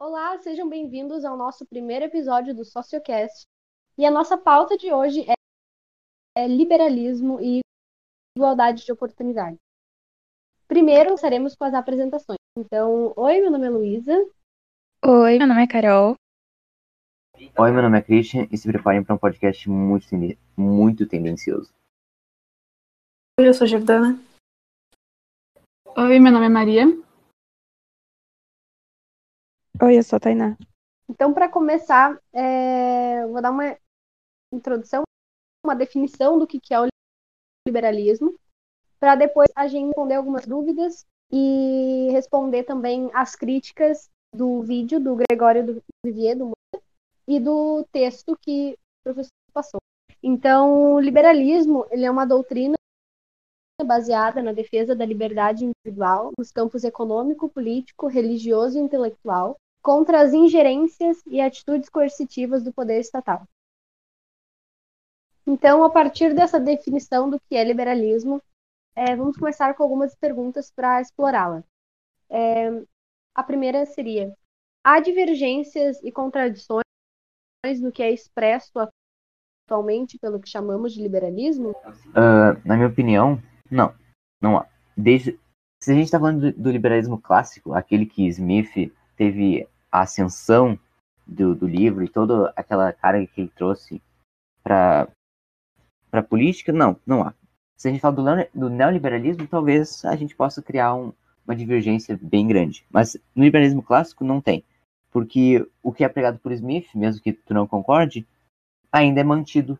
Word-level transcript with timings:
Olá, 0.00 0.38
sejam 0.38 0.68
bem-vindos 0.68 1.24
ao 1.24 1.36
nosso 1.36 1.66
primeiro 1.66 2.04
episódio 2.04 2.54
do 2.54 2.64
Sociocast. 2.64 3.48
E 3.98 4.06
a 4.06 4.10
nossa 4.12 4.38
pauta 4.38 4.78
de 4.78 4.92
hoje 4.92 5.26
é, 5.28 5.34
é 6.36 6.46
liberalismo 6.46 7.40
e 7.40 7.58
igualdade 8.36 8.86
de 8.86 8.92
oportunidade. 8.92 9.56
Primeiro, 10.68 11.06
começaremos 11.06 11.56
com 11.56 11.64
as 11.64 11.74
apresentações. 11.74 12.38
Então, 12.56 13.12
oi, 13.16 13.40
meu 13.40 13.50
nome 13.50 13.66
é 13.66 13.70
Luísa. 13.70 14.12
Oi, 15.04 15.36
meu 15.36 15.48
nome 15.48 15.64
é 15.64 15.66
Carol. 15.66 16.14
Oi, 17.58 17.72
meu 17.72 17.82
nome 17.82 17.98
é 17.98 18.02
Christian 18.02 18.46
e 18.52 18.56
se 18.56 18.70
preparem 18.70 19.02
para 19.02 19.16
um 19.16 19.18
podcast 19.18 19.68
muito, 19.68 20.06
muito 20.56 21.08
tendencioso. 21.08 21.74
Oi, 23.40 23.48
eu 23.48 23.52
sou 23.52 23.66
Jordana. 23.66 24.16
Oi, 25.96 26.20
meu 26.20 26.30
nome 26.30 26.46
é 26.46 26.48
Maria. 26.48 27.07
Oi, 29.80 29.96
eu 29.96 30.02
sou 30.02 30.16
a 30.16 30.20
Tainá. 30.20 30.56
Então, 31.08 31.32
para 31.32 31.48
começar, 31.48 32.20
é, 32.32 33.24
vou 33.28 33.40
dar 33.40 33.52
uma 33.52 33.78
introdução, 34.52 35.04
uma 35.64 35.76
definição 35.76 36.36
do 36.36 36.48
que 36.48 36.58
é 36.74 36.80
o 36.80 36.86
liberalismo, 37.64 38.34
para 38.98 39.14
depois 39.14 39.48
a 39.54 39.68
gente 39.68 39.86
responder 39.86 40.14
algumas 40.14 40.44
dúvidas 40.44 41.06
e 41.30 42.08
responder 42.10 42.64
também 42.64 43.08
as 43.14 43.36
críticas 43.36 44.10
do 44.34 44.62
vídeo 44.62 44.98
do 44.98 45.14
Gregório 45.14 45.64
do 45.64 45.82
Vivier 46.04 46.36
do 46.36 46.46
Moura, 46.46 46.84
e 47.28 47.38
do 47.38 47.86
texto 47.92 48.36
que 48.36 48.72
o 48.72 49.04
professor 49.04 49.30
passou. 49.52 49.80
Então, 50.20 50.94
o 50.94 51.00
liberalismo 51.00 51.86
ele 51.92 52.04
é 52.04 52.10
uma 52.10 52.26
doutrina 52.26 52.74
baseada 53.84 54.42
na 54.42 54.52
defesa 54.52 54.96
da 54.96 55.06
liberdade 55.06 55.64
individual 55.64 56.32
nos 56.36 56.50
campos 56.50 56.82
econômico, 56.82 57.48
político, 57.48 58.08
religioso 58.08 58.76
e 58.76 58.80
intelectual, 58.80 59.56
contra 59.88 60.20
as 60.20 60.34
ingerências 60.34 61.22
e 61.26 61.40
atitudes 61.40 61.88
coercitivas 61.88 62.62
do 62.62 62.70
poder 62.70 63.00
estatal. 63.00 63.48
Então, 65.46 65.82
a 65.82 65.88
partir 65.88 66.34
dessa 66.34 66.60
definição 66.60 67.30
do 67.30 67.40
que 67.40 67.56
é 67.56 67.64
liberalismo, 67.64 68.38
é, 68.94 69.16
vamos 69.16 69.38
começar 69.38 69.72
com 69.72 69.82
algumas 69.82 70.14
perguntas 70.14 70.70
para 70.70 71.00
explorá-la. 71.00 71.64
É, 72.28 72.68
a 73.34 73.42
primeira 73.42 73.86
seria: 73.86 74.36
há 74.84 75.00
divergências 75.00 75.98
e 76.02 76.12
contradições 76.12 76.82
no 77.80 77.90
que 77.90 78.02
é 78.02 78.12
expresso 78.12 78.70
atualmente 79.64 80.18
pelo 80.18 80.38
que 80.38 80.50
chamamos 80.50 80.92
de 80.92 81.00
liberalismo? 81.00 81.74
Ah, 82.14 82.60
na 82.62 82.76
minha 82.76 82.88
opinião, 82.88 83.42
não. 83.70 83.94
Não 84.38 84.58
há. 84.58 84.68
Desde, 84.94 85.40
se 85.82 85.92
a 85.92 85.94
gente 85.94 86.04
está 86.04 86.20
falando 86.20 86.52
do, 86.52 86.62
do 86.64 86.70
liberalismo 86.70 87.18
clássico, 87.18 87.72
aquele 87.72 88.04
que 88.04 88.26
Smith 88.26 88.92
teve 89.16 89.66
a 89.90 90.02
ascensão 90.02 90.78
do, 91.26 91.54
do 91.54 91.66
livro 91.66 92.04
e 92.04 92.08
toda 92.08 92.52
aquela 92.56 92.92
carga 92.92 93.26
que 93.26 93.40
ele 93.40 93.52
trouxe 93.54 94.00
para 94.62 95.08
a 96.12 96.22
política, 96.22 96.72
não, 96.72 96.98
não 97.06 97.22
há. 97.22 97.34
Se 97.76 97.88
a 97.88 97.90
gente 97.90 98.00
fala 98.00 98.16
do, 98.16 98.58
do 98.60 98.70
neoliberalismo, 98.70 99.46
talvez 99.46 100.04
a 100.04 100.16
gente 100.16 100.34
possa 100.34 100.60
criar 100.60 100.94
um- 100.94 101.12
uma 101.46 101.54
divergência 101.54 102.18
bem 102.20 102.46
grande. 102.46 102.84
Mas 102.90 103.16
no 103.34 103.44
liberalismo 103.44 103.82
clássico 103.82 104.24
não 104.24 104.40
tem. 104.40 104.64
Porque 105.10 105.66
o 105.82 105.92
que 105.92 106.04
é 106.04 106.08
pregado 106.08 106.38
por 106.38 106.52
Smith, 106.52 106.88
mesmo 106.94 107.22
que 107.22 107.32
tu 107.32 107.54
não 107.54 107.66
concorde, 107.66 108.26
ainda 108.92 109.20
é 109.20 109.24
mantido 109.24 109.78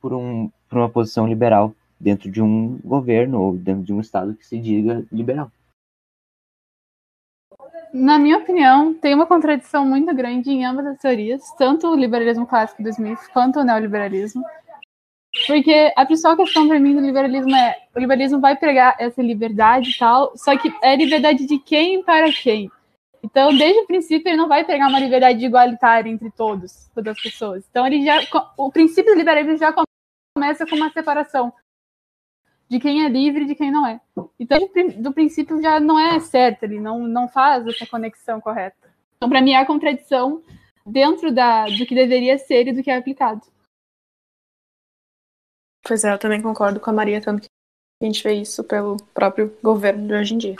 por, 0.00 0.12
um, 0.12 0.48
por 0.68 0.78
uma 0.78 0.90
posição 0.90 1.26
liberal 1.26 1.74
dentro 1.98 2.30
de 2.30 2.42
um 2.42 2.78
governo 2.78 3.40
ou 3.40 3.56
dentro 3.56 3.84
de 3.84 3.92
um 3.92 4.00
estado 4.00 4.34
que 4.34 4.46
se 4.46 4.58
diga 4.58 5.06
liberal. 5.12 5.50
Na 7.98 8.18
minha 8.18 8.36
opinião, 8.36 8.92
tem 8.92 9.14
uma 9.14 9.24
contradição 9.24 9.86
muito 9.86 10.14
grande 10.14 10.50
em 10.50 10.66
ambas 10.66 10.84
as 10.84 10.98
teorias, 10.98 11.42
tanto 11.56 11.88
o 11.88 11.96
liberalismo 11.96 12.46
clássico 12.46 12.82
do 12.82 12.90
Smith 12.90 13.18
quanto 13.32 13.58
o 13.58 13.64
neoliberalismo. 13.64 14.44
Porque 15.46 15.94
a 15.96 16.04
principal 16.04 16.36
questão 16.36 16.68
para 16.68 16.78
mim 16.78 16.94
do 16.94 17.00
liberalismo 17.00 17.56
é 17.56 17.74
o 17.94 17.98
liberalismo 17.98 18.38
vai 18.38 18.54
pregar 18.54 18.96
essa 18.98 19.22
liberdade 19.22 19.92
e 19.92 19.98
tal, 19.98 20.36
só 20.36 20.54
que 20.58 20.70
é 20.82 20.94
liberdade 20.94 21.46
de 21.46 21.58
quem 21.58 22.02
para 22.02 22.30
quem. 22.30 22.70
Então, 23.22 23.56
desde 23.56 23.80
o 23.80 23.86
princípio, 23.86 24.28
ele 24.28 24.36
não 24.36 24.46
vai 24.46 24.62
pregar 24.62 24.90
uma 24.90 25.00
liberdade 25.00 25.42
igualitária 25.42 26.10
entre 26.10 26.30
todos, 26.30 26.90
todas 26.94 27.16
as 27.16 27.22
pessoas. 27.22 27.64
Então, 27.70 27.86
ele 27.86 28.04
já 28.04 28.20
o 28.58 28.70
princípio 28.70 29.14
do 29.14 29.18
liberalismo 29.18 29.56
já 29.56 29.74
começa 30.36 30.66
com 30.66 30.76
uma 30.76 30.90
separação 30.90 31.50
de 32.68 32.80
quem 32.80 33.04
é 33.04 33.08
livre 33.08 33.44
e 33.44 33.46
de 33.46 33.54
quem 33.54 33.70
não 33.70 33.86
é. 33.86 34.00
Então, 34.38 34.58
do 34.58 34.68
prin- 34.68 35.00
do 35.02 35.12
princípio 35.12 35.60
já 35.62 35.78
não 35.78 35.98
é 35.98 36.18
certo, 36.20 36.64
ele 36.64 36.80
não, 36.80 37.00
não 37.06 37.28
faz 37.28 37.66
essa 37.66 37.86
conexão 37.86 38.40
correta. 38.40 38.76
Então, 39.16 39.28
para 39.28 39.40
mim, 39.40 39.54
há 39.54 39.64
contradição 39.64 40.42
dentro 40.84 41.32
da, 41.32 41.66
do 41.66 41.86
que 41.86 41.94
deveria 41.94 42.38
ser 42.38 42.68
e 42.68 42.72
do 42.72 42.82
que 42.82 42.90
é 42.90 42.96
aplicado. 42.96 43.42
Pois 45.86 46.02
é, 46.04 46.12
eu 46.12 46.18
também 46.18 46.42
concordo 46.42 46.80
com 46.80 46.90
a 46.90 46.92
Maria, 46.92 47.20
tanto 47.20 47.42
que 47.42 47.48
a 48.02 48.04
gente 48.06 48.22
vê 48.22 48.34
isso 48.34 48.64
pelo 48.64 48.96
próprio 49.14 49.56
governo 49.62 50.06
de 50.06 50.14
hoje 50.14 50.34
em 50.34 50.38
dia. 50.38 50.56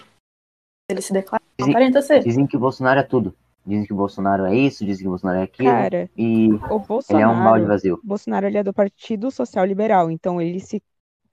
Ele 0.89 1.03
se 1.03 1.13
declara, 1.13 1.43
Dizem- 1.59 1.73
aparenta 1.75 2.01
ser. 2.01 2.23
Dizem 2.23 2.47
que 2.47 2.57
o 2.57 2.61
Bolsonaro 2.61 3.01
é 3.01 3.03
tudo. 3.03 3.35
Dizem 3.67 3.85
que 3.85 3.93
o 3.93 3.97
Bolsonaro 3.97 4.45
é 4.45 4.55
isso, 4.55 4.85
dizem 4.85 5.03
que 5.03 5.09
o 5.09 5.11
Bolsonaro 5.11 5.41
é 5.41 5.43
aquilo. 5.43 5.69
Cara, 5.69 6.09
e 6.17 6.53
o 6.53 6.55
ele 6.55 6.63
é 6.63 6.73
um 6.73 6.79
Bolsonaro, 6.87 7.43
balde 7.45 7.65
vazio. 7.67 8.01
Bolsonaro 8.05 8.47
ele 8.47 8.59
é 8.59 8.63
do 8.63 8.73
Partido 8.73 9.29
Social 9.33 9.65
Liberal, 9.65 10.09
então 10.09 10.41
ele 10.41 10.61
se 10.61 10.81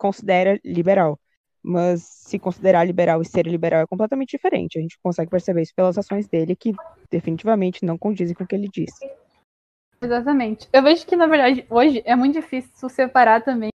considera 0.03 0.59
liberal. 0.66 1.18
Mas 1.66 2.03
se 2.03 2.38
considerar 2.38 2.84
liberal 2.84 3.22
e 3.22 3.25
ser 3.25 3.47
liberal 3.47 3.84
é 3.84 3.88
completamente 3.88 4.31
diferente. 4.31 4.78
A 4.78 4.81
gente 4.81 5.00
consegue 5.02 5.31
perceber 5.31 5.62
isso 5.62 5.74
pelas 5.74 5.97
ações 5.97 6.28
dele, 6.28 6.58
que 6.58 6.74
definitivamente 7.09 7.86
não 7.86 7.97
condizem 7.97 8.36
com 8.36 8.44
o 8.44 8.47
que 8.47 8.53
ele 8.53 8.68
disse. 8.68 9.09
Exatamente. 10.02 10.68
Eu 10.74 10.84
vejo 10.84 11.06
que, 11.06 11.16
na 11.16 11.25
verdade, 11.25 11.66
hoje 11.69 12.03
é 12.06 12.18
muito 12.18 12.34
difícil 12.34 12.90
separar 12.90 13.42
também 13.42 13.69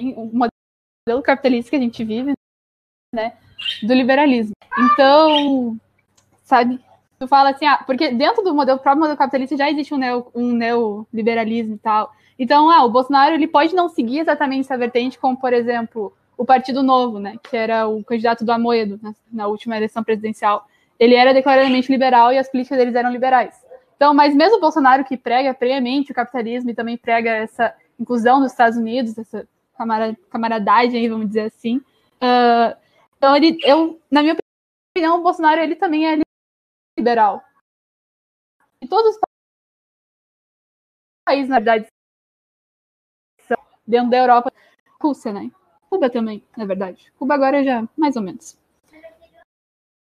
o 0.00 0.26
modelo 0.26 1.20
capitalista 1.24 1.70
que 1.70 1.76
a 1.76 1.80
gente 1.80 2.04
vive, 2.04 2.32
né, 3.12 3.36
do 3.82 3.92
liberalismo. 3.92 4.54
Então, 4.78 5.76
sabe, 6.44 6.80
tu 7.22 7.28
fala 7.28 7.50
assim, 7.50 7.64
ah, 7.66 7.80
porque 7.86 8.10
dentro 8.10 8.42
do 8.42 8.52
modelo, 8.52 8.80
próprio 8.80 9.00
modelo 9.00 9.16
capitalista 9.16 9.56
já 9.56 9.70
existe 9.70 9.94
um, 9.94 9.96
neo, 9.96 10.26
um 10.34 10.52
neoliberalismo 10.52 11.76
e 11.76 11.78
tal. 11.78 12.12
Então, 12.36 12.68
ah, 12.68 12.84
o 12.84 12.90
Bolsonaro, 12.90 13.32
ele 13.32 13.46
pode 13.46 13.76
não 13.76 13.88
seguir 13.88 14.18
exatamente 14.18 14.62
essa 14.62 14.76
vertente, 14.76 15.20
como, 15.20 15.36
por 15.36 15.52
exemplo, 15.52 16.12
o 16.36 16.44
Partido 16.44 16.82
Novo, 16.82 17.20
né, 17.20 17.36
que 17.48 17.56
era 17.56 17.86
o 17.86 18.02
candidato 18.02 18.44
do 18.44 18.50
Amoedo 18.50 18.98
na, 19.00 19.14
na 19.32 19.46
última 19.46 19.76
eleição 19.76 20.02
presidencial. 20.02 20.66
Ele 20.98 21.14
era 21.14 21.32
declaradamente 21.32 21.92
liberal 21.92 22.32
e 22.32 22.38
as 22.38 22.48
políticas 22.48 22.76
deles 22.76 22.94
eram 22.96 23.12
liberais. 23.12 23.54
Então, 23.94 24.12
mas 24.12 24.34
mesmo 24.34 24.56
o 24.56 24.60
Bolsonaro 24.60 25.04
que 25.04 25.16
prega 25.16 25.54
previamente 25.54 26.10
o 26.10 26.14
capitalismo 26.14 26.70
e 26.70 26.74
também 26.74 26.96
prega 26.96 27.30
essa 27.30 27.72
inclusão 28.00 28.40
dos 28.40 28.50
Estados 28.50 28.76
Unidos, 28.76 29.16
essa 29.16 29.46
camara- 29.78 30.16
camaradagem 30.28 30.98
aí, 30.98 31.08
vamos 31.08 31.28
dizer 31.28 31.52
assim. 31.54 31.80
ah, 32.20 32.76
então, 33.16 33.36
ele, 33.36 33.56
eu, 33.62 34.00
na 34.10 34.22
minha 34.22 34.36
opinião, 34.92 35.20
o 35.20 35.22
Bolsonaro 35.22 35.60
ele 35.60 35.76
também 35.76 36.04
é 36.04 36.18
liberal. 36.96 37.42
E 38.80 38.88
todos 38.88 39.14
os 39.14 39.20
países, 41.24 41.48
na 41.48 41.56
verdade, 41.56 41.86
são 43.40 43.56
dentro 43.86 44.10
da 44.10 44.18
Europa, 44.18 44.52
Rússia, 45.00 45.32
né? 45.32 45.50
Cuba 45.88 46.08
também, 46.10 46.42
na 46.56 46.64
verdade. 46.64 47.12
Cuba 47.18 47.34
agora 47.34 47.62
já, 47.62 47.86
mais 47.96 48.16
ou 48.16 48.22
menos. 48.22 48.58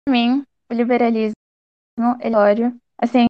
Pra 0.06 0.12
mim, 0.12 0.46
o 0.70 0.74
liberalismo 0.74 1.34
é 2.20 2.30
ódio, 2.36 2.80
assim, 2.98 3.26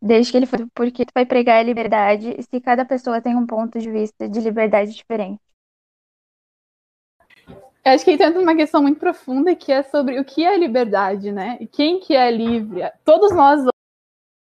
desde 0.00 0.30
que 0.32 0.36
ele 0.38 0.46
foi, 0.46 0.66
porque 0.74 1.04
tu 1.04 1.12
vai 1.14 1.26
pregar 1.26 1.58
a 1.58 1.62
liberdade 1.62 2.36
se 2.42 2.60
cada 2.60 2.84
pessoa 2.84 3.20
tem 3.20 3.36
um 3.36 3.46
ponto 3.46 3.78
de 3.78 3.90
vista 3.90 4.28
de 4.28 4.40
liberdade 4.40 4.94
diferente. 4.94 5.40
Eu 7.86 7.92
acho 7.92 8.04
que 8.04 8.10
aí 8.10 8.16
entra 8.20 8.40
uma 8.40 8.56
questão 8.56 8.82
muito 8.82 8.98
profunda 8.98 9.54
que 9.54 9.70
é 9.70 9.84
sobre 9.84 10.18
o 10.18 10.24
que 10.24 10.44
é 10.44 10.58
liberdade, 10.58 11.30
né? 11.30 11.56
E 11.60 11.68
quem 11.68 12.00
que 12.00 12.16
é 12.16 12.28
livre? 12.32 12.80
Todos 13.04 13.30
nós 13.30 13.64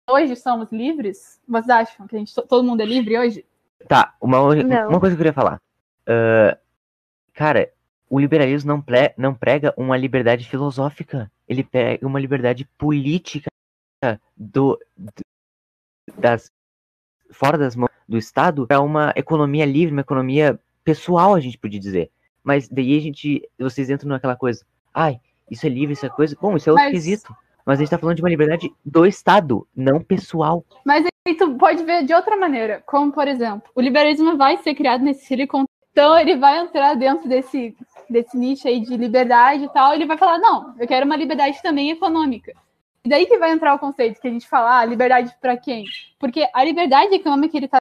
hoje 0.09 0.37
somos 0.37 0.71
livres? 0.71 1.41
Vocês 1.49 1.69
acham 1.69 2.07
que 2.07 2.15
a 2.15 2.19
gente, 2.21 2.33
todo 2.33 2.63
mundo 2.63 2.83
é 2.83 2.85
livre 2.85 3.19
hoje? 3.19 3.45
Tá, 3.89 4.15
uma, 4.21 4.55
Não. 4.55 4.89
uma 4.91 5.01
coisa 5.01 5.17
que 5.17 5.21
eu 5.21 5.25
queria 5.25 5.33
falar. 5.33 5.61
Ah, 6.07 6.57
cara, 7.35 7.73
o 8.09 8.21
liberalismo 8.21 8.69
não, 8.69 8.81
pre- 8.81 9.13
não 9.19 9.35
prega 9.35 9.75
uma 9.77 9.97
liberdade 9.97 10.49
filosófica. 10.49 11.29
Ele 11.49 11.65
prega 11.65 12.07
uma 12.07 12.21
liberdade 12.21 12.65
política 12.79 13.49
do, 14.37 14.79
do- 14.97 15.13
das 16.17 16.49
fora 17.33 17.59
das 17.59 17.75
mãos 17.75 17.91
do 18.09 18.17
Estado 18.17 18.69
para 18.69 18.81
uma 18.81 19.13
economia 19.17 19.65
livre, 19.65 19.91
uma 19.93 20.03
economia 20.03 20.61
pessoal, 20.85 21.35
a 21.35 21.41
gente 21.41 21.59
podia 21.59 21.81
dizer. 21.81 22.09
Mas 22.47 22.69
daí 22.69 22.97
a 22.97 23.01
gente, 23.01 23.43
vocês 23.59 23.91
entram 23.91 24.09
naquela 24.09 24.37
coisa, 24.37 24.65
ai, 24.95 25.19
isso 25.51 25.67
é 25.67 25.69
livre, 25.69 25.95
isso 25.95 26.07
é 26.07 26.09
coisa. 26.09 26.37
Bom, 26.41 26.57
isso 26.57 26.69
é 26.69 26.73
outro 26.73 26.85
Mas- 26.85 26.95
quesito. 26.95 27.35
Mas 27.65 27.81
a 27.81 27.83
gente 27.83 27.91
tá 27.91 27.99
falando 27.99 28.15
de 28.15 28.23
uma 28.23 28.29
liberdade 28.29 28.73
do 28.85 29.05
Estado, 29.05 29.67
não 29.75 30.01
pessoal. 30.01 30.65
Mas 30.85 31.05
aí 31.27 31.35
tu 31.35 31.57
pode 31.57 31.83
ver 31.83 32.05
de 32.05 32.15
outra 32.15 32.37
maneira, 32.37 32.81
como 32.87 33.11
por 33.11 33.27
exemplo, 33.27 33.69
o 33.75 33.81
liberalismo 33.81 34.37
vai 34.37 34.57
ser 34.59 34.77
criado 34.77 35.03
nesse 35.03 35.27
Silicon, 35.27 35.65
então 35.91 36.17
ele 36.17 36.37
vai 36.37 36.61
entrar 36.61 36.95
dentro 36.95 37.29
desse, 37.29 37.77
desse 38.09 38.37
nicho 38.37 38.69
aí 38.69 38.79
de 38.79 38.97
liberdade 38.97 39.65
e 39.65 39.69
tal, 39.71 39.93
e 39.93 39.97
ele 39.97 40.07
vai 40.07 40.17
falar, 40.17 40.39
não, 40.39 40.77
eu 40.79 40.87
quero 40.87 41.05
uma 41.05 41.17
liberdade 41.17 41.61
também 41.61 41.91
econômica. 41.91 42.53
daí 43.05 43.27
que 43.27 43.37
vai 43.37 43.51
entrar 43.51 43.75
o 43.75 43.81
conceito 43.81 44.21
que 44.21 44.29
a 44.29 44.31
gente 44.31 44.47
fala, 44.47 44.79
ah, 44.79 44.85
liberdade 44.85 45.35
para 45.41 45.57
quem? 45.57 45.87
Porque 46.21 46.49
a 46.55 46.63
liberdade 46.63 47.17
econômica 47.17 47.51
que 47.51 47.57
ele 47.57 47.67
está 47.67 47.79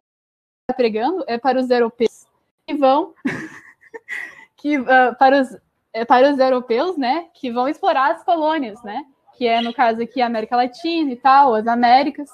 pregando 0.75 1.23
é 1.27 1.37
para 1.37 1.59
os 1.59 1.69
europeus 1.69 2.25
que 2.65 2.73
vão 2.73 3.13
que 4.65 4.79
uh, 4.79 5.15
para 5.19 5.41
os 5.41 5.55
é, 5.93 6.03
para 6.03 6.31
os 6.31 6.39
europeus, 6.39 6.97
né, 6.97 7.27
que 7.35 7.51
vão 7.51 7.69
explorar 7.69 8.11
as 8.11 8.23
colônias, 8.23 8.81
né, 8.83 9.05
que 9.37 9.45
é 9.45 9.61
no 9.61 9.71
caso 9.71 10.01
aqui 10.01 10.19
a 10.23 10.25
América 10.25 10.55
Latina 10.55 11.11
e 11.11 11.15
tal, 11.15 11.53
as 11.53 11.67
Américas. 11.67 12.27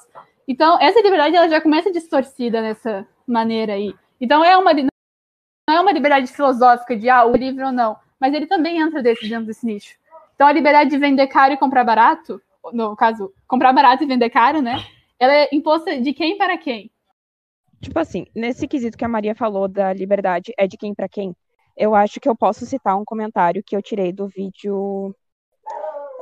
Então 0.47 0.79
essa 0.79 1.01
liberdade 1.01 1.35
ela 1.35 1.49
já 1.49 1.59
começa 1.59 1.91
distorcida 1.91 2.61
nessa 2.61 3.05
maneira 3.27 3.73
aí. 3.73 3.93
Então 4.19 4.45
é 4.45 4.55
uma 4.55 4.73
não 4.73 4.89
é 5.75 5.81
uma 5.81 5.91
liberdade 5.91 6.31
filosófica 6.31 6.95
de 6.95 7.09
ah, 7.09 7.25
o 7.25 7.35
livro 7.35 7.65
ou 7.65 7.71
não, 7.73 7.97
mas 8.17 8.33
ele 8.33 8.47
também 8.47 8.79
entra 8.79 9.03
desse, 9.03 9.27
dentro 9.27 9.47
desse 9.47 9.65
nicho. 9.65 9.97
Então 10.33 10.47
a 10.47 10.53
liberdade 10.53 10.89
de 10.89 10.97
vender 10.97 11.27
caro 11.27 11.53
e 11.53 11.57
comprar 11.57 11.83
barato, 11.83 12.41
no 12.71 12.95
caso, 12.95 13.33
comprar 13.45 13.73
barato 13.73 14.05
e 14.05 14.07
vender 14.07 14.29
caro, 14.29 14.61
né? 14.61 14.77
Ela 15.19 15.35
é 15.35 15.49
imposta 15.51 15.99
de 15.99 16.13
quem 16.13 16.37
para 16.37 16.57
quem? 16.57 16.89
Tipo 17.81 17.99
assim, 17.99 18.25
nesse 18.33 18.69
quesito 18.69 18.97
que 18.97 19.03
a 19.03 19.09
Maria 19.09 19.35
falou 19.35 19.67
da 19.67 19.91
liberdade 19.91 20.53
é 20.57 20.65
de 20.65 20.77
quem 20.77 20.93
para 20.93 21.09
quem, 21.09 21.35
eu 21.81 21.95
acho 21.95 22.19
que 22.19 22.29
eu 22.29 22.35
posso 22.35 22.63
citar 22.63 22.95
um 22.95 23.03
comentário 23.03 23.63
que 23.65 23.75
eu 23.75 23.81
tirei 23.81 24.13
do 24.13 24.27
vídeo 24.27 25.15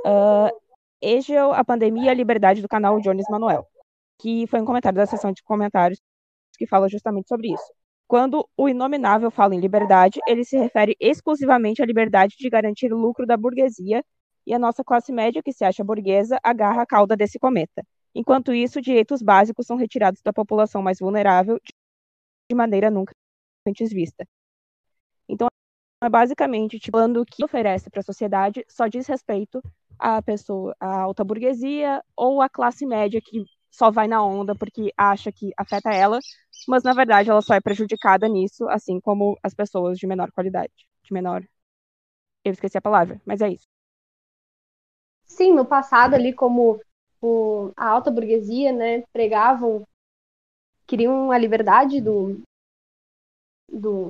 uh, 0.06 0.50
Egel, 1.02 1.52
a 1.52 1.66
pandemia 1.66 2.06
e 2.06 2.10
a 2.10 2.14
liberdade 2.14 2.62
do 2.62 2.68
canal 2.70 2.98
Jones 3.02 3.26
Manuel, 3.30 3.68
que 4.20 4.48
foi 4.48 4.62
um 4.62 4.66
comentário 4.66 4.96
da 4.96 5.06
sessão 5.06 5.34
de 5.34 5.44
comentários 5.44 6.00
que 6.58 6.66
fala 6.66 6.88
justamente 6.88 7.28
sobre 7.28 7.52
isso. 7.54 7.74
Quando 8.08 8.48
o 8.56 8.70
inominável 8.70 9.30
fala 9.30 9.54
em 9.54 9.60
liberdade, 9.60 10.22
ele 10.26 10.46
se 10.46 10.58
refere 10.58 10.96
exclusivamente 10.98 11.82
à 11.84 11.86
liberdade 11.86 12.36
de 12.40 12.50
garantir 12.50 12.94
lucro 12.94 13.26
da 13.26 13.36
burguesia 13.36 14.02
e 14.48 14.54
a 14.54 14.60
nossa 14.60 14.82
classe 14.82 15.12
média, 15.12 15.44
que 15.44 15.52
se 15.52 15.66
acha 15.66 15.84
burguesa, 15.84 16.40
agarra 16.42 16.84
a 16.84 16.86
cauda 16.86 17.18
desse 17.18 17.38
cometa. 17.38 17.84
Enquanto 18.16 18.54
isso, 18.54 18.82
direitos 18.82 19.22
básicos 19.22 19.68
são 19.68 19.76
retirados 19.76 20.22
da 20.24 20.32
população 20.32 20.82
mais 20.82 21.00
vulnerável 21.00 21.60
de 22.50 22.56
maneira 22.56 22.90
nunca 22.90 23.14
antes 23.68 23.92
vista. 23.92 24.26
É 26.02 26.10
basicamente 26.10 26.80
tipo, 26.80 26.98
falando 26.98 27.26
que 27.26 27.44
oferece 27.44 27.90
para 27.90 28.00
a 28.00 28.04
sociedade 28.04 28.64
só 28.70 28.88
diz 28.88 29.06
respeito 29.08 29.62
à 29.98 30.22
pessoa, 30.22 30.74
à 30.80 31.02
alta 31.02 31.24
burguesia 31.26 32.02
ou 32.16 32.42
à 32.42 32.48
classe 32.50 32.86
média 32.86 33.20
que 33.22 33.44
só 33.70 33.92
vai 33.92 34.08
na 34.08 34.24
onda 34.24 34.56
porque 34.56 34.94
acha 34.98 35.32
que 35.32 35.52
afeta 35.58 35.92
ela, 35.92 36.20
mas 36.68 36.84
na 36.84 36.94
verdade 36.94 37.30
ela 37.30 37.42
só 37.42 37.54
é 37.54 37.62
prejudicada 37.62 38.28
nisso, 38.30 38.68
assim 38.70 39.00
como 39.02 39.38
as 39.44 39.54
pessoas 39.54 39.98
de 39.98 40.08
menor 40.08 40.32
qualidade, 40.32 40.72
de 41.04 41.14
menor. 41.14 41.44
Eu 42.44 42.52
esqueci 42.54 42.78
a 42.78 42.82
palavra, 42.82 43.22
mas 43.26 43.42
é 43.42 43.50
isso. 43.50 43.68
Sim, 45.26 45.54
no 45.54 45.66
passado 45.66 46.16
ali 46.16 46.34
como 46.34 46.80
o, 47.22 47.72
a 47.78 47.88
alta 47.88 48.12
burguesia, 48.12 48.72
né, 48.72 49.04
pregavam, 49.14 49.84
queriam 50.88 51.32
a 51.32 51.38
liberdade 51.38 52.02
do, 52.02 52.42
do 53.72 54.10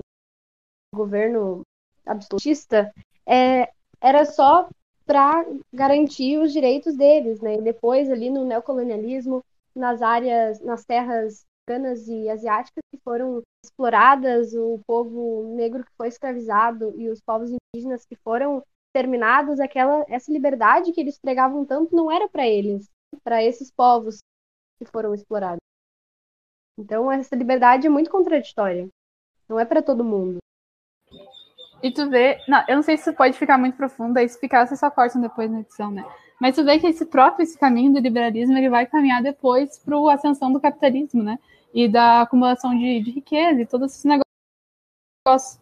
governo 0.94 1.62
absolutista, 2.12 2.92
é, 3.26 3.70
era 4.02 4.26
só 4.26 4.70
para 5.06 5.46
garantir 5.74 6.38
os 6.38 6.52
direitos 6.54 6.96
deles, 6.96 7.42
né? 7.42 7.56
E 7.56 7.62
depois 7.62 8.10
ali 8.10 8.30
no 8.30 8.46
neocolonialismo, 8.46 9.44
nas 9.76 10.02
áreas, 10.02 10.60
nas 10.62 10.86
terras 10.86 11.46
africanas 11.70 12.08
e 12.08 12.30
asiáticas 12.30 12.84
que 12.92 13.00
foram 13.04 13.42
exploradas, 13.64 14.54
o 14.54 14.80
povo 14.86 15.56
negro 15.56 15.84
que 15.84 15.92
foi 15.98 16.08
escravizado 16.08 16.94
e 17.00 17.10
os 17.10 17.22
povos 17.22 17.52
indígenas 17.52 18.06
que 18.06 18.16
foram 18.16 18.64
terminados, 18.94 19.60
aquela 19.60 20.04
essa 20.08 20.32
liberdade 20.32 20.92
que 20.92 21.00
eles 21.00 21.20
pregavam 21.20 21.64
tanto 21.66 21.96
não 21.96 22.12
era 22.12 22.28
para 22.28 22.48
eles, 22.48 22.88
para 23.24 23.44
esses 23.44 23.72
povos 23.72 24.20
que 24.80 24.86
foram 24.86 25.14
explorados. 25.14 25.60
Então 26.78 27.12
essa 27.12 27.36
liberdade 27.36 27.86
é 27.86 27.90
muito 27.90 28.10
contraditória. 28.10 28.88
Não 29.48 29.60
é 29.60 29.66
para 29.66 29.82
todo 29.82 30.04
mundo. 30.04 30.40
E 31.82 31.92
tu 31.92 32.10
vê. 32.10 32.40
Não, 32.48 32.64
eu 32.68 32.76
não 32.76 32.84
sei 32.84 32.98
se 32.98 33.12
pode 33.14 33.38
ficar 33.38 33.58
muito 33.58 33.76
profundo, 33.76 34.18
aí 34.18 34.28
se 34.28 34.40
ficar, 34.40 34.68
vocês 34.68 34.80
só 34.80 34.90
cortam 34.90 35.22
depois 35.22 35.50
na 35.50 35.62
edição, 35.62 35.92
né? 35.92 36.06
Mas 36.40 36.56
tu 36.56 36.64
vê 36.64 36.80
que 36.80 36.88
esse 36.88 37.06
próprio 37.06 37.44
esse 37.44 37.58
caminho 37.58 37.94
do 37.94 38.00
liberalismo 38.00 38.58
ele 38.58 38.70
vai 38.70 38.86
caminhar 38.86 39.22
depois 39.22 39.78
para 39.80 39.98
a 39.98 40.14
ascensão 40.14 40.52
do 40.52 40.60
capitalismo, 40.60 41.22
né? 41.22 41.38
E 41.74 41.88
da 41.88 42.22
acumulação 42.22 42.76
de, 42.78 43.02
de 43.02 43.12
riqueza 43.12 43.62
e 43.62 43.66
todos 43.66 43.92
esses 43.92 44.06
negócios. 44.06 45.60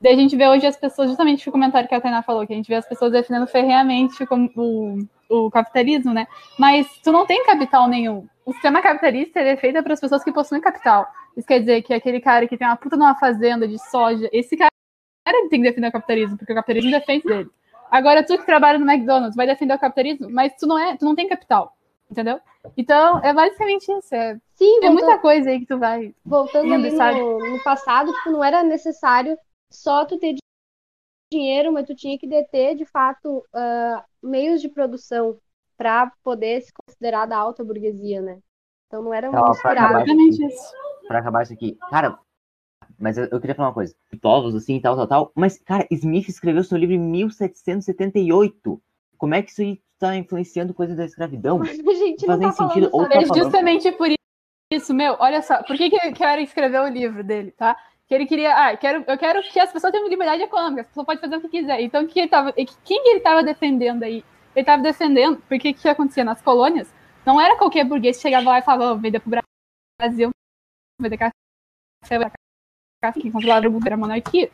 Daí 0.00 0.14
a 0.14 0.16
gente 0.16 0.34
vê 0.34 0.48
hoje 0.48 0.66
as 0.66 0.76
pessoas, 0.76 1.08
justamente 1.08 1.46
o 1.46 1.52
comentário 1.52 1.88
que 1.88 1.94
a 1.94 2.00
Tainá 2.00 2.22
falou, 2.22 2.46
que 2.46 2.52
a 2.54 2.56
gente 2.56 2.68
vê 2.68 2.76
as 2.76 2.88
pessoas 2.88 3.12
defendendo 3.12 3.46
ferreamente 3.46 4.24
o, 4.56 4.98
o 5.28 5.50
capitalismo, 5.50 6.14
né? 6.14 6.26
Mas 6.58 6.86
tu 7.02 7.12
não 7.12 7.26
tem 7.26 7.44
capital 7.44 7.86
nenhum. 7.86 8.26
O 8.46 8.52
sistema 8.52 8.80
capitalista 8.80 9.40
é 9.40 9.56
feito 9.56 9.82
para 9.82 9.92
as 9.92 10.00
pessoas 10.00 10.24
que 10.24 10.32
possuem 10.32 10.60
capital. 10.60 11.06
Isso 11.36 11.46
quer 11.46 11.60
dizer 11.60 11.82
que 11.82 11.92
aquele 11.92 12.20
cara 12.20 12.48
que 12.48 12.56
tem 12.56 12.66
uma 12.66 12.76
puta 12.76 12.96
numa 12.96 13.14
fazenda 13.14 13.68
de 13.68 13.78
soja, 13.90 14.28
esse 14.32 14.56
cara 14.56 14.69
cara 15.32 15.48
tem 15.48 15.62
que 15.62 15.68
defender 15.68 15.88
o 15.88 15.92
capitalismo, 15.92 16.36
porque 16.36 16.52
o 16.52 16.56
capitalismo 16.56 16.90
defende 16.90 17.26
dele. 17.26 17.50
Agora, 17.90 18.24
tu 18.24 18.38
que 18.38 18.46
trabalha 18.46 18.78
no 18.78 18.90
McDonald's 18.90 19.36
vai 19.36 19.46
defender 19.46 19.74
o 19.74 19.78
capitalismo, 19.78 20.30
mas 20.30 20.54
tu 20.54 20.66
não 20.66 20.78
é, 20.78 20.96
tu 20.96 21.04
não 21.04 21.14
tem 21.14 21.28
capital, 21.28 21.76
entendeu? 22.10 22.40
Então, 22.76 23.18
é 23.24 23.32
basicamente 23.32 23.90
isso. 23.90 24.14
É, 24.14 24.38
Sim, 24.54 24.80
tem 24.80 24.90
muita 24.90 25.18
coisa 25.18 25.50
aí 25.50 25.60
que 25.60 25.66
tu 25.66 25.78
vai. 25.78 26.14
Voltando 26.24 26.72
ali 26.72 26.90
no, 26.90 27.38
no, 27.50 27.62
passado, 27.62 28.12
tipo, 28.12 28.30
não 28.30 28.44
era 28.44 28.62
necessário 28.62 29.36
só 29.72 30.04
tu 30.04 30.18
ter 30.18 30.36
dinheiro, 31.32 31.72
mas 31.72 31.86
tu 31.86 31.94
tinha 31.94 32.18
que 32.18 32.28
deter, 32.28 32.76
de 32.76 32.84
fato, 32.84 33.38
uh, 33.38 34.02
meios 34.22 34.60
de 34.60 34.68
produção 34.68 35.38
para 35.76 36.12
poder 36.22 36.60
se 36.60 36.72
considerar 36.72 37.26
da 37.26 37.38
alta 37.38 37.64
burguesia, 37.64 38.20
né? 38.20 38.38
Então 38.86 39.02
não 39.02 39.14
era 39.14 39.28
um 39.28 39.32
então, 39.32 39.48
misturado. 39.48 40.04
Para 41.08 41.18
acabar 41.18 41.42
isso 41.42 41.52
aqui. 41.52 41.76
Cara, 41.88 42.18
mas 43.00 43.16
eu, 43.16 43.24
eu, 43.24 43.40
queria 43.40 43.54
falar 43.54 43.68
uma 43.68 43.74
coisa. 43.74 43.94
Povos, 44.20 44.54
assim, 44.54 44.78
tal, 44.78 44.94
tal, 44.94 45.06
tal. 45.06 45.32
Mas, 45.34 45.58
cara, 45.58 45.86
Smith 45.90 46.28
escreveu 46.28 46.62
seu 46.62 46.76
livro 46.76 46.94
em 46.94 46.98
1778. 46.98 48.82
Como 49.16 49.34
é 49.34 49.42
que 49.42 49.50
isso 49.50 49.62
está 49.94 50.14
influenciando 50.16 50.74
coisas 50.74 50.96
da 50.96 51.06
escravidão? 51.06 51.58
Mas 51.58 51.70
a 51.80 51.94
gente 51.94 52.26
não 52.26 52.38
tá 52.38 52.52
sentido. 52.52 52.90
Ou 52.92 53.08
tá 53.08 53.20
justamente 53.34 53.90
por 53.92 54.08
isso, 54.70 54.92
meu, 54.92 55.16
olha 55.18 55.40
só. 55.40 55.62
Por 55.62 55.76
que, 55.76 55.88
que 55.88 56.12
quero 56.12 56.42
escrever 56.42 56.80
o 56.80 56.88
livro 56.88 57.24
dele, 57.24 57.52
tá? 57.52 57.74
Que 58.06 58.14
ele 58.14 58.26
queria. 58.26 58.54
Ah, 58.54 58.76
quero, 58.76 59.02
eu 59.08 59.16
quero 59.16 59.42
que 59.44 59.58
as 59.58 59.72
pessoas 59.72 59.92
tenham 59.92 60.06
liberdade 60.06 60.42
econômica. 60.42 60.82
As 60.82 60.88
pessoas 60.88 61.06
podem 61.06 61.20
fazer 61.22 61.36
o 61.36 61.40
que 61.40 61.48
quiser. 61.48 61.80
Então, 61.80 62.06
que 62.06 62.20
ele 62.20 62.28
tava, 62.28 62.52
quem 62.52 63.02
que 63.02 63.08
ele 63.08 63.18
estava 63.18 63.42
defendendo 63.42 64.02
aí? 64.02 64.22
Ele 64.54 64.62
estava 64.62 64.82
defendendo, 64.82 65.42
porque 65.48 65.70
o 65.70 65.74
que 65.74 65.88
acontecia 65.88 66.24
nas 66.24 66.42
colônias? 66.42 66.92
Não 67.24 67.40
era 67.40 67.56
qualquer 67.56 67.84
burguês 67.84 68.16
que 68.16 68.22
chegava 68.22 68.50
lá 68.50 68.58
e 68.58 68.62
falava, 68.62 68.92
oh, 68.92 68.98
vender 68.98 69.20
pro 69.20 69.30
Brasil, 69.98 70.30
vender 71.00 71.16
café, 71.16 72.18
que 73.14 73.30
controlava 73.30 73.66
o 73.66 73.72
governo, 73.72 73.94
a 73.94 74.06
monarquia. 74.08 74.50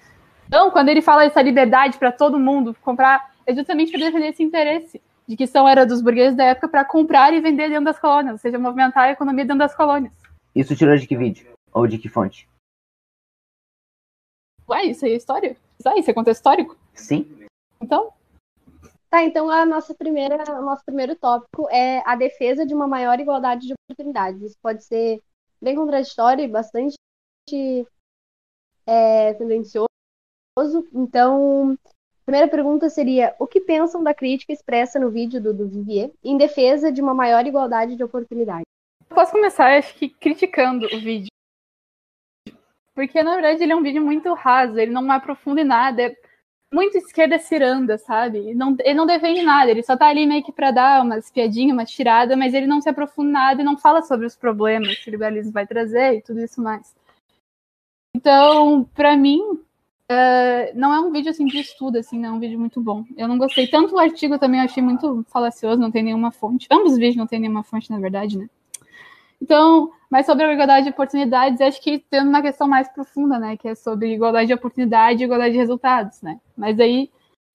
Então, 0.47 0.71
quando 0.71 0.89
ele 0.89 1.03
fala 1.03 1.25
essa 1.25 1.43
liberdade 1.43 1.99
para 1.99 2.13
todo 2.13 2.39
mundo 2.39 2.77
comprar, 2.81 3.35
é 3.45 3.53
justamente 3.53 3.91
para 3.91 4.01
defender 4.01 4.29
esse 4.29 4.43
interesse 4.43 5.03
de 5.27 5.37
que 5.37 5.47
são 5.47 5.69
era 5.69 5.85
dos 5.85 6.01
burgueses 6.01 6.37
da 6.37 6.45
época 6.45 6.69
para 6.69 6.85
comprar 6.85 7.33
e 7.33 7.41
vender 7.41 7.69
dentro 7.69 7.85
das 7.85 7.99
colônias, 7.99 8.35
ou 8.35 8.39
seja, 8.39 8.59
movimentar 8.59 9.05
a 9.05 9.11
economia 9.11 9.45
dentro 9.45 9.59
das 9.59 9.75
colônias. 9.75 10.13
Isso 10.55 10.77
tirou 10.77 10.97
de 10.97 11.07
que 11.07 11.17
vídeo? 11.17 11.53
Ou 11.73 11.87
de 11.89 11.99
que 11.99 12.09
fonte? 12.09 12.49
Ué, 14.69 14.85
isso 14.85 15.05
aí 15.05 15.13
é 15.13 15.17
história? 15.17 15.57
Isso 15.79 15.89
aí, 15.89 15.99
isso 15.99 16.11
é 16.11 16.15
contexto 16.15 16.39
histórico? 16.39 16.77
Sim. 16.95 17.47
Então? 17.81 18.13
Tá, 19.11 19.25
então 19.25 19.51
a 19.51 19.67
nossa 19.67 19.93
primeira, 19.95 20.37
o 20.53 20.65
nosso 20.65 20.85
primeiro 20.85 21.17
tópico 21.17 21.69
é 21.71 22.03
a 22.07 22.15
defesa 22.15 22.65
de 22.65 22.75
uma 22.75 22.87
maior 22.87 23.19
igualdade 23.19 23.67
de 23.67 23.75
oportunidades. 23.75 24.43
Isso 24.43 24.57
pode 24.63 24.85
ser 24.85 25.21
bem 25.61 25.75
contraditório 25.75 26.45
e 26.45 26.49
bastante 26.49 26.95
é, 28.87 29.35
tendencioso. 29.35 29.89
Então, 30.95 31.77
primeira 32.25 32.49
pergunta 32.49 32.89
seria: 32.89 33.35
o 33.39 33.47
que 33.47 33.61
pensam 33.61 34.03
da 34.03 34.15
crítica 34.15 34.53
expressa 34.53 34.99
no 34.99 35.11
vídeo 35.11 35.41
do, 35.41 35.53
do 35.53 35.69
Vivier 35.69 36.11
em 36.23 36.39
defesa 36.39 36.93
de 36.93 37.03
uma 37.03 37.15
maior 37.15 37.47
igualdade 37.47 37.97
de 37.97 38.05
oportunidade? 38.05 38.65
Posso 39.09 39.33
começar, 39.33 39.77
acho 39.77 39.95
que, 39.95 40.09
criticando 40.09 40.87
o 40.87 41.01
vídeo. 41.01 41.29
Porque, 42.95 43.23
na 43.23 43.35
verdade, 43.35 43.63
ele 43.63 43.73
é 43.73 43.77
um 43.77 43.83
vídeo 43.83 44.03
muito 44.03 44.33
raso, 44.33 44.79
ele 44.79 44.91
não 44.91 45.11
aprofunda 45.13 45.61
em 45.61 45.65
nada, 45.65 46.03
é 46.03 46.17
muito 46.73 46.97
esquerda 46.97 47.39
ciranda, 47.39 47.99
sabe? 47.99 48.39
Ele 48.39 48.55
não, 48.55 48.75
ele 48.81 48.95
não 48.95 49.07
defende 49.07 49.43
nada, 49.43 49.71
ele 49.71 49.83
só 49.83 49.97
tá 49.97 50.07
ali 50.07 50.27
meio 50.27 50.43
que 50.43 50.51
pra 50.51 50.71
dar 50.71 51.03
umas 51.03 51.31
piadinhas, 51.31 51.75
uma 51.75 51.85
tirada, 51.85 52.37
mas 52.37 52.55
ele 52.55 52.67
não 52.67 52.81
se 52.81 52.89
aprofunda 52.89 53.29
em 53.29 53.33
nada 53.33 53.63
e 53.63 53.65
não 53.65 53.77
fala 53.77 54.03
sobre 54.03 54.27
os 54.27 54.35
problemas 54.35 54.97
que 54.99 55.11
o 55.11 55.13
liberalismo 55.13 55.53
vai 55.53 55.67
trazer 55.67 56.15
e 56.15 56.23
tudo 56.23 56.41
isso 56.41 56.61
mais. 56.63 56.95
Então, 58.17 58.89
para 58.95 59.15
mim, 59.15 59.43
uh, 59.43 60.73
não 60.75 60.95
é 60.95 60.99
um 61.01 61.13
vídeo 61.13 61.31
assim 61.31 61.45
de 61.45 61.59
estudo, 61.59 61.99
assim, 61.99 62.19
não 62.19 62.31
é 62.31 62.33
um 62.33 62.41
vídeo 62.41 62.59
muito 62.59 62.81
bom. 62.81 63.05
Eu 63.15 63.29
não 63.29 63.37
gostei. 63.37 63.67
Tanto 63.67 63.95
o 63.95 63.99
artigo 63.99 64.39
também 64.39 64.59
achei 64.59 64.83
muito 64.83 65.23
falacioso, 65.29 65.79
não 65.79 65.91
tem 65.91 66.03
nenhuma 66.03 66.31
fonte. 66.31 66.67
Ambos 66.73 66.93
os 66.93 66.99
vídeos 66.99 67.17
não 67.17 67.27
tem 67.27 67.39
nenhuma 67.39 67.63
fonte, 67.63 67.91
na 67.91 68.01
verdade, 68.01 68.39
né? 68.39 68.49
Então, 69.39 69.93
mas 70.09 70.25
sobre 70.25 70.47
a 70.47 70.53
igualdade 70.55 70.85
de 70.85 70.93
oportunidades, 70.93 71.61
acho 71.61 71.79
que 71.83 71.99
tem 71.99 72.23
uma 72.23 72.41
questão 72.41 72.67
mais 72.67 72.89
profunda, 72.89 73.39
né? 73.39 73.55
Que 73.55 73.69
é 73.69 73.75
sobre 73.75 74.15
igualdade 74.15 74.47
de 74.47 74.55
oportunidade 74.55 75.23
e 75.23 75.27
igualdade 75.27 75.53
de 75.53 75.59
resultados, 75.59 76.23
né? 76.23 76.41
Mas 76.57 76.81
aí, 76.81 77.11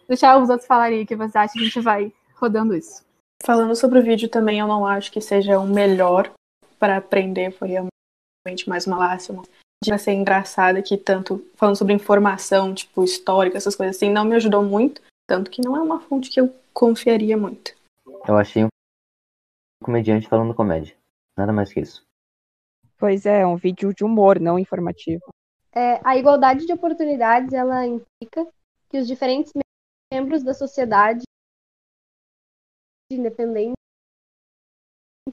deixar 0.08 0.40
os 0.40 0.48
outros 0.48 0.68
falarem 0.68 1.02
o 1.02 1.08
que 1.08 1.16
você 1.16 1.40
acha, 1.40 1.54
a 1.58 1.64
gente 1.64 1.80
vai 1.82 2.14
rodando 2.36 2.76
isso. 2.76 3.04
Falando 3.44 3.76
sobre 3.76 3.98
o 3.98 4.04
vídeo 4.04 4.30
também, 4.30 4.60
eu 4.60 4.68
não 4.68 4.86
acho 4.86 5.12
que 5.12 5.20
seja 5.20 5.60
o 5.60 5.66
melhor 5.66 6.32
para 6.78 6.98
aprender, 6.98 7.50
foi 7.50 7.70
realmente 7.70 8.70
mais 8.70 8.86
uma 8.86 9.00
láxima. 9.00 9.42
De 9.84 9.98
ser 9.98 10.14
engraçada 10.14 10.82
que 10.82 10.96
tanto 10.96 11.44
falando 11.56 11.76
sobre 11.76 11.94
informação, 11.94 12.74
tipo, 12.74 13.04
histórica, 13.04 13.58
essas 13.58 13.76
coisas 13.76 13.96
assim, 13.96 14.12
não 14.12 14.24
me 14.24 14.36
ajudou 14.36 14.64
muito, 14.64 15.02
tanto 15.28 15.50
que 15.50 15.62
não 15.64 15.76
é 15.76 15.82
uma 15.82 16.00
fonte 16.00 16.30
que 16.30 16.40
eu 16.40 16.54
confiaria 16.72 17.36
muito. 17.36 17.76
Eu 18.28 18.38
achei 18.38 18.64
um 18.64 18.68
comediante 19.84 20.28
falando 20.28 20.54
comédia. 20.54 20.96
Nada 21.36 21.52
mais 21.52 21.74
que 21.74 21.80
isso. 21.80 22.04
Pois 22.98 23.26
é, 23.26 23.44
um 23.46 23.56
vídeo 23.56 23.92
de 23.92 24.04
humor, 24.04 24.40
não 24.40 24.60
informativo. 24.60 25.24
É, 25.74 26.00
a 26.08 26.16
igualdade 26.16 26.68
de 26.68 26.74
oportunidades, 26.74 27.52
ela 27.52 27.84
implica 27.88 28.46
que 28.88 29.00
os 29.00 29.08
diferentes 29.08 29.52
membros 30.14 30.44
da 30.44 30.54
sociedade, 30.54 31.24
independente 33.12 33.74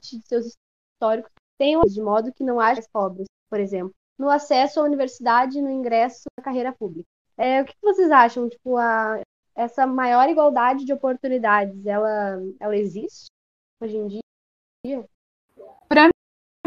de 0.01 0.21
seus 0.25 0.55
históricos, 0.95 1.31
tenham 1.59 1.81
de 1.81 2.01
modo 2.01 2.33
que 2.33 2.43
não 2.43 2.59
haja 2.59 2.81
pobres, 2.91 3.27
por 3.49 3.59
exemplo, 3.59 3.93
no 4.19 4.29
acesso 4.29 4.81
à 4.81 4.83
universidade 4.83 5.57
e 5.57 5.61
no 5.61 5.71
ingresso 5.71 6.23
à 6.37 6.41
carreira 6.43 6.73
pública. 6.73 7.07
É, 7.37 7.61
o 7.61 7.65
que 7.65 7.73
vocês 7.81 8.11
acham? 8.11 8.49
Tipo, 8.49 8.75
a, 8.75 9.21
essa 9.55 9.87
maior 9.87 10.27
igualdade 10.29 10.83
de 10.83 10.91
oportunidades, 10.91 11.85
ela, 11.85 12.37
ela 12.59 12.75
existe 12.75 13.27
hoje 13.81 13.95
em 13.95 14.07
dia? 14.07 15.05
Para 15.87 16.09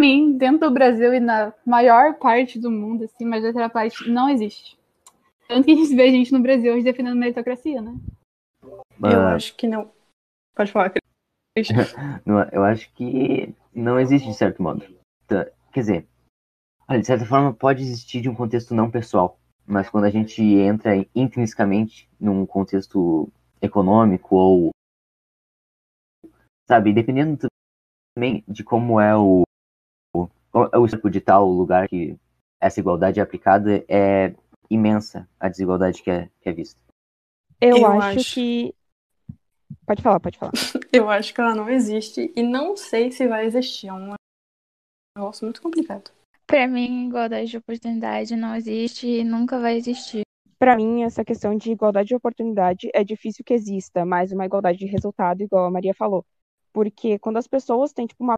mim, 0.00 0.37
dentro 0.37 0.68
do 0.68 0.75
Brasil 0.75 1.12
e 1.12 1.21
na 1.21 1.52
maior 1.64 2.14
parte 2.14 2.59
do 2.59 2.71
mundo, 2.71 3.04
assim, 3.04 3.26
mas 3.26 3.44
outra 3.44 3.68
parte, 3.68 4.09
não 4.09 4.30
existe. 4.30 4.78
Tanto 5.47 5.66
que 5.66 5.73
a 5.73 5.76
gente 5.76 5.94
vê 5.94 6.11
gente 6.11 6.32
no 6.32 6.40
Brasil 6.40 6.73
hoje 6.73 6.85
defendendo 6.85 7.16
meritocracia, 7.16 7.82
né? 7.82 7.94
Eu 9.02 9.21
acho 9.28 9.54
que 9.56 9.66
não. 9.66 9.92
Pode 10.54 10.73
falar, 10.73 10.92
Eu 12.52 12.64
acho 12.64 12.90
que 12.94 13.54
não 13.75 14.00
existe 14.00 14.28
de 14.28 14.35
certo 14.35 14.62
modo. 14.62 14.85
Tá, 15.26 15.50
quer 15.73 15.80
dizer, 15.80 16.09
de 16.99 17.07
certa 17.07 17.25
forma 17.25 17.53
pode 17.53 17.83
existir 17.83 18.21
de 18.21 18.29
um 18.29 18.35
contexto 18.35 18.75
não 18.75 18.91
pessoal, 18.91 19.39
mas 19.67 19.89
quando 19.89 20.05
a 20.05 20.11
gente 20.11 20.43
entra 20.43 20.93
intrinsecamente 21.15 22.09
num 22.19 22.45
contexto 22.47 23.31
econômico 23.61 24.37
ou 24.37 24.71
sabe, 26.69 26.93
dependendo 26.93 27.47
também 28.15 28.45
de 28.49 28.65
como 28.65 29.01
é 29.01 29.17
o 29.17 29.43
o, 30.15 30.29
o 30.53 30.89
tipo 30.89 31.09
de 31.09 31.21
tal 31.21 31.49
lugar 31.49 31.89
que 31.89 32.19
essa 32.61 32.79
igualdade 32.79 33.19
é 33.19 33.23
aplicada 33.23 33.85
é 33.89 34.35
imensa 34.69 35.29
a 35.41 35.49
desigualdade 35.49 36.03
que 36.03 36.11
é, 36.11 36.29
que 36.41 36.49
é 36.49 36.53
vista. 36.53 36.81
Eu, 37.61 37.79
Eu 37.79 37.87
acho, 37.87 38.19
acho 38.19 38.35
que 38.35 38.75
Pode 39.87 40.03
falar, 40.03 40.21
pode 40.21 40.39
falar. 40.39 40.53
Eu 40.93 41.09
acho 41.11 41.35
que 41.35 41.41
ela 41.41 41.55
não 41.55 41.69
existe 41.69 42.33
e 42.37 42.43
não 42.43 42.77
sei 42.77 43.11
se 43.11 43.27
vai 43.27 43.47
existir. 43.47 43.89
É 43.89 43.93
um 43.93 44.15
negócio 45.17 45.45
muito 45.45 45.63
complicado. 45.63 46.11
Para 46.52 46.68
mim, 46.68 47.06
igualdade 47.06 47.47
de 47.47 47.56
oportunidade 47.56 48.37
não 48.37 48.54
existe 48.54 49.06
e 49.06 49.25
nunca 49.25 49.59
vai 49.59 49.75
existir. 49.75 50.21
Para 50.59 50.76
mim, 50.76 51.02
essa 51.02 51.25
questão 51.25 51.56
de 51.56 51.73
igualdade 51.73 52.09
de 52.09 52.14
oportunidade 52.14 52.90
é 52.92 53.02
difícil 53.02 53.42
que 53.42 53.54
exista, 53.54 54.04
mas 54.04 54.32
uma 54.32 54.44
igualdade 54.44 54.76
de 54.76 54.85
resultado, 54.85 55.40
igual 55.40 55.64
a 55.64 55.71
Maria 55.71 55.94
falou. 55.94 56.26
Porque 56.71 57.18
quando 57.18 57.38
as 57.38 57.49
pessoas 57.49 57.94
têm 57.94 58.06
tipo, 58.06 58.23
uma 58.23 58.35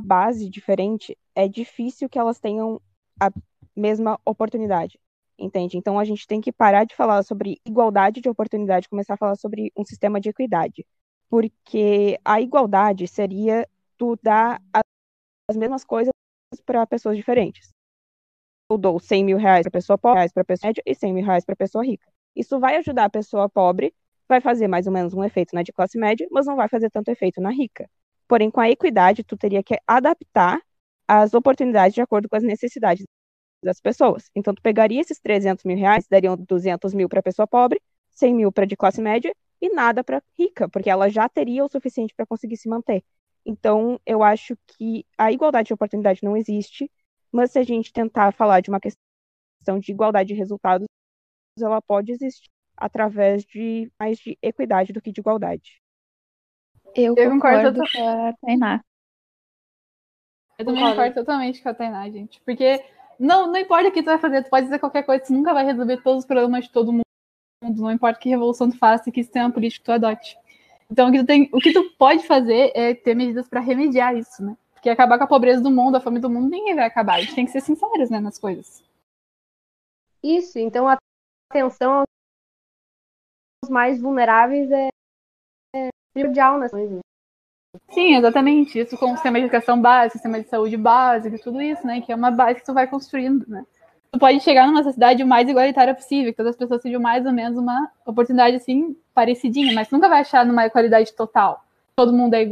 base 0.00 0.48
diferente, 0.48 1.14
é 1.34 1.46
difícil 1.46 2.08
que 2.08 2.18
elas 2.18 2.40
tenham 2.40 2.80
a 3.20 3.30
mesma 3.76 4.18
oportunidade 4.24 4.98
entende? 5.38 5.76
Então 5.76 5.98
a 5.98 6.04
gente 6.04 6.26
tem 6.26 6.40
que 6.40 6.50
parar 6.50 6.84
de 6.84 6.96
falar 6.96 7.22
sobre 7.22 7.60
igualdade 7.66 8.20
de 8.22 8.30
oportunidade 8.30 8.88
começar 8.88 9.14
a 9.14 9.18
falar 9.18 9.36
sobre 9.36 9.70
um 9.76 9.84
sistema 9.84 10.18
de 10.20 10.30
equidade. 10.30 10.84
Porque 11.28 12.18
a 12.24 12.40
igualdade 12.40 13.06
seria 13.06 13.68
tu 13.96 14.18
dar 14.20 14.60
as 15.48 15.56
mesmas 15.56 15.84
coisas 15.84 16.10
para 16.64 16.86
pessoas 16.86 17.16
diferentes. 17.16 17.72
Eu 18.70 18.78
dou 18.78 18.98
100 19.00 19.24
mil 19.24 19.38
reais 19.38 19.62
para 19.62 19.70
pessoa 19.72 19.98
pobre, 19.98 20.28
para 20.32 20.44
pessoa 20.44 20.68
média 20.68 20.82
e 20.86 20.94
100 20.94 21.14
mil 21.14 21.24
reais 21.24 21.44
para 21.44 21.56
pessoa 21.56 21.84
rica. 21.84 22.10
Isso 22.36 22.58
vai 22.60 22.76
ajudar 22.76 23.04
a 23.04 23.10
pessoa 23.10 23.48
pobre, 23.48 23.94
vai 24.28 24.40
fazer 24.40 24.68
mais 24.68 24.86
ou 24.86 24.92
menos 24.92 25.14
um 25.14 25.24
efeito 25.24 25.54
na 25.54 25.62
de 25.62 25.72
classe 25.72 25.98
média, 25.98 26.26
mas 26.30 26.46
não 26.46 26.56
vai 26.56 26.68
fazer 26.68 26.90
tanto 26.90 27.08
efeito 27.10 27.40
na 27.40 27.50
rica. 27.50 27.88
Porém, 28.26 28.50
com 28.50 28.60
a 28.60 28.68
equidade, 28.68 29.24
tu 29.24 29.36
teria 29.36 29.62
que 29.62 29.78
adaptar 29.86 30.60
as 31.06 31.32
oportunidades 31.32 31.94
de 31.94 32.02
acordo 32.02 32.28
com 32.28 32.36
as 32.36 32.42
necessidades 32.42 33.06
das 33.62 33.80
pessoas. 33.80 34.30
Então, 34.34 34.54
tu 34.54 34.62
pegaria 34.62 35.00
esses 35.00 35.18
300 35.18 35.64
mil 35.64 35.76
reais, 35.76 36.06
dariam 36.08 36.36
200 36.36 36.92
mil 36.94 37.08
para 37.08 37.22
pessoa 37.22 37.46
pobre, 37.46 37.80
100 38.10 38.34
mil 38.34 38.52
para 38.52 38.66
de 38.66 38.76
classe 38.76 39.00
média 39.00 39.34
e 39.60 39.70
nada 39.70 40.04
para 40.04 40.22
rica, 40.38 40.68
porque 40.68 40.90
ela 40.90 41.08
já 41.08 41.28
teria 41.28 41.64
o 41.64 41.68
suficiente 41.68 42.14
para 42.14 42.26
conseguir 42.26 42.58
se 42.58 42.68
manter. 42.68 43.02
Então, 43.48 43.98
eu 44.04 44.22
acho 44.22 44.54
que 44.66 45.06
a 45.16 45.32
igualdade 45.32 45.68
de 45.68 45.72
oportunidade 45.72 46.22
não 46.22 46.36
existe, 46.36 46.92
mas 47.32 47.50
se 47.50 47.58
a 47.58 47.62
gente 47.62 47.90
tentar 47.90 48.30
falar 48.30 48.60
de 48.60 48.68
uma 48.68 48.78
questão 48.78 49.78
de 49.78 49.90
igualdade 49.90 50.28
de 50.28 50.34
resultados, 50.34 50.86
ela 51.58 51.80
pode 51.80 52.12
existir 52.12 52.50
através 52.76 53.46
de 53.46 53.90
mais 53.98 54.18
de 54.18 54.36
equidade 54.42 54.92
do 54.92 55.00
que 55.00 55.10
de 55.10 55.20
igualdade. 55.22 55.80
Eu, 56.94 57.14
eu 57.16 57.30
concordo, 57.30 57.80
com 57.90 58.08
a 58.08 58.34
Tainá. 58.34 58.84
Eu 60.58 60.66
também 60.66 60.84
concordo 60.84 61.14
totalmente 61.14 61.62
com 61.62 61.70
a 61.70 61.74
Tainá, 61.74 62.10
gente. 62.10 62.42
Porque 62.42 62.84
não, 63.18 63.46
não 63.46 63.58
importa 63.58 63.88
o 63.88 63.92
que 63.92 64.02
tu 64.02 64.06
vai 64.06 64.18
fazer, 64.18 64.44
tu 64.44 64.50
pode 64.50 64.66
dizer 64.66 64.78
qualquer 64.78 65.04
coisa, 65.04 65.24
tu 65.24 65.32
nunca 65.32 65.54
vai 65.54 65.64
resolver 65.64 66.02
todos 66.02 66.20
os 66.20 66.26
problemas 66.26 66.66
de 66.66 66.70
todo 66.70 66.92
mundo. 66.92 67.02
Não 67.62 67.90
importa 67.90 68.20
que 68.20 68.28
revolução 68.28 68.68
tu 68.68 68.76
faça 68.76 69.08
e 69.08 69.12
que 69.12 69.22
sistema 69.22 69.50
político 69.50 69.86
tu 69.86 69.92
adote. 69.92 70.36
Então, 70.90 71.08
o 71.08 71.12
que 71.12 71.18
tu, 71.18 71.26
tem, 71.26 71.50
o 71.52 71.58
que 71.58 71.72
tu 71.72 71.90
pode 71.98 72.26
fazer 72.26 72.72
é 72.74 72.94
ter 72.94 73.14
medidas 73.14 73.48
para 73.48 73.60
remediar 73.60 74.16
isso, 74.16 74.42
né? 74.42 74.56
Porque 74.72 74.88
acabar 74.88 75.18
com 75.18 75.24
a 75.24 75.28
pobreza 75.28 75.60
do 75.60 75.70
mundo, 75.70 75.96
a 75.96 76.00
fome 76.00 76.18
do 76.18 76.30
mundo, 76.30 76.48
ninguém 76.48 76.74
vai 76.74 76.86
acabar. 76.86 77.16
A 77.16 77.20
gente 77.20 77.34
tem 77.34 77.44
que 77.44 77.50
ser 77.50 77.60
sinceros, 77.60 78.10
né, 78.10 78.20
nas 78.20 78.38
coisas. 78.38 78.82
Isso, 80.22 80.58
então 80.58 80.88
a 80.88 80.96
atenção 81.50 82.04
aos 83.64 83.70
mais 83.70 84.00
vulneráveis 84.00 84.70
é, 84.70 84.88
é 85.74 85.88
primordial 86.12 86.58
nas 86.58 86.70
coisas. 86.70 87.00
Sim, 87.90 88.16
exatamente. 88.16 88.78
Isso 88.78 88.96
com 88.96 89.12
o 89.12 89.14
sistema 89.14 89.38
de 89.38 89.44
educação 89.44 89.80
básica, 89.80 90.12
sistema 90.12 90.40
de 90.40 90.48
saúde 90.48 90.76
básico, 90.76 91.38
tudo 91.38 91.60
isso, 91.60 91.86
né? 91.86 92.00
Que 92.00 92.12
é 92.12 92.14
uma 92.14 92.30
base 92.30 92.60
que 92.60 92.66
tu 92.66 92.72
vai 92.74 92.86
construindo, 92.86 93.46
né? 93.48 93.64
Tu 94.10 94.18
pode 94.18 94.40
chegar 94.40 94.66
numa 94.66 94.82
sociedade 94.82 95.22
o 95.22 95.26
mais 95.26 95.48
igualitária 95.48 95.94
possível, 95.94 96.32
que 96.32 96.36
todas 96.36 96.52
as 96.52 96.58
pessoas 96.58 96.80
tenham 96.80 97.00
mais 97.00 97.26
ou 97.26 97.32
menos 97.32 97.58
uma 97.58 97.90
oportunidade, 98.06 98.56
assim, 98.56 98.96
parecidinha, 99.18 99.74
mas 99.74 99.90
nunca 99.90 100.08
vai 100.08 100.20
achar 100.20 100.46
numa 100.46 100.66
equalidade 100.66 101.12
total. 101.12 101.64
Todo 101.96 102.12
mundo 102.12 102.34
é 102.34 102.48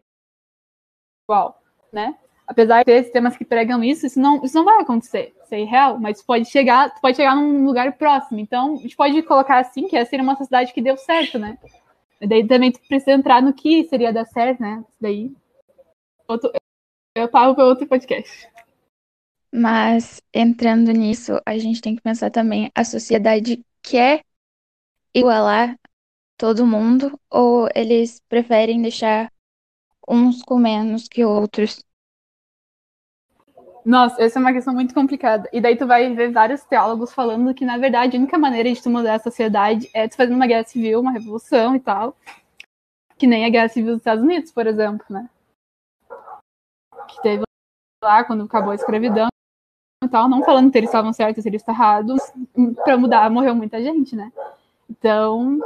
igual, 1.24 1.62
né? 1.92 2.16
Apesar 2.44 2.80
de 2.80 2.86
ter 2.86 3.04
sistemas 3.04 3.36
que 3.36 3.44
pregam 3.44 3.84
isso, 3.84 4.04
isso 4.04 4.18
não, 4.18 4.44
isso 4.44 4.56
não 4.56 4.64
vai 4.64 4.80
acontecer. 4.80 5.32
Isso 5.44 5.54
é 5.54 5.60
irreal, 5.60 5.96
mas 6.00 6.20
pode 6.20 6.46
chegar, 6.46 6.92
pode 7.00 7.16
chegar 7.16 7.36
num 7.36 7.64
lugar 7.64 7.92
próximo. 7.92 8.40
Então, 8.40 8.74
a 8.74 8.76
gente 8.78 8.96
pode 8.96 9.22
colocar 9.22 9.58
assim 9.60 9.86
que 9.86 9.96
essa 9.96 10.10
seria 10.10 10.24
uma 10.24 10.34
sociedade 10.34 10.72
que 10.72 10.82
deu 10.82 10.96
certo, 10.96 11.38
né? 11.38 11.56
E 12.20 12.26
daí 12.26 12.44
também 12.44 12.72
precisa 12.72 13.12
entrar 13.12 13.40
no 13.40 13.52
que 13.52 13.84
seria 13.84 14.12
dar 14.12 14.26
certo, 14.26 14.60
né? 14.60 14.84
Daí 15.00 15.30
outro, 16.26 16.50
eu 17.14 17.28
falo 17.28 17.54
para 17.54 17.64
outro 17.64 17.86
podcast. 17.86 18.48
Mas 19.54 20.20
entrando 20.34 20.90
nisso, 20.90 21.40
a 21.46 21.56
gente 21.58 21.80
tem 21.80 21.94
que 21.94 22.02
pensar 22.02 22.30
também 22.30 22.72
a 22.74 22.84
sociedade 22.84 23.64
quer 23.82 24.24
igualar 25.14 25.78
todo 26.36 26.66
mundo 26.66 27.18
ou 27.30 27.68
eles 27.74 28.20
preferem 28.28 28.82
deixar 28.82 29.30
uns 30.08 30.42
com 30.42 30.58
menos 30.58 31.08
que 31.08 31.24
outros? 31.24 31.84
Nossa, 33.84 34.20
essa 34.20 34.38
é 34.38 34.40
uma 34.40 34.52
questão 34.52 34.74
muito 34.74 34.92
complicada. 34.92 35.48
E 35.52 35.60
daí 35.60 35.76
tu 35.76 35.86
vai 35.86 36.12
ver 36.12 36.32
vários 36.32 36.64
teólogos 36.64 37.12
falando 37.12 37.54
que, 37.54 37.64
na 37.64 37.78
verdade, 37.78 38.16
a 38.16 38.20
única 38.20 38.36
maneira 38.36 38.72
de 38.72 38.82
tu 38.82 38.90
mudar 38.90 39.14
a 39.14 39.20
sociedade 39.20 39.88
é 39.94 40.08
tu 40.08 40.16
fazendo 40.16 40.34
uma 40.34 40.46
guerra 40.46 40.64
civil, 40.64 41.00
uma 41.00 41.12
revolução 41.12 41.76
e 41.76 41.80
tal. 41.80 42.16
Que 43.16 43.26
nem 43.26 43.44
a 43.44 43.48
guerra 43.48 43.68
civil 43.68 43.92
dos 43.92 44.00
Estados 44.00 44.24
Unidos, 44.24 44.50
por 44.50 44.66
exemplo, 44.66 45.06
né? 45.08 45.30
Que 47.08 47.22
teve 47.22 47.44
lá 48.02 48.24
quando 48.24 48.44
acabou 48.44 48.72
a 48.72 48.74
escravidão 48.74 49.28
e 50.04 50.08
tal, 50.08 50.28
não 50.28 50.44
falando 50.44 50.70
que 50.70 50.78
eles 50.78 50.90
estavam 50.90 51.12
certos, 51.12 51.46
eles 51.46 51.62
estavam 51.62 51.80
errados, 51.80 52.20
pra 52.84 52.96
mudar 52.96 53.30
morreu 53.30 53.54
muita 53.54 53.80
gente, 53.80 54.14
né? 54.14 54.32
Então, 54.90 55.60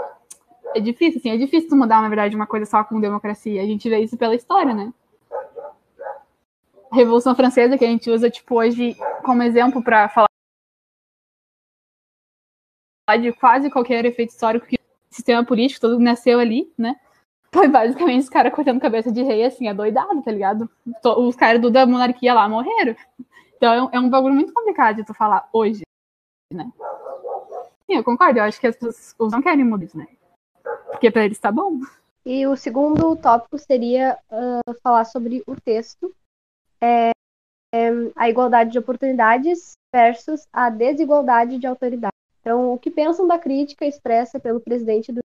é 0.75 0.81
difícil, 0.81 1.19
assim, 1.19 1.31
é 1.31 1.37
difícil 1.37 1.77
mudar, 1.77 2.01
na 2.01 2.09
verdade, 2.09 2.37
uma 2.37 2.47
coisa 2.47 2.67
só 2.67 2.85
com 2.85 3.01
democracia. 3.01 3.63
A 3.63 3.67
gente 3.67 3.89
vê 3.89 3.99
isso 4.01 4.17
pela 4.17 4.35
história, 4.35 4.75
né? 4.75 4.93
Revolução 6.93 7.35
Francesa, 7.35 7.79
que 7.79 7.85
a 7.85 7.89
gente 7.89 8.11
usa, 8.11 8.31
tipo, 8.31 8.57
hoje 8.57 8.97
como 9.25 9.43
exemplo 9.43 9.83
para 9.83 10.09
falar 10.09 10.27
de 13.21 13.33
quase 13.33 13.71
qualquer 13.71 14.05
efeito 14.05 14.31
histórico 14.31 14.67
que 14.67 14.77
o 14.77 15.15
sistema 15.15 15.45
político 15.45 15.81
todo 15.81 15.99
nasceu 15.99 16.39
ali, 16.39 16.73
né? 16.77 16.97
Foi 17.53 17.67
basicamente 17.67 18.21
os 18.23 18.29
caras 18.29 18.53
cortando 18.53 18.81
cabeça 18.81 19.11
de 19.11 19.23
rei, 19.23 19.45
assim, 19.45 19.67
é 19.67 19.75
doidado, 19.75 20.23
tá 20.23 20.31
ligado? 20.31 20.71
Os 21.19 21.35
caras 21.35 21.61
da 21.73 21.85
monarquia 21.85 22.33
lá 22.33 22.49
morreram. 22.49 22.95
Então 23.57 23.73
é 23.73 23.83
um, 23.83 23.89
é 23.93 24.01
um 24.01 24.09
bagulho 24.09 24.35
muito 24.35 24.53
complicado 24.53 24.97
de 24.97 25.05
tu 25.05 25.13
falar 25.13 25.49
hoje, 25.53 25.83
né? 26.53 26.71
Sim, 27.87 27.97
eu 27.97 28.05
concordo, 28.05 28.39
eu 28.39 28.45
acho 28.45 28.61
que 28.61 28.69
as 28.69 28.77
pessoas 28.77 29.33
não 29.33 29.43
querem 29.43 29.65
mudar 29.65 29.85
isso, 29.85 29.99
né? 29.99 30.07
Porque 31.01 31.11
pra 31.11 31.25
eles 31.25 31.39
tá 31.39 31.51
bom. 31.51 31.81
E 32.27 32.47
o 32.47 32.55
segundo 32.55 33.17
tópico 33.17 33.57
seria 33.57 34.19
uh, 34.31 34.75
falar 34.83 35.07
sobre 35.07 35.43
o 35.47 35.59
texto, 35.59 36.15
é, 36.79 37.13
é, 37.73 37.89
a 38.15 38.29
igualdade 38.29 38.71
de 38.71 38.79
oportunidades 38.79 39.73
versus 39.91 40.47
a 40.53 40.69
desigualdade 40.69 41.57
de 41.57 41.67
autoridade. 41.67 42.13
Então, 42.43 42.75
o 42.75 42.79
que 42.79 42.91
pensam 42.91 43.27
da 43.27 43.39
crítica 43.39 43.87
expressa 43.87 44.39
pelo 44.39 44.61
presidente 44.61 45.11
do, 45.11 45.21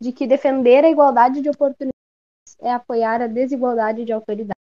de 0.00 0.12
que 0.12 0.26
defender 0.26 0.82
a 0.82 0.90
igualdade 0.90 1.42
de 1.42 1.50
oportunidades 1.50 1.92
é 2.58 2.72
apoiar 2.72 3.20
a 3.20 3.26
desigualdade 3.26 4.06
de 4.06 4.14
autoridade. 4.14 4.56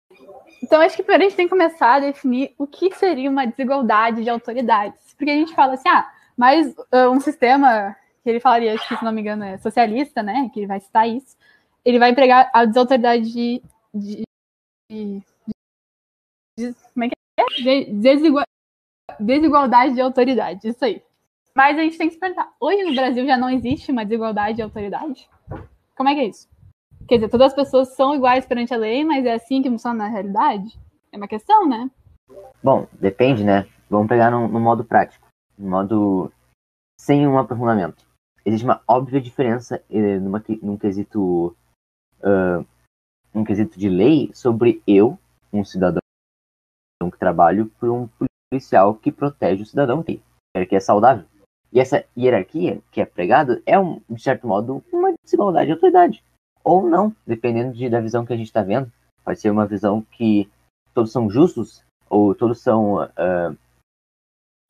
Então, 0.63 0.79
acho 0.79 0.95
que 0.95 1.03
primeiro 1.03 1.25
a 1.25 1.27
gente 1.27 1.35
tem 1.35 1.45
que 1.45 1.53
começar 1.53 1.95
a 1.95 1.99
definir 1.99 2.55
o 2.57 2.65
que 2.65 2.95
seria 2.95 3.29
uma 3.29 3.45
desigualdade 3.45 4.23
de 4.23 4.29
autoridades. 4.29 5.13
Porque 5.17 5.31
a 5.31 5.35
gente 5.35 5.53
fala 5.53 5.73
assim, 5.73 5.89
ah, 5.89 6.09
mas 6.37 6.73
uh, 6.73 7.11
um 7.11 7.19
sistema 7.19 7.97
que 8.25 8.29
ele 8.31 8.39
falaria, 8.39 8.73
acho 8.73 8.87
que 8.87 8.97
se 8.97 9.05
não 9.05 9.11
me 9.11 9.21
engano 9.21 9.43
é 9.43 9.55
socialista, 9.59 10.23
né, 10.23 10.49
que 10.51 10.59
ele 10.59 10.65
vai 10.65 10.79
citar 10.79 11.07
isso, 11.07 11.37
ele 11.85 11.99
vai 11.99 12.09
empregar 12.09 12.49
a 12.51 12.65
desautoridade 12.65 13.31
de, 13.31 13.61
de, 13.93 14.23
de, 14.91 15.21
de 16.57 16.73
como 16.91 17.05
é 17.05 17.09
que 17.09 17.15
é? 17.37 17.85
Desigual, 17.85 18.45
desigualdade 19.19 19.93
de 19.93 20.01
autoridade, 20.01 20.67
isso 20.67 20.83
aí. 20.83 21.03
Mas 21.55 21.77
a 21.77 21.81
gente 21.83 21.99
tem 21.99 22.07
que 22.07 22.15
se 22.15 22.19
perguntar, 22.19 22.51
hoje 22.59 22.83
no 22.83 22.95
Brasil 22.95 23.27
já 23.27 23.37
não 23.37 23.47
existe 23.47 23.91
uma 23.91 24.03
desigualdade 24.03 24.55
de 24.55 24.63
autoridade? 24.63 25.29
Como 25.95 26.09
é 26.09 26.15
que 26.15 26.21
é 26.21 26.25
isso? 26.25 26.49
Quer 27.07 27.17
dizer, 27.17 27.29
todas 27.29 27.51
as 27.51 27.53
pessoas 27.53 27.95
são 27.95 28.15
iguais 28.15 28.47
perante 28.47 28.73
a 28.73 28.77
lei, 28.77 29.05
mas 29.05 29.23
é 29.23 29.33
assim 29.33 29.61
que 29.61 29.69
funciona 29.69 30.05
na 30.05 30.07
realidade? 30.07 30.79
É 31.11 31.17
uma 31.17 31.27
questão, 31.27 31.69
né? 31.69 31.91
Bom, 32.63 32.87
depende, 32.93 33.43
né? 33.43 33.67
Vamos 33.87 34.07
pegar 34.07 34.31
no, 34.31 34.47
no 34.47 34.59
modo 34.59 34.83
prático, 34.83 35.27
no 35.55 35.69
modo 35.69 36.33
sem 36.99 37.27
um 37.27 37.37
aprofundamento. 37.37 38.04
Existe 38.45 38.63
uma 38.63 38.81
óbvia 38.87 39.19
diferença 39.19 39.83
eh, 39.89 40.19
numa, 40.19 40.43
num 40.61 40.77
quesito 40.77 41.55
uh, 42.21 42.65
um 43.33 43.43
quesito 43.43 43.79
de 43.79 43.89
lei 43.89 44.29
sobre 44.33 44.83
eu, 44.85 45.17
um 45.51 45.65
cidadão 45.65 45.99
que 47.11 47.17
trabalho 47.17 47.67
por 47.79 47.89
um 47.89 48.07
policial 48.49 48.95
que 48.95 49.11
protege 49.11 49.63
o 49.63 49.65
cidadão 49.65 50.03
que 50.03 50.21
é 50.71 50.79
saudável. 50.79 51.25
E 51.73 51.79
essa 51.79 52.05
hierarquia 52.17 52.81
que 52.91 53.01
é 53.01 53.05
pregada 53.05 53.61
é, 53.65 53.77
um, 53.77 53.99
de 54.09 54.21
certo 54.21 54.47
modo, 54.47 54.83
uma 54.91 55.13
desigualdade 55.23 55.67
de 55.67 55.73
autoridade 55.73 56.23
ou 56.63 56.87
não, 56.87 57.15
dependendo 57.27 57.73
de, 57.73 57.89
da 57.89 57.99
visão 57.99 58.25
que 58.25 58.33
a 58.33 58.37
gente 58.37 58.47
está 58.47 58.63
vendo. 58.63 58.91
Pode 59.23 59.39
ser 59.39 59.49
uma 59.49 59.67
visão 59.67 60.01
que 60.03 60.49
todos 60.93 61.11
são 61.11 61.29
justos 61.29 61.83
ou 62.09 62.33
todos 62.33 62.61
são 62.61 63.03
uh, 63.03 63.57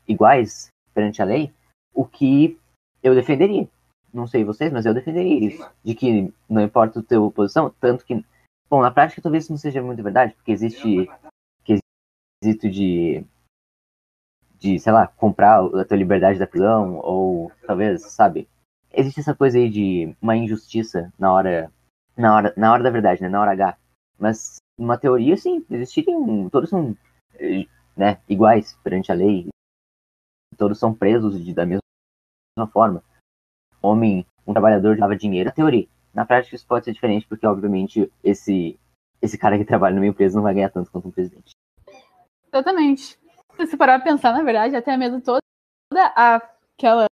iguais 0.08 0.70
perante 0.94 1.22
a 1.22 1.26
lei, 1.26 1.54
o 1.94 2.06
que 2.06 2.58
eu 3.06 3.14
defenderia. 3.14 3.70
Não 4.12 4.26
sei 4.26 4.44
vocês, 4.44 4.72
mas 4.74 4.86
eu 4.86 4.94
defenderia 4.94 5.48
isso. 5.48 5.70
De 5.84 5.94
que 5.94 6.34
não 6.50 6.64
importa 6.64 7.00
a 7.00 7.04
tua 7.04 7.32
posição, 7.32 7.74
tanto 7.80 8.04
que. 8.04 8.26
Bom, 8.68 8.82
na 8.82 8.90
prática 8.90 9.22
talvez 9.22 9.44
isso 9.44 9.54
não 9.54 9.58
seja 9.58 9.82
muito 9.82 10.02
verdade, 10.02 10.34
porque 10.34 10.52
existe 10.52 11.08
quesito 11.64 12.70
de. 12.70 13.24
de, 14.58 14.80
sei 14.80 14.92
lá, 14.92 15.08
comprar 15.08 15.64
a 15.64 15.86
tua 15.86 15.98
liberdade 15.98 16.40
da 16.40 16.48
prisão, 16.48 16.96
ou 16.98 17.52
talvez, 17.68 18.02
sabe? 18.12 18.48
Existe 18.92 19.20
essa 19.20 19.36
coisa 19.36 19.58
aí 19.60 19.70
de 19.70 20.16
uma 20.22 20.36
injustiça 20.36 21.14
na 21.20 21.32
hora 21.32 21.72
na 22.18 22.36
hora, 22.36 22.54
na 22.58 22.72
hora 22.72 22.84
da 22.84 22.90
verdade, 22.90 23.22
né? 23.22 23.30
Na 23.30 23.42
hora 23.42 23.52
H. 23.52 23.78
Mas, 24.18 24.56
numa 24.78 24.98
teoria, 24.98 25.38
sim, 25.38 25.64
existiriam. 25.70 26.50
Todos 26.50 26.70
são 26.70 26.98
né, 27.96 28.20
iguais 28.28 28.78
perante 28.84 29.12
a 29.12 29.16
lei. 29.16 29.50
Todos 30.58 30.80
são 30.80 30.94
presos 30.94 31.44
de, 31.44 31.54
da 31.54 31.66
mesma 31.66 31.85
forma. 32.66 33.04
Homem, 33.82 34.26
um 34.48 34.54
trabalhador 34.54 34.98
dava 34.98 35.16
dinheiro, 35.16 35.50
na 35.50 35.56
teoria. 35.56 35.88
Na 36.14 36.26
prática, 36.26 36.56
isso 36.56 36.66
pode 36.66 36.86
ser 36.86 36.94
diferente, 36.94 37.28
porque, 37.28 37.46
obviamente, 37.46 38.10
esse, 38.24 38.80
esse 39.22 39.38
cara 39.38 39.58
que 39.58 39.66
trabalha 39.66 39.96
numa 39.96 40.08
empresa 40.08 40.38
não 40.38 40.44
vai 40.44 40.54
ganhar 40.54 40.70
tanto 40.70 40.90
quanto 40.90 41.10
um 41.10 41.12
presidente. 41.12 41.52
Exatamente. 42.48 43.20
Se 43.68 43.76
parar 43.76 44.00
pra 44.00 44.12
pensar, 44.12 44.32
na 44.32 44.44
verdade, 44.44 44.76
até 44.76 44.96
mesmo 44.96 45.22
toda 45.22 45.40
aquela 46.16 47.08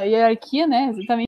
hierarquia, 0.00 0.66
né? 0.66 0.88
Exatamente 0.88 1.26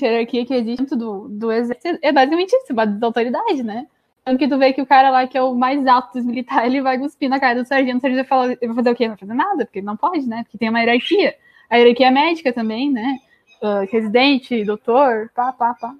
hierarquia 0.00 0.44
que 0.44 0.54
existe 0.54 0.82
dentro 0.82 0.96
do, 0.96 1.28
do 1.28 1.52
exército 1.52 1.98
é 2.02 2.12
basicamente 2.12 2.52
isso, 2.52 2.74
base 2.74 2.98
da 2.98 3.06
autoridade, 3.06 3.62
né? 3.62 3.86
Tanto 4.24 4.38
que 4.38 4.48
tu 4.48 4.58
vê 4.58 4.72
que 4.72 4.82
o 4.82 4.86
cara 4.86 5.10
lá 5.10 5.26
que 5.26 5.36
é 5.36 5.42
o 5.42 5.54
mais 5.54 5.86
alto 5.86 6.14
dos 6.14 6.24
militares, 6.24 6.72
ele 6.72 6.82
vai 6.82 6.98
cuspir 6.98 7.28
na 7.28 7.38
cara 7.38 7.62
do 7.62 7.66
sargento, 7.66 7.98
o 7.98 8.00
sargento 8.00 8.22
vai 8.22 8.28
falar, 8.28 8.56
vai 8.56 8.74
fazer 8.74 8.90
o 8.90 8.94
quê? 8.94 9.04
Não 9.04 9.14
vai 9.14 9.18
fazer 9.18 9.34
nada, 9.34 9.64
porque 9.66 9.78
ele 9.80 9.86
não 9.86 9.96
pode, 9.96 10.26
né? 10.26 10.42
Porque 10.44 10.58
tem 10.58 10.70
uma 10.70 10.80
hierarquia. 10.80 11.36
A 11.68 11.76
hierarquia 11.76 12.10
médica 12.10 12.52
também, 12.52 12.90
né? 12.90 13.18
Uh, 13.62 13.90
residente, 13.90 14.64
doutor, 14.64 15.30
pá, 15.34 15.52
pá, 15.52 15.74
pá. 15.74 15.94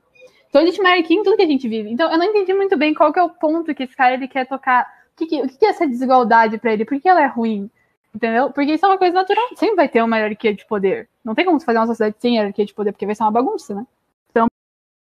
Então 0.48 0.62
existe 0.62 0.80
uma 0.80 0.90
hierarquia 0.90 1.16
em 1.16 1.22
tudo 1.22 1.36
que 1.36 1.42
a 1.42 1.46
gente 1.46 1.68
vive. 1.68 1.90
Então 1.90 2.10
eu 2.10 2.18
não 2.18 2.26
entendi 2.26 2.54
muito 2.54 2.76
bem 2.76 2.94
qual 2.94 3.12
que 3.12 3.18
é 3.18 3.22
o 3.22 3.30
ponto 3.30 3.74
que 3.74 3.82
esse 3.82 3.96
cara 3.96 4.14
ele 4.14 4.28
quer 4.28 4.46
tocar. 4.46 4.86
O 5.12 5.16
que, 5.16 5.26
que, 5.26 5.42
o 5.42 5.48
que 5.48 5.64
é 5.64 5.70
essa 5.70 5.86
desigualdade 5.86 6.58
para 6.58 6.72
ele? 6.72 6.84
Por 6.84 7.00
que 7.00 7.08
ela 7.08 7.22
é 7.22 7.26
ruim? 7.26 7.70
Entendeu? 8.14 8.50
Porque 8.50 8.72
isso 8.72 8.86
é 8.86 8.88
uma 8.88 8.98
coisa 8.98 9.14
natural. 9.14 9.44
Sempre 9.56 9.76
vai 9.76 9.88
ter 9.88 10.02
uma 10.02 10.16
hierarquia 10.16 10.54
de 10.54 10.64
poder. 10.66 11.08
Não 11.24 11.34
tem 11.34 11.44
como 11.44 11.60
fazer 11.60 11.78
uma 11.78 11.86
sociedade 11.86 12.16
sem 12.18 12.36
hierarquia 12.36 12.64
de 12.64 12.74
poder, 12.74 12.92
porque 12.92 13.06
vai 13.06 13.14
ser 13.14 13.24
uma 13.24 13.30
bagunça, 13.30 13.74
né? 13.74 13.86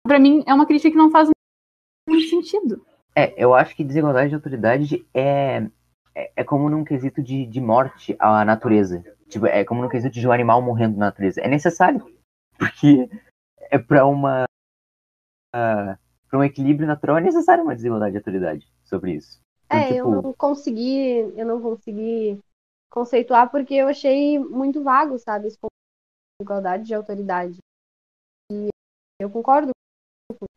para 0.03 0.19
mim, 0.19 0.43
é 0.47 0.53
uma 0.53 0.67
crítica 0.67 0.91
que 0.91 0.97
não 0.97 1.11
faz 1.11 1.31
muito 2.09 2.29
sentido. 2.29 2.85
É, 3.15 3.33
eu 3.37 3.55
acho 3.55 3.75
que 3.75 3.85
desigualdade 3.85 4.31
de 4.31 4.35
autoridade 4.35 5.07
é, 5.15 5.63
é, 6.15 6.33
é 6.37 6.45
como 6.45 6.69
num 6.69 6.85
quesito 6.85 7.23
de, 7.23 7.47
de 7.47 7.61
morte 7.61 8.17
à 8.19 8.45
natureza. 8.45 9.05
Tipo, 9.33 9.47
é 9.47 9.65
como 9.65 9.81
num 9.81 9.89
quesito 9.89 10.21
de 10.21 10.29
um 10.29 10.33
animal 10.33 10.61
morrendo 10.61 10.99
na 10.99 11.07
natureza. 11.07 11.41
É 11.41 11.49
necessário, 11.49 12.05
porque 12.59 13.09
é 13.71 13.79
para 13.79 14.05
uma 14.07 14.45
uh, 15.57 15.97
para 16.29 16.39
um 16.39 16.45
equilíbrio 16.45 16.87
natural 16.87 17.17
é 17.17 17.23
necessário 17.23 17.65
uma 17.65 17.75
desigualdade 17.75 18.13
de 18.13 18.19
autoridade 18.19 18.71
sobre 18.85 19.15
isso. 19.15 19.41
Então, 19.65 19.79
é, 19.79 19.87
tipo... 19.87 19.97
eu 19.97 20.23
não 20.23 20.33
consegui, 20.35 21.33
eu 21.35 21.47
não 21.47 21.63
consegui 21.63 22.39
conceituar 22.91 23.51
porque 23.51 23.73
eu 23.73 23.89
achei 23.89 24.39
muito 24.39 24.83
vago, 24.83 25.19
sabe, 25.19 25.47
esse 25.47 25.59
ponto 25.59 25.73
de 26.39 26.45
igualdade 26.45 26.85
de 26.85 26.95
autoridade. 26.95 27.57
E 28.51 28.69
eu 29.19 29.31
concordo 29.31 29.71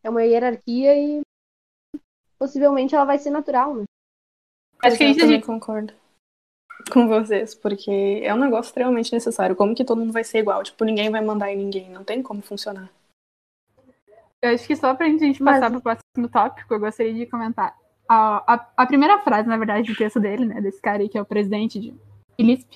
é 0.04 0.10
uma 0.10 0.24
hierarquia 0.24 0.98
e 0.98 1.22
possivelmente 2.38 2.94
ela 2.94 3.06
vai 3.06 3.20
ser 3.20 3.30
natural, 3.30 3.74
né? 3.74 3.84
Acho 4.84 4.98
que 4.98 5.04
a 5.04 5.14
gente 5.14 5.46
concorda 5.46 5.96
com 6.92 7.08
vocês, 7.08 7.56
porque 7.56 8.22
é 8.24 8.34
um 8.34 8.40
negócio 8.40 8.70
extremamente 8.70 9.12
necessário. 9.14 9.56
Como 9.56 9.76
que 9.76 9.86
todo 9.86 10.00
mundo 10.00 10.14
vai 10.14 10.24
ser 10.24 10.40
igual? 10.40 10.64
Tipo, 10.64 10.84
ninguém 10.84 11.10
vai 11.10 11.22
mandar 11.22 11.52
em 11.52 11.58
ninguém, 11.58 11.90
não 11.90 12.04
tem 12.04 12.22
como 12.22 12.42
funcionar. 12.42 12.90
Eu 14.42 14.54
acho 14.54 14.68
que 14.68 14.76
só 14.76 14.94
pra 14.94 15.08
gente 15.08 15.44
passar 15.44 15.70
Mas... 15.70 15.72
pro 15.72 15.82
próximo 15.82 16.30
tópico, 16.32 16.74
eu 16.74 16.80
gostaria 16.80 17.14
de 17.14 17.26
comentar. 17.26 17.76
A, 18.08 18.54
a, 18.54 18.70
a, 18.78 18.86
primeira 18.86 19.20
frase, 19.20 19.48
na 19.48 19.58
verdade, 19.58 19.92
do 19.92 19.98
texto 19.98 20.20
dele, 20.20 20.46
né, 20.46 20.62
desse 20.62 20.80
cara 20.80 21.02
aí 21.02 21.10
que 21.10 21.18
é 21.18 21.22
o 21.22 21.26
presidente 21.26 21.80
de 21.80 21.94
Ilisp, 22.38 22.70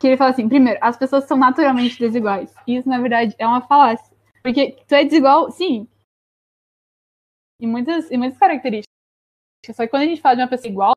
que 0.00 0.06
ele 0.08 0.16
fala 0.16 0.30
assim, 0.30 0.48
primeiro, 0.48 0.80
as 0.82 0.96
pessoas 0.96 1.24
são 1.24 1.36
naturalmente 1.36 1.98
desiguais. 1.98 2.52
Isso, 2.66 2.88
na 2.88 2.98
verdade, 2.98 3.36
é 3.38 3.46
uma 3.46 3.60
falácia. 3.60 4.12
Porque 4.42 4.76
tu 4.88 4.94
é 4.94 5.04
desigual, 5.04 5.50
sim, 5.52 5.86
e 7.60 7.66
muitas, 7.66 8.10
e 8.10 8.16
muitas 8.16 8.38
características. 8.38 8.84
Só 9.74 9.84
que 9.84 9.88
quando 9.88 10.02
a 10.02 10.06
gente 10.06 10.20
fala 10.20 10.36
de 10.36 10.42
uma 10.42 10.48
pessoa 10.48 10.70
igual, 10.70 10.92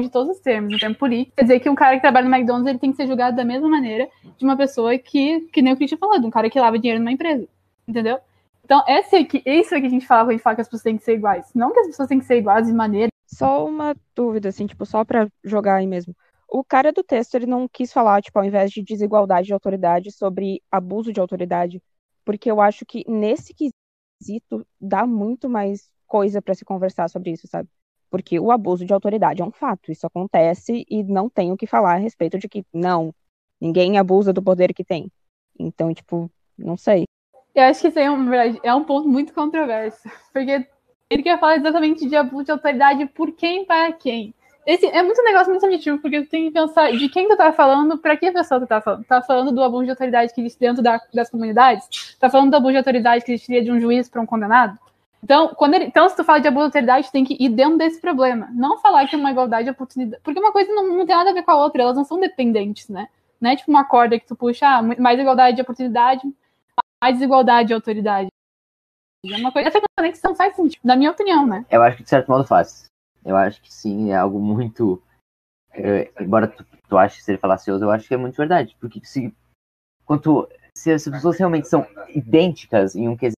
de 0.00 0.10
todos 0.10 0.36
os 0.36 0.40
termos, 0.40 0.72
no 0.72 0.78
termo 0.78 0.94
político, 0.94 1.36
quer 1.36 1.42
dizer 1.42 1.60
que 1.60 1.70
um 1.70 1.74
cara 1.74 1.96
que 1.96 2.02
trabalha 2.02 2.28
no 2.28 2.34
McDonald's 2.34 2.68
ele 2.68 2.78
tem 2.78 2.90
que 2.90 2.96
ser 2.96 3.06
julgado 3.06 3.36
da 3.36 3.44
mesma 3.44 3.68
maneira 3.68 4.08
de 4.36 4.44
uma 4.44 4.56
pessoa 4.56 4.96
que, 4.98 5.40
que 5.52 5.62
nem 5.62 5.72
o 5.72 5.76
Christian 5.76 5.98
falou, 5.98 6.20
de 6.20 6.26
um 6.26 6.30
cara 6.30 6.50
que 6.50 6.60
lava 6.60 6.78
dinheiro 6.78 7.00
numa 7.00 7.12
empresa. 7.12 7.48
Entendeu? 7.88 8.18
Então, 8.64 8.82
esse 8.86 9.16
aqui, 9.16 9.42
isso 9.44 9.74
é 9.74 9.80
que 9.80 9.86
a 9.86 9.90
gente 9.90 10.06
fala 10.06 10.22
quando 10.22 10.30
a 10.30 10.32
gente 10.32 10.42
fala 10.42 10.56
que 10.56 10.62
as 10.62 10.68
pessoas 10.68 10.82
têm 10.82 10.96
que 10.96 11.04
ser 11.04 11.14
iguais. 11.14 11.50
Não 11.54 11.72
que 11.72 11.80
as 11.80 11.86
pessoas 11.86 12.08
têm 12.08 12.18
que 12.18 12.24
ser 12.24 12.38
iguais 12.38 12.66
de 12.66 12.72
maneira. 12.72 13.08
Só 13.26 13.66
uma 13.66 13.94
dúvida, 14.14 14.48
assim, 14.48 14.66
tipo, 14.66 14.86
só 14.86 15.04
pra 15.04 15.28
jogar 15.42 15.76
aí 15.76 15.86
mesmo. 15.86 16.14
O 16.48 16.62
cara 16.62 16.92
do 16.92 17.02
texto, 17.02 17.34
ele 17.34 17.46
não 17.46 17.68
quis 17.68 17.92
falar, 17.92 18.22
tipo, 18.22 18.38
ao 18.38 18.44
invés 18.44 18.70
de 18.70 18.82
desigualdade 18.82 19.48
de 19.48 19.52
autoridade, 19.52 20.12
sobre 20.12 20.62
abuso 20.70 21.12
de 21.12 21.20
autoridade, 21.20 21.82
porque 22.24 22.50
eu 22.50 22.60
acho 22.60 22.86
que 22.86 23.04
nesse 23.08 23.54
quesito 23.54 24.66
dá 24.80 25.06
muito 25.06 25.48
mais 25.48 25.90
coisa 26.06 26.40
para 26.40 26.54
se 26.54 26.64
conversar 26.64 27.08
sobre 27.08 27.32
isso, 27.32 27.46
sabe? 27.46 27.68
Porque 28.14 28.38
o 28.38 28.52
abuso 28.52 28.84
de 28.84 28.92
autoridade 28.92 29.42
é 29.42 29.44
um 29.44 29.50
fato, 29.50 29.90
isso 29.90 30.06
acontece 30.06 30.86
e 30.88 31.02
não 31.02 31.28
tem 31.28 31.50
o 31.50 31.56
que 31.56 31.66
falar 31.66 31.94
a 31.94 31.98
respeito 31.98 32.38
de 32.38 32.48
que 32.48 32.64
não, 32.72 33.12
ninguém 33.60 33.98
abusa 33.98 34.32
do 34.32 34.40
poder 34.40 34.72
que 34.72 34.84
tem. 34.84 35.10
Então, 35.58 35.92
tipo, 35.92 36.30
não 36.56 36.76
sei. 36.76 37.06
Eu 37.52 37.64
acho 37.64 37.80
que 37.80 37.88
isso 37.88 37.98
é 37.98 38.08
um, 38.08 38.32
é 38.32 38.72
um 38.72 38.84
ponto 38.84 39.08
muito 39.08 39.34
controverso, 39.34 40.08
porque 40.32 40.64
ele 41.10 41.24
quer 41.24 41.40
falar 41.40 41.56
exatamente 41.56 42.08
de 42.08 42.14
abuso 42.14 42.44
de 42.44 42.52
autoridade 42.52 43.04
por 43.06 43.32
quem 43.32 43.64
para 43.64 43.92
quem. 43.92 44.32
Esse 44.64 44.86
é 44.86 45.02
muito 45.02 45.20
um 45.20 45.24
negócio 45.24 45.48
muito 45.48 45.62
subjetivo, 45.62 45.98
porque 45.98 46.22
tu 46.22 46.30
tem 46.30 46.44
que 46.44 46.52
pensar 46.52 46.92
de 46.92 47.08
quem 47.08 47.26
tu 47.26 47.36
tá 47.36 47.52
falando, 47.52 47.98
para 47.98 48.16
que 48.16 48.30
pessoa 48.30 48.60
tu 48.60 48.66
tá 48.68 48.80
falando. 48.80 49.04
Tá 49.06 49.22
falando 49.22 49.50
do 49.50 49.60
abuso 49.60 49.86
de 49.86 49.90
autoridade 49.90 50.32
que 50.32 50.40
existe 50.40 50.60
dentro 50.60 50.84
da, 50.84 51.00
das 51.12 51.30
comunidades? 51.30 52.16
Tá 52.20 52.30
falando 52.30 52.52
do 52.52 52.56
abuso 52.58 52.70
de 52.74 52.78
autoridade 52.78 53.24
que 53.24 53.32
existiria 53.32 53.64
de 53.64 53.72
um 53.72 53.80
juiz 53.80 54.08
para 54.08 54.20
um 54.20 54.26
condenado? 54.26 54.78
Então, 55.24 55.54
quando 55.54 55.72
ele, 55.72 55.86
então, 55.86 56.06
se 56.06 56.14
tu 56.14 56.22
fala 56.22 56.38
de 56.38 56.48
autoridade, 56.48 57.10
tem 57.10 57.24
que 57.24 57.34
ir 57.40 57.48
dentro 57.48 57.78
desse 57.78 57.98
problema. 57.98 58.50
Não 58.52 58.78
falar 58.78 59.08
que 59.08 59.16
é 59.16 59.18
uma 59.18 59.30
igualdade 59.30 59.64
de 59.64 59.70
oportunidade. 59.70 60.22
Porque 60.22 60.38
uma 60.38 60.52
coisa 60.52 60.70
não, 60.70 60.86
não 60.98 61.06
tem 61.06 61.16
nada 61.16 61.30
a 61.30 61.32
ver 61.32 61.42
com 61.42 61.50
a 61.50 61.56
outra, 61.56 61.80
elas 61.80 61.96
não 61.96 62.04
são 62.04 62.20
dependentes, 62.20 62.90
né? 62.90 63.08
Não 63.40 63.50
é 63.50 63.56
tipo 63.56 63.70
uma 63.70 63.86
corda 63.86 64.18
que 64.18 64.26
tu 64.26 64.36
puxa, 64.36 64.66
ah, 64.68 64.82
mais 64.82 65.18
igualdade 65.18 65.56
de 65.56 65.62
oportunidade, 65.62 66.22
mais 67.02 67.14
desigualdade 67.14 67.68
de 67.68 67.74
autoridade. 67.74 68.28
É 69.26 69.36
uma 69.38 69.50
coisa, 69.50 69.70
essa 69.70 69.80
conexão 69.98 70.36
faz 70.36 70.54
sentido, 70.54 70.82
na 70.84 70.94
minha 70.94 71.10
opinião, 71.10 71.46
né? 71.46 71.64
Eu 71.70 71.82
acho 71.82 71.96
que 71.96 72.02
de 72.02 72.10
certo 72.10 72.30
modo 72.30 72.44
faz. 72.46 72.84
Eu 73.24 73.34
acho 73.34 73.62
que 73.62 73.72
sim, 73.72 74.10
é 74.10 74.16
algo 74.16 74.38
muito. 74.38 75.02
é, 75.72 76.12
embora 76.20 76.48
tu, 76.48 76.66
tu 76.86 76.98
ache 76.98 77.22
ser 77.22 77.38
falacioso, 77.38 77.82
eu 77.82 77.90
acho 77.90 78.06
que 78.06 78.12
é 78.12 78.18
muito 78.18 78.36
verdade. 78.36 78.76
Porque 78.78 79.00
se. 79.02 79.34
Quanto, 80.04 80.46
se 80.76 80.92
as 80.92 81.02
pessoas 81.02 81.38
realmente 81.38 81.66
são 81.66 81.86
idênticas 82.10 82.94
em 82.94 83.08
um 83.08 83.16
quesito 83.16 83.33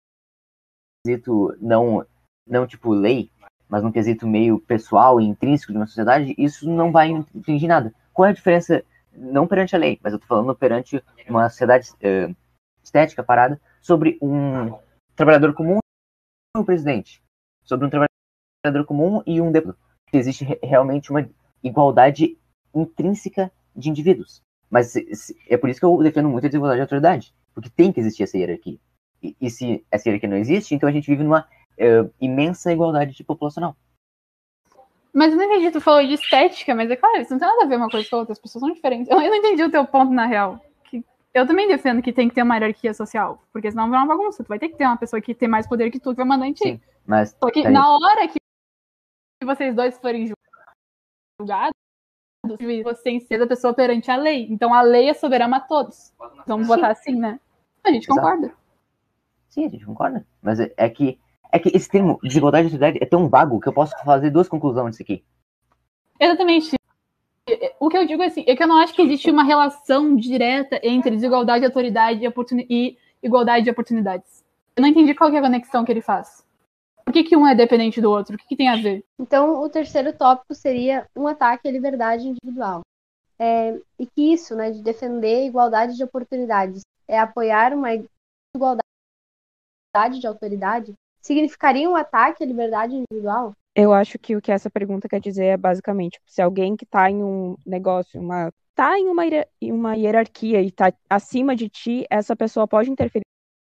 não, 1.59 2.05
não 2.47 2.67
tipo 2.67 2.91
lei, 2.93 3.29
mas 3.67 3.83
num 3.83 3.91
quesito 3.91 4.27
meio 4.27 4.59
pessoal 4.59 5.19
e 5.19 5.25
intrínseco 5.25 5.71
de 5.71 5.77
uma 5.77 5.87
sociedade, 5.87 6.35
isso 6.37 6.69
não 6.69 6.91
vai 6.91 7.09
infringir 7.09 7.67
nada. 7.67 7.93
Qual 8.13 8.25
é 8.25 8.29
a 8.29 8.33
diferença, 8.33 8.83
não 9.13 9.47
perante 9.47 9.75
a 9.75 9.79
lei, 9.79 9.99
mas 10.03 10.13
eu 10.13 10.19
tô 10.19 10.25
falando 10.27 10.55
perante 10.55 11.03
uma 11.27 11.49
sociedade 11.49 11.89
eh, 12.01 12.33
estética 12.83 13.23
parada, 13.23 13.59
sobre 13.81 14.17
um 14.21 14.77
trabalhador 15.15 15.53
comum 15.53 15.79
e 16.55 16.59
um 16.59 16.63
presidente, 16.63 17.21
sobre 17.63 17.87
um 17.87 17.89
trabalhador 17.89 18.85
comum 18.85 19.21
e 19.25 19.41
um 19.41 19.51
deputado. 19.51 19.79
Existe 20.13 20.45
re- 20.45 20.59
realmente 20.63 21.11
uma 21.11 21.27
igualdade 21.63 22.37
intrínseca 22.73 23.51
de 23.75 23.89
indivíduos. 23.89 24.41
Mas 24.69 24.95
é 25.47 25.57
por 25.57 25.69
isso 25.69 25.79
que 25.79 25.85
eu 25.85 25.97
defendo 26.01 26.29
muito 26.29 26.45
a 26.45 26.49
desigualdade 26.49 26.77
de 26.77 26.81
autoridade, 26.81 27.33
porque 27.53 27.69
tem 27.69 27.91
que 27.91 27.99
existir 27.99 28.23
essa 28.23 28.37
hierarquia. 28.37 28.77
E, 29.25 29.35
e 29.41 29.49
se 29.49 29.85
essa 29.91 30.07
hierarquia 30.07 30.29
não 30.29 30.37
existe, 30.37 30.75
então 30.75 30.87
a 30.87 30.91
gente 30.91 31.07
vive 31.07 31.23
numa 31.23 31.47
eh, 31.77 32.07
imensa 32.21 32.71
igualdade 32.71 33.13
de 33.13 33.23
populacional. 33.23 33.75
Mas 35.13 35.31
eu 35.31 35.37
não 35.37 35.45
entendi, 35.45 35.71
tu 35.71 35.79
falou 35.79 36.05
de 36.05 36.13
estética, 36.13 36.75
mas 36.75 36.91
é 36.91 36.95
claro, 36.97 37.21
isso 37.21 37.31
não 37.31 37.39
tem 37.39 37.47
nada 37.47 37.63
a 37.63 37.67
ver 37.67 37.77
uma 37.77 37.89
coisa 37.89 38.09
com 38.09 38.17
a 38.17 38.19
outra, 38.19 38.33
as 38.33 38.39
pessoas 38.39 38.59
são 38.59 38.73
diferentes. 38.73 39.09
Eu 39.09 39.21
eu 39.21 39.29
não 39.29 39.37
entendi 39.37 39.63
o 39.63 39.71
teu 39.71 39.85
ponto, 39.85 40.11
na 40.11 40.25
real. 40.25 40.59
Que 40.83 41.03
eu 41.33 41.47
também 41.47 41.69
defendo 41.69 42.01
que 42.01 42.11
tem 42.11 42.27
que 42.27 42.35
ter 42.35 42.43
uma 42.43 42.55
hierarquia 42.55 42.93
social, 42.93 43.41
porque 43.53 43.71
senão 43.71 43.89
vai 43.89 43.97
uma 43.97 44.07
bagunça. 44.07 44.43
Tu 44.43 44.47
vai 44.47 44.59
ter 44.59 44.69
que 44.69 44.75
ter 44.75 44.85
uma 44.85 44.97
pessoa 44.97 45.21
que 45.21 45.33
tem 45.33 45.47
mais 45.47 45.65
poder 45.67 45.89
que 45.89 45.99
tu, 45.99 46.11
que 46.11 46.17
vai 46.17 46.25
mandar 46.25 46.47
em 46.47 46.53
ti. 46.53 46.63
Sim. 46.63 46.81
Mas 47.05 47.35
Só 47.41 47.49
que 47.49 47.61
Peraí. 47.61 47.73
na 47.73 47.95
hora 47.95 48.27
que 48.27 48.35
vocês 49.45 49.73
dois 49.73 49.97
forem 49.99 50.29
julgados, 51.39 51.75
que 52.57 53.19
ser 53.21 53.41
a 53.41 53.47
pessoa 53.47 53.73
perante 53.73 54.11
a 54.11 54.17
lei. 54.17 54.47
Então 54.49 54.73
a 54.73 54.81
lei 54.81 55.09
é 55.09 55.13
soberana 55.13 55.57
a 55.57 55.61
todos. 55.61 56.13
Vamos 56.45 56.67
votar 56.67 56.91
assim, 56.91 57.15
né? 57.15 57.39
A 57.83 57.91
gente 57.91 58.09
Exato. 58.09 58.19
concorda. 58.19 58.64
Sim, 59.55 59.67
a 59.67 59.69
gente 59.69 59.85
concorda. 59.85 60.25
Mas 60.41 60.59
é, 60.59 60.73
é 60.75 60.89
que 60.89 61.17
é 61.49 61.57
que 61.57 61.69
esse 61.73 61.87
termo 61.89 62.19
desigualdade 62.21 62.67
de 62.67 62.73
autoridade 62.73 63.01
é 63.01 63.07
tão 63.07 63.29
vago 63.29 63.61
que 63.61 63.69
eu 63.69 63.73
posso 63.73 63.95
fazer 64.03 64.29
duas 64.29 64.49
conclusões 64.49 64.91
disso 64.91 65.03
aqui. 65.03 65.23
Exatamente. 66.19 66.75
O 67.79 67.87
que 67.87 67.97
eu 67.97 68.05
digo 68.05 68.21
assim, 68.21 68.43
é 68.45 68.53
que 68.53 68.61
eu 68.61 68.67
não 68.67 68.77
acho 68.77 68.93
que 68.93 69.01
existe 69.01 69.31
uma 69.31 69.43
relação 69.45 70.13
direta 70.17 70.77
entre 70.83 71.11
desigualdade 71.11 71.61
de 71.61 71.67
autoridade 71.67 72.21
e, 72.21 72.27
oportuni- 72.27 72.67
e 72.69 72.97
igualdade 73.23 73.63
de 73.63 73.71
oportunidades. 73.71 74.43
Eu 74.75 74.81
não 74.81 74.89
entendi 74.89 75.15
qual 75.15 75.29
que 75.29 75.37
é 75.37 75.39
a 75.39 75.43
conexão 75.43 75.85
que 75.85 75.91
ele 75.93 76.01
faz. 76.01 76.43
Por 77.05 77.13
que, 77.13 77.23
que 77.23 77.37
um 77.37 77.47
é 77.47 77.55
dependente 77.55 78.01
do 78.01 78.11
outro? 78.11 78.35
O 78.35 78.37
que, 78.37 78.47
que 78.47 78.57
tem 78.57 78.67
a 78.67 78.75
ver? 78.75 79.05
Então, 79.17 79.61
o 79.61 79.69
terceiro 79.69 80.11
tópico 80.11 80.53
seria 80.53 81.07
um 81.15 81.27
ataque 81.27 81.69
à 81.69 81.71
liberdade 81.71 82.27
individual. 82.27 82.81
É, 83.39 83.79
e 83.97 84.05
que 84.05 84.33
isso, 84.33 84.53
né, 84.55 84.71
de 84.71 84.81
defender 84.81 85.37
a 85.37 85.45
igualdade 85.45 85.95
de 85.95 86.03
oportunidades, 86.03 86.81
é 87.07 87.17
apoiar 87.17 87.73
uma 87.73 87.89
igualdade 88.53 88.84
de 90.19 90.27
autoridade, 90.27 90.93
significaria 91.21 91.89
um 91.89 91.95
ataque 91.95 92.43
à 92.43 92.47
liberdade 92.47 92.95
individual? 92.95 93.53
Eu 93.73 93.91
acho 93.91 94.19
que 94.19 94.35
o 94.35 94.41
que 94.41 94.51
essa 94.51 94.69
pergunta 94.69 95.09
quer 95.09 95.19
dizer 95.19 95.45
é 95.45 95.57
basicamente 95.57 96.19
se 96.25 96.41
alguém 96.41 96.75
que 96.75 96.85
tá 96.85 97.09
em 97.09 97.23
um 97.23 97.55
negócio, 97.65 98.21
uma 98.21 98.51
tá 98.75 98.99
em 98.99 99.07
uma, 99.07 99.23
uma 99.63 99.95
hierarquia 99.95 100.61
e 100.61 100.69
tá 100.69 100.93
acima 101.09 101.55
de 101.55 101.69
ti, 101.69 102.05
essa 102.09 102.35
pessoa 102.35 102.67
pode 102.67 102.91
interferir 102.91 103.23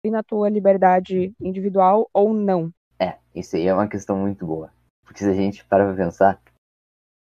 na 0.05 0.23
tua 0.23 0.49
liberdade 0.49 1.33
individual 1.39 2.09
ou 2.11 2.33
não. 2.33 2.71
É, 2.99 3.17
isso 3.33 3.55
aí 3.55 3.67
é 3.67 3.73
uma 3.73 3.87
questão 3.87 4.17
muito 4.17 4.45
boa. 4.45 4.71
Porque 5.03 5.19
se 5.19 5.29
a 5.29 5.33
gente 5.33 5.63
para 5.65 5.85
pra 5.85 6.05
pensar, 6.05 6.41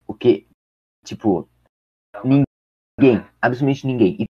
o 0.07 0.13
que, 0.13 0.47
tipo, 1.03 1.47
ninguém, 2.23 3.23
absolutamente 3.41 3.87
ninguém, 3.87 4.17
e 4.19 4.25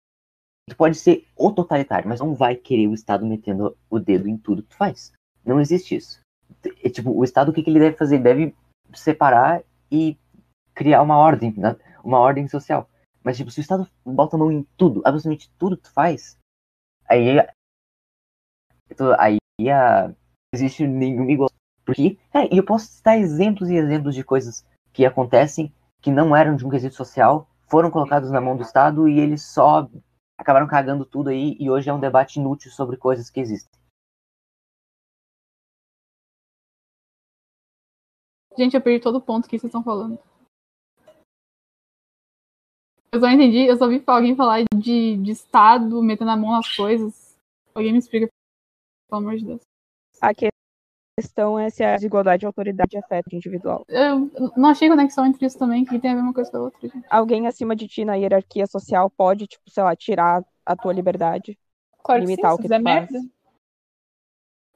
tu 0.68 0.76
pode 0.76 0.96
ser 0.96 1.26
o 1.36 1.52
totalitário, 1.52 2.08
mas 2.08 2.20
não 2.20 2.34
vai 2.34 2.54
querer 2.54 2.86
o 2.88 2.94
Estado 2.94 3.26
metendo 3.26 3.76
o 3.90 3.98
dedo 3.98 4.28
em 4.28 4.36
tudo 4.36 4.62
que 4.62 4.70
tu 4.70 4.76
faz. 4.76 5.12
Não 5.44 5.60
existe 5.60 5.96
isso. 5.96 6.20
É, 6.82 6.88
tipo, 6.88 7.10
o 7.10 7.24
Estado, 7.24 7.50
o 7.50 7.54
que, 7.54 7.62
que 7.62 7.70
ele 7.70 7.80
deve 7.80 7.96
fazer? 7.96 8.16
Ele 8.16 8.24
deve 8.24 8.54
separar 8.94 9.62
e 9.90 10.16
criar 10.74 11.02
uma 11.02 11.16
ordem, 11.16 11.52
né? 11.56 11.76
uma 12.04 12.18
ordem 12.18 12.46
social. 12.48 12.88
Mas, 13.22 13.36
tipo, 13.36 13.50
se 13.50 13.60
o 13.60 13.62
Estado 13.62 13.88
bota 14.04 14.36
a 14.36 14.38
mão 14.38 14.50
em 14.50 14.66
tudo, 14.76 15.02
absolutamente 15.04 15.50
tudo 15.58 15.76
que 15.76 15.84
tu 15.84 15.92
faz, 15.92 16.36
aí, 17.08 17.38
aí 19.18 19.70
a, 19.70 20.08
não 20.08 20.16
existe 20.54 20.86
nenhuma 20.86 21.30
igual. 21.30 21.50
Porque, 21.84 22.18
é, 22.32 22.52
e 22.52 22.58
eu 22.58 22.64
posso 22.64 22.86
citar 22.86 23.18
exemplos 23.18 23.68
e 23.68 23.74
exemplos 23.74 24.14
de 24.14 24.24
coisas 24.24 24.64
que 24.92 25.04
acontecem 25.04 25.72
que 26.00 26.10
não 26.10 26.34
eram 26.34 26.56
de 26.56 26.66
um 26.66 26.68
quesito 26.68 26.94
social, 26.94 27.48
foram 27.68 27.90
colocados 27.90 28.30
na 28.30 28.40
mão 28.40 28.56
do 28.56 28.62
Estado 28.62 29.08
e 29.08 29.18
eles 29.20 29.42
só 29.42 29.88
acabaram 30.38 30.66
cagando 30.66 31.04
tudo 31.04 31.30
aí 31.30 31.56
e 31.58 31.70
hoje 31.70 31.88
é 31.88 31.92
um 31.92 32.00
debate 32.00 32.38
inútil 32.38 32.70
sobre 32.70 32.96
coisas 32.96 33.30
que 33.30 33.40
existem. 33.40 33.80
Gente, 38.56 38.74
eu 38.74 38.82
perdi 38.82 39.02
todo 39.02 39.16
o 39.16 39.22
ponto 39.22 39.48
que 39.48 39.58
vocês 39.58 39.70
estão 39.70 39.82
falando. 39.82 40.18
Eu 43.12 43.20
só 43.20 43.28
entendi, 43.28 43.66
eu 43.66 43.76
só 43.76 43.88
vi 43.88 44.02
alguém 44.06 44.34
falar 44.34 44.64
de, 44.74 45.16
de 45.18 45.30
Estado 45.30 46.02
metendo 46.02 46.30
a 46.30 46.36
mão 46.36 46.52
nas 46.52 46.74
coisas. 46.74 47.36
Alguém 47.74 47.92
me 47.92 47.98
explica, 47.98 48.28
pelo 49.08 49.20
amor 49.20 49.36
de 49.36 49.44
Deus. 49.44 49.60
A 50.20 50.32
questão 51.18 51.58
é 51.58 51.68
se 51.70 51.84
a 51.84 51.94
desigualdade 51.94 52.40
de 52.40 52.46
autoridade 52.46 52.96
afeta 52.96 53.28
o 53.32 53.36
individual. 53.36 53.84
Eu 53.88 54.30
não 54.56 54.70
achei 54.70 54.88
conexão 54.88 55.26
entre 55.26 55.44
isso 55.46 55.58
também, 55.58 55.84
que 55.84 55.98
tem 55.98 56.12
a 56.12 56.14
ver 56.14 56.20
uma 56.20 56.32
coisa 56.32 56.50
com 56.50 56.56
a 56.56 56.60
outra, 56.62 56.88
gente. 56.88 57.06
Alguém 57.10 57.46
acima 57.46 57.76
de 57.76 57.86
ti 57.86 58.04
na 58.04 58.14
hierarquia 58.14 58.66
social 58.66 59.10
pode, 59.10 59.46
tipo, 59.46 59.70
sei 59.70 59.82
lá, 59.82 59.94
tirar 59.94 60.42
a 60.64 60.76
tua 60.76 60.92
liberdade. 60.92 61.58
Claro 62.02 62.22
que 62.22 62.26
Limitar 62.26 62.52
sim, 62.52 62.54
o 62.54 62.58
que 62.58 62.64
tu 62.64 62.70
faz. 62.70 62.82
merda. 62.82 63.18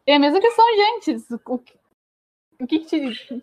É 0.07 0.14
a 0.14 0.18
mesma 0.18 0.40
questão, 0.40 0.64
gente. 0.77 1.16
O 1.46 1.59
que, 1.59 1.75
o 2.61 2.66
que 2.66 2.79
que 2.81 2.87
te... 2.87 3.42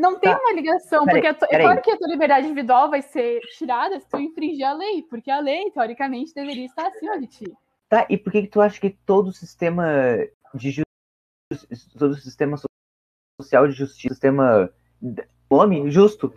Não 0.00 0.20
tem 0.20 0.32
Tá. 0.32 0.38
uma 0.38 0.52
ligação, 0.52 1.04
Peraí, 1.04 1.34
porque 1.34 1.54
é 1.56 1.58
claro 1.60 1.82
que 1.82 1.90
a 1.90 1.96
tua 1.98 2.08
liberdade 2.08 2.46
individual 2.46 2.88
vai 2.88 3.02
ser 3.02 3.40
tirada 3.58 3.98
se 3.98 4.08
tu 4.08 4.18
infringir 4.20 4.64
a 4.64 4.72
lei, 4.72 5.02
porque 5.02 5.32
a 5.32 5.40
lei, 5.40 5.68
teoricamente, 5.72 6.32
deveria 6.32 6.64
estar 6.64 6.86
acima 6.86 7.18
de 7.18 7.26
ti. 7.26 7.44
Tá, 7.88 8.06
e 8.08 8.16
por 8.16 8.32
que, 8.32 8.42
que 8.42 8.48
tu 8.48 8.60
acha 8.60 8.80
que 8.80 8.90
todo 9.04 9.28
o 9.28 9.32
sistema 9.32 9.84
de 10.54 10.70
todo 11.98 12.12
o 12.12 12.16
sistema 12.16 12.56
so- 12.56 12.66
social 13.40 13.66
de 13.68 13.74
justiça, 13.74 14.14
sistema 14.14 14.70
nome 15.50 15.90
justo? 15.90 16.32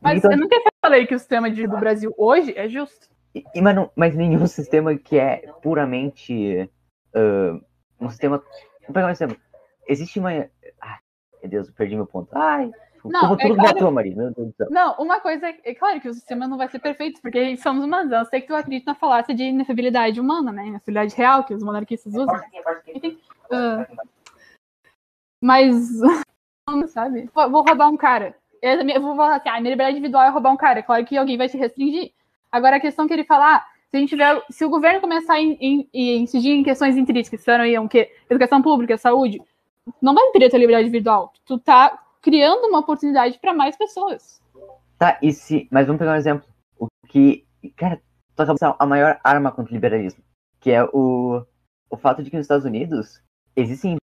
Mas 0.00 0.18
Então, 0.18 0.32
eu 0.32 0.38
nunca 0.38 0.56
falei 0.84 1.06
que 1.06 1.14
o 1.14 1.18
sistema 1.18 1.50
de- 1.50 1.66
do 1.66 1.78
Brasil 1.78 2.14
hoje 2.18 2.52
é 2.56 2.68
justo. 2.68 3.08
E- 3.34 3.44
mas, 3.60 3.74
não, 3.74 3.90
mas 3.96 4.14
nenhum 4.14 4.46
sistema 4.46 4.96
que 4.96 5.18
é 5.18 5.50
puramente 5.62 6.70
ah, 7.14 7.58
um 8.00 8.08
sistema. 8.10 8.42
Vou 8.82 8.92
pegar 8.92 9.06
um 9.06 9.10
exemplo. 9.10 9.36
Existe 9.88 10.18
uma. 10.18 10.30
Ai, 10.30 10.98
meu 11.42 11.50
Deus, 11.50 11.68
eu 11.68 11.74
perdi 11.74 11.94
meu 11.96 12.06
ponto. 12.06 12.28
Ai, 12.36 12.70
Não, 13.04 13.20
como 13.20 13.34
é 13.34 13.36
tudo 13.42 13.54
claro- 13.54 13.70
voltou, 13.70 13.90
Maria. 13.90 14.14
Meu 14.16 14.30
Deus 14.32 14.48
do 14.48 14.54
céu. 14.56 14.66
Não, 14.70 14.94
uma 14.98 15.20
coisa 15.20 15.46
é, 15.48 15.58
é 15.64 15.74
claro 15.74 16.00
que 16.00 16.08
o 16.08 16.14
sistema 16.14 16.46
não 16.48 16.56
vai 16.58 16.68
ser 16.68 16.78
perfeito, 16.80 17.20
porque 17.22 17.56
somos 17.56 17.84
humanos. 17.84 18.12
Eu 18.12 18.24
sei 18.26 18.40
que 18.40 18.46
tu 18.48 18.54
acredita 18.54 18.92
na 18.92 18.94
falácia 18.94 19.34
de 19.34 19.42
inefabilidade 19.44 20.20
humana, 20.20 20.52
né? 20.52 20.66
Inefabilidade 20.66 21.14
real 21.16 21.44
que 21.44 21.54
os 21.54 21.62
monarquistas 21.62 22.12
usam. 22.14 22.34
Enfim, 22.94 23.18
ah, 23.50 23.86
mas, 25.44 25.76
sabe? 26.88 27.28
Vou 27.34 27.62
roubar 27.62 27.90
um 27.90 27.98
cara. 27.98 28.34
Eu, 28.62 29.02
vou 29.02 29.14
falar 29.14 29.36
assim, 29.36 29.50
ah, 29.50 29.60
minha 29.60 29.72
liberdade 29.72 29.98
individual 29.98 30.24
é 30.24 30.30
roubar 30.30 30.52
um 30.52 30.56
cara. 30.56 30.82
Claro 30.82 31.04
que 31.04 31.18
alguém 31.18 31.36
vai 31.36 31.50
te 31.50 31.58
restringir. 31.58 32.12
Agora, 32.50 32.76
a 32.76 32.80
questão 32.80 33.06
que 33.06 33.12
ele 33.12 33.24
fala, 33.24 33.56
ah, 33.56 33.66
se 33.90 33.96
a 33.98 34.00
gente 34.00 34.08
tiver, 34.08 34.42
se 34.48 34.64
o 34.64 34.70
governo 34.70 35.02
começar 35.02 35.34
a 35.34 35.40
in- 35.40 35.58
in- 35.60 35.88
in- 35.92 36.22
incidir 36.22 36.52
em 36.52 36.62
questões 36.62 36.96
intrínsecas, 36.96 37.40
que 37.40 37.44
serão 37.44 37.84
o 37.84 37.88
quê? 37.90 38.10
Educação 38.30 38.62
pública, 38.62 38.96
saúde, 38.96 39.38
não 40.00 40.14
vai 40.14 40.24
impedir 40.24 40.46
a 40.46 40.50
tua 40.50 40.58
liberdade 40.58 40.88
individual. 40.88 41.30
Tu 41.44 41.58
tá 41.58 42.02
criando 42.22 42.66
uma 42.68 42.78
oportunidade 42.78 43.38
para 43.38 43.52
mais 43.52 43.76
pessoas. 43.76 44.40
Tá, 44.98 45.18
e 45.20 45.30
se. 45.30 45.68
Mas 45.70 45.86
vamos 45.86 45.98
pegar 45.98 46.12
um 46.12 46.16
exemplo. 46.16 46.48
O 46.78 46.86
que. 47.08 47.44
Cara, 47.76 48.00
tu 48.34 48.40
acabou 48.40 48.56
de 48.56 48.76
a 48.78 48.86
maior 48.86 49.20
arma 49.22 49.52
contra 49.52 49.72
o 49.72 49.74
liberalismo. 49.74 50.24
Que 50.58 50.70
é 50.70 50.82
o. 50.84 51.44
O 51.90 51.96
fato 51.98 52.22
de 52.22 52.30
que 52.30 52.36
nos 52.36 52.44
Estados 52.44 52.64
Unidos 52.64 53.22
existem 53.54 53.96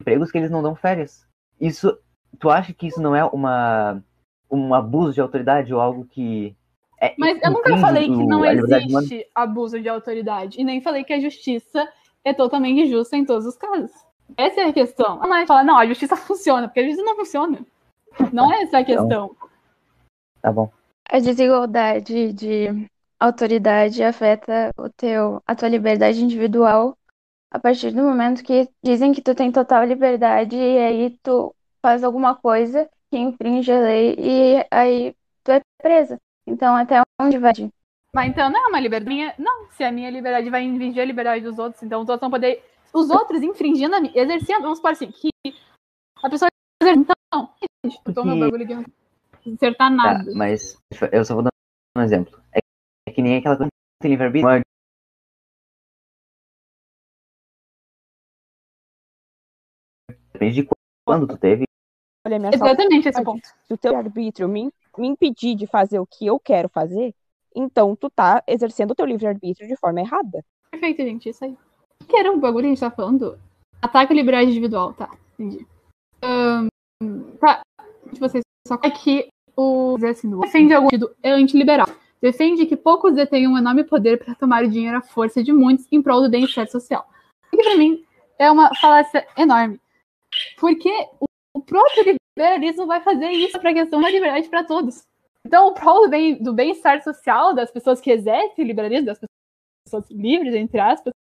empregos 0.00 0.30
que 0.30 0.38
eles 0.38 0.50
não 0.50 0.62
dão 0.62 0.74
férias. 0.74 1.26
Isso. 1.60 1.96
Tu 2.38 2.50
acha 2.50 2.72
que 2.72 2.86
isso 2.86 3.00
não 3.00 3.14
é 3.14 3.24
uma. 3.24 4.02
Um 4.50 4.72
abuso 4.72 5.12
de 5.12 5.20
autoridade 5.20 5.74
ou 5.74 5.80
algo 5.80 6.06
que. 6.06 6.56
É, 7.00 7.14
Mas 7.18 7.38
eu 7.42 7.50
nunca 7.50 7.76
falei 7.78 8.04
que 8.04 8.16
não 8.16 8.38
humana? 8.38 8.52
existe 8.52 9.26
abuso 9.34 9.80
de 9.80 9.88
autoridade. 9.88 10.60
E 10.60 10.64
nem 10.64 10.80
falei 10.80 11.04
que 11.04 11.12
a 11.12 11.20
justiça 11.20 11.86
é 12.24 12.32
totalmente 12.32 12.88
justa 12.88 13.16
em 13.16 13.24
todos 13.24 13.46
os 13.46 13.56
casos. 13.56 13.90
Essa 14.36 14.62
é 14.62 14.64
a 14.64 14.72
questão. 14.72 15.18
Não 15.18 15.34
é 15.34 15.46
falar, 15.46 15.64
não, 15.64 15.78
a 15.78 15.86
justiça 15.86 16.16
funciona, 16.16 16.66
porque 16.66 16.80
a 16.80 16.84
justiça 16.84 17.04
não 17.04 17.16
funciona. 17.16 17.58
Não 18.32 18.52
é 18.52 18.62
essa 18.62 18.78
a 18.78 18.84
questão. 18.84 19.36
Tá 20.40 20.50
bom. 20.50 20.70
A 21.08 21.18
desigualdade 21.18 22.32
de 22.32 22.88
autoridade 23.18 24.02
afeta 24.02 24.70
o 24.76 24.88
teu, 24.88 25.42
a 25.46 25.54
tua 25.54 25.68
liberdade 25.68 26.22
individual 26.22 26.97
a 27.50 27.58
partir 27.58 27.90
do 27.92 28.02
momento 28.02 28.42
que 28.42 28.68
dizem 28.82 29.12
que 29.12 29.22
tu 29.22 29.34
tem 29.34 29.50
total 29.50 29.84
liberdade 29.84 30.56
e 30.56 30.78
aí 30.78 31.18
tu 31.22 31.54
faz 31.80 32.04
alguma 32.04 32.34
coisa 32.34 32.88
que 33.10 33.18
infringe 33.18 33.72
a 33.72 33.80
lei 33.80 34.14
e 34.18 34.66
aí 34.70 35.14
tu 35.42 35.52
é 35.52 35.60
presa. 35.80 36.18
Então, 36.46 36.76
até 36.76 37.02
onde 37.20 37.38
vai? 37.38 37.52
Mas 38.14 38.30
então 38.30 38.50
não 38.50 38.64
é 38.64 38.68
uma 38.68 38.80
liberdade 38.80 39.14
minha. 39.14 39.34
Não, 39.38 39.70
se 39.70 39.84
a 39.84 39.92
minha 39.92 40.10
liberdade 40.10 40.50
vai 40.50 40.62
infringir 40.62 41.02
a 41.02 41.06
liberdade 41.06 41.44
dos 41.44 41.58
outros, 41.58 41.82
então 41.82 42.02
os 42.02 42.08
outros 42.08 42.20
vão 42.20 42.30
poder. 42.30 42.64
Os 42.92 43.10
outros 43.10 43.42
infringindo 43.42 43.94
a 43.94 44.00
minha, 44.00 44.12
exercendo, 44.16 44.62
vamos 44.62 44.78
supor 44.78 44.92
assim, 44.92 45.10
que 45.10 45.28
a 46.22 46.30
pessoa 46.30 46.48
então, 46.80 47.50
eu 48.06 48.14
tô 48.14 48.24
meu 48.24 48.38
bagulho 48.38 48.64
de 48.64 48.72
acertar 49.54 49.90
Tá, 49.90 49.96
nada. 49.96 50.32
mas 50.34 50.80
eu 51.12 51.24
só 51.24 51.34
vou 51.34 51.42
dar 51.42 51.50
um 51.96 52.02
exemplo. 52.02 52.40
É, 52.52 52.60
é 53.08 53.12
que 53.12 53.20
nem 53.20 53.36
aquela 53.36 53.56
coisa 53.56 53.68
que 53.68 54.02
tem 54.02 54.10
livre-arbítrio. 54.12 54.62
Depende 60.38 60.62
de 60.62 60.68
quando 61.04 61.26
tu 61.26 61.36
teve. 61.36 61.64
Olha, 62.24 62.38
minha 62.38 62.52
Exatamente 62.54 63.08
esse 63.08 63.24
ponto. 63.24 63.48
se 63.64 63.74
o 63.74 63.76
teu 63.76 63.96
arbítrio 63.96 64.48
me, 64.48 64.70
me 64.96 65.08
impedir 65.08 65.56
de 65.56 65.66
fazer 65.66 65.98
o 65.98 66.06
que 66.06 66.26
eu 66.26 66.38
quero 66.38 66.68
fazer, 66.68 67.12
então 67.54 67.96
tu 67.96 68.08
tá 68.08 68.40
exercendo 68.46 68.92
o 68.92 68.94
teu 68.94 69.04
livre-arbítrio 69.04 69.66
de 69.66 69.74
forma 69.74 70.00
errada. 70.00 70.44
Perfeito, 70.70 71.02
gente, 71.02 71.28
isso 71.28 71.44
aí. 71.44 71.56
O 72.00 72.04
que 72.04 72.16
era 72.16 72.30
o 72.30 72.38
bagulho 72.38 72.62
que 72.62 72.66
a 72.66 72.68
gente 72.68 72.80
tá 72.80 72.90
falando? 72.90 73.36
Ataque 73.82 74.12
à 74.12 74.16
liberdade 74.16 74.50
individual, 74.50 74.92
tá, 74.92 75.10
entendi. 75.36 75.66
Ahn, 76.22 76.68
tá, 77.40 77.62
de 78.12 78.20
vocês 78.20 78.42
só 78.66 78.78
é 78.84 78.90
que 78.90 79.28
o 79.56 79.96
defende 79.98 80.72
algum 80.72 80.88
sentido 80.88 81.16
é 81.20 81.30
antiliberal. 81.32 81.88
Defende 82.22 82.64
que 82.66 82.76
poucos 82.76 83.14
detenham 83.14 83.54
um 83.54 83.58
enorme 83.58 83.82
poder 83.82 84.24
para 84.24 84.36
tomar 84.36 84.62
o 84.62 84.70
dinheiro 84.70 84.98
à 84.98 85.00
força 85.00 85.42
de 85.42 85.52
muitos 85.52 85.86
em 85.90 86.00
prol 86.00 86.22
do 86.22 86.30
bem-estar 86.30 86.68
social. 86.68 87.08
O 87.52 87.56
que 87.56 87.62
pra 87.62 87.76
mim 87.76 88.04
é 88.38 88.48
uma 88.50 88.72
falácia 88.76 89.26
enorme. 89.36 89.80
Porque 90.58 90.90
o, 91.54 91.60
próprio 91.60 92.18
liberalismo 92.36 92.86
vai 92.86 93.00
fazer 93.00 93.30
isso 93.30 93.58
para 93.58 93.70
a 93.70 93.74
questão 93.74 94.00
da 94.00 94.10
liberdade 94.10 94.48
para 94.48 94.64
todos. 94.64 95.06
Então, 95.44 95.68
o 95.68 95.74
prol 95.74 96.02
do 96.02 96.08
bem- 96.08 96.42
bem-estar 96.54 97.02
social 97.02 97.54
das 97.54 97.70
pessoas 97.70 98.00
que 98.00 98.10
exercem 98.10 98.64
liberalismo, 98.64 99.06
das 99.06 99.20
pessoas 99.84 100.10
livres, 100.10 100.54
entre 100.54 100.80
aspas, 100.80 101.12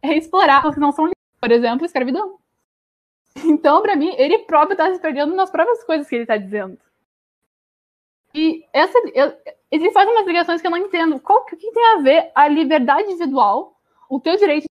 é 0.00 0.16
explorar 0.16 0.66
os 0.66 0.74
que 0.74 0.80
não 0.80 0.92
são 0.92 1.04
livres. 1.04 1.18
Por 1.40 1.50
exemplo, 1.50 1.84
escravidão. 1.84 2.38
Então, 3.44 3.80
pra 3.82 3.96
mim, 3.96 4.14
ele 4.16 4.40
próprio 4.40 4.76
tá 4.76 4.92
se 4.92 5.00
perdendo 5.00 5.34
nas 5.34 5.50
próprias 5.50 5.82
coisas 5.84 6.08
que 6.08 6.14
ele 6.14 6.26
tá 6.26 6.36
dizendo. 6.36 6.78
E 8.34 8.64
essa, 8.72 8.98
eu, 9.14 9.32
ele 9.70 9.90
faz 9.92 10.08
umas 10.08 10.26
ligações 10.26 10.60
que 10.60 10.66
eu 10.66 10.70
não 10.70 10.78
entendo. 10.78 11.20
Qual, 11.20 11.44
que- 11.44 11.56
que 11.56 11.70
tem 11.72 11.86
a 11.86 11.96
ver 11.98 12.30
a 12.34 12.48
liberdade 12.48 13.10
individual, 13.10 13.78
o 14.08 14.20
teu 14.20 14.36
direito 14.36 14.66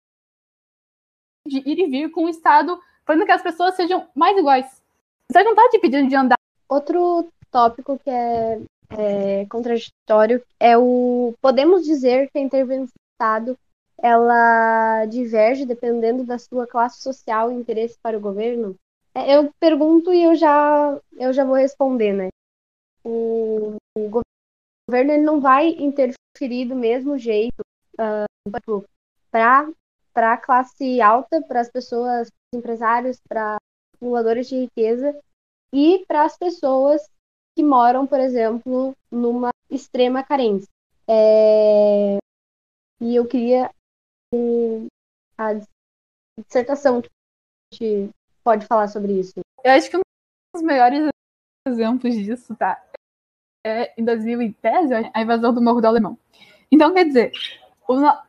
de 1.47 1.57
ir 1.59 1.79
e 1.79 1.87
vir 1.87 2.11
com 2.11 2.25
o 2.25 2.29
Estado, 2.29 2.79
fazendo 3.05 3.25
que 3.25 3.31
as 3.31 3.41
pessoas 3.41 3.75
sejam 3.75 4.07
mais 4.15 4.37
iguais? 4.37 4.81
Você 5.31 5.43
não 5.43 5.55
tá 5.55 5.69
te 5.69 5.79
pedindo 5.79 6.09
de 6.09 6.15
andar 6.15 6.35
Outro 6.71 7.29
tópico 7.51 7.99
que 7.99 8.09
é, 8.09 8.61
é 8.91 9.45
contraditório 9.47 10.41
é 10.57 10.77
o 10.77 11.33
podemos 11.41 11.83
dizer 11.83 12.29
que 12.31 12.37
a 12.37 12.41
intervenção 12.41 12.93
do 12.95 13.13
Estado 13.13 13.57
ela 14.01 15.05
diverge 15.07 15.65
dependendo 15.65 16.23
da 16.23 16.39
sua 16.39 16.65
classe 16.65 17.01
social 17.01 17.51
e 17.51 17.55
interesse 17.55 17.97
para 18.01 18.17
o 18.17 18.21
governo? 18.21 18.73
É, 19.13 19.35
Eu 19.35 19.51
pergunto 19.59 20.13
e 20.13 20.23
eu 20.23 20.33
já 20.33 20.97
eu 21.17 21.33
já 21.33 21.43
vou 21.43 21.55
responder, 21.55 22.13
né? 22.13 22.29
O, 23.03 23.75
o 23.97 24.23
governo 24.87 25.11
ele 25.11 25.23
não 25.23 25.41
vai 25.41 25.71
interferir 25.71 26.69
do 26.69 26.75
mesmo 26.75 27.17
jeito 27.17 27.61
para 29.29 29.67
para 30.13 30.33
a 30.33 30.37
classe 30.37 31.01
alta, 31.01 31.41
para 31.41 31.59
as 31.59 31.69
pessoas, 31.69 32.29
empresários, 32.53 33.19
para 33.27 33.57
acumuladores 33.95 34.47
de 34.47 34.55
riqueza 34.55 35.17
e 35.73 36.03
para 36.07 36.23
as 36.23 36.37
pessoas 36.37 37.01
que 37.55 37.63
moram, 37.63 38.05
por 38.05 38.19
exemplo, 38.19 38.93
numa 39.09 39.51
extrema 39.69 40.23
carência. 40.23 40.67
É, 41.07 42.17
E 43.01 43.15
eu 43.15 43.27
queria 43.27 43.71
a 45.37 45.59
dissertação 46.39 47.01
que 47.01 47.09
a 47.09 47.75
gente 47.75 48.09
pode 48.43 48.65
falar 48.65 48.87
sobre 48.87 49.19
isso. 49.19 49.39
Eu 49.63 49.71
acho 49.71 49.89
que 49.89 49.97
um 49.97 50.01
dos 50.53 50.63
melhores 50.63 51.09
exemplos 51.67 52.13
disso, 52.13 52.55
tá? 52.55 52.83
É 53.65 53.93
em 53.99 54.03
2010, 54.03 54.91
eu 54.91 54.97
acho, 54.97 55.11
a 55.13 55.21
invasão 55.21 55.53
do 55.53 55.61
Morro 55.61 55.81
do 55.81 55.87
Alemão. 55.87 56.17
Então, 56.71 56.93
quer 56.93 57.05
dizer, 57.05 57.31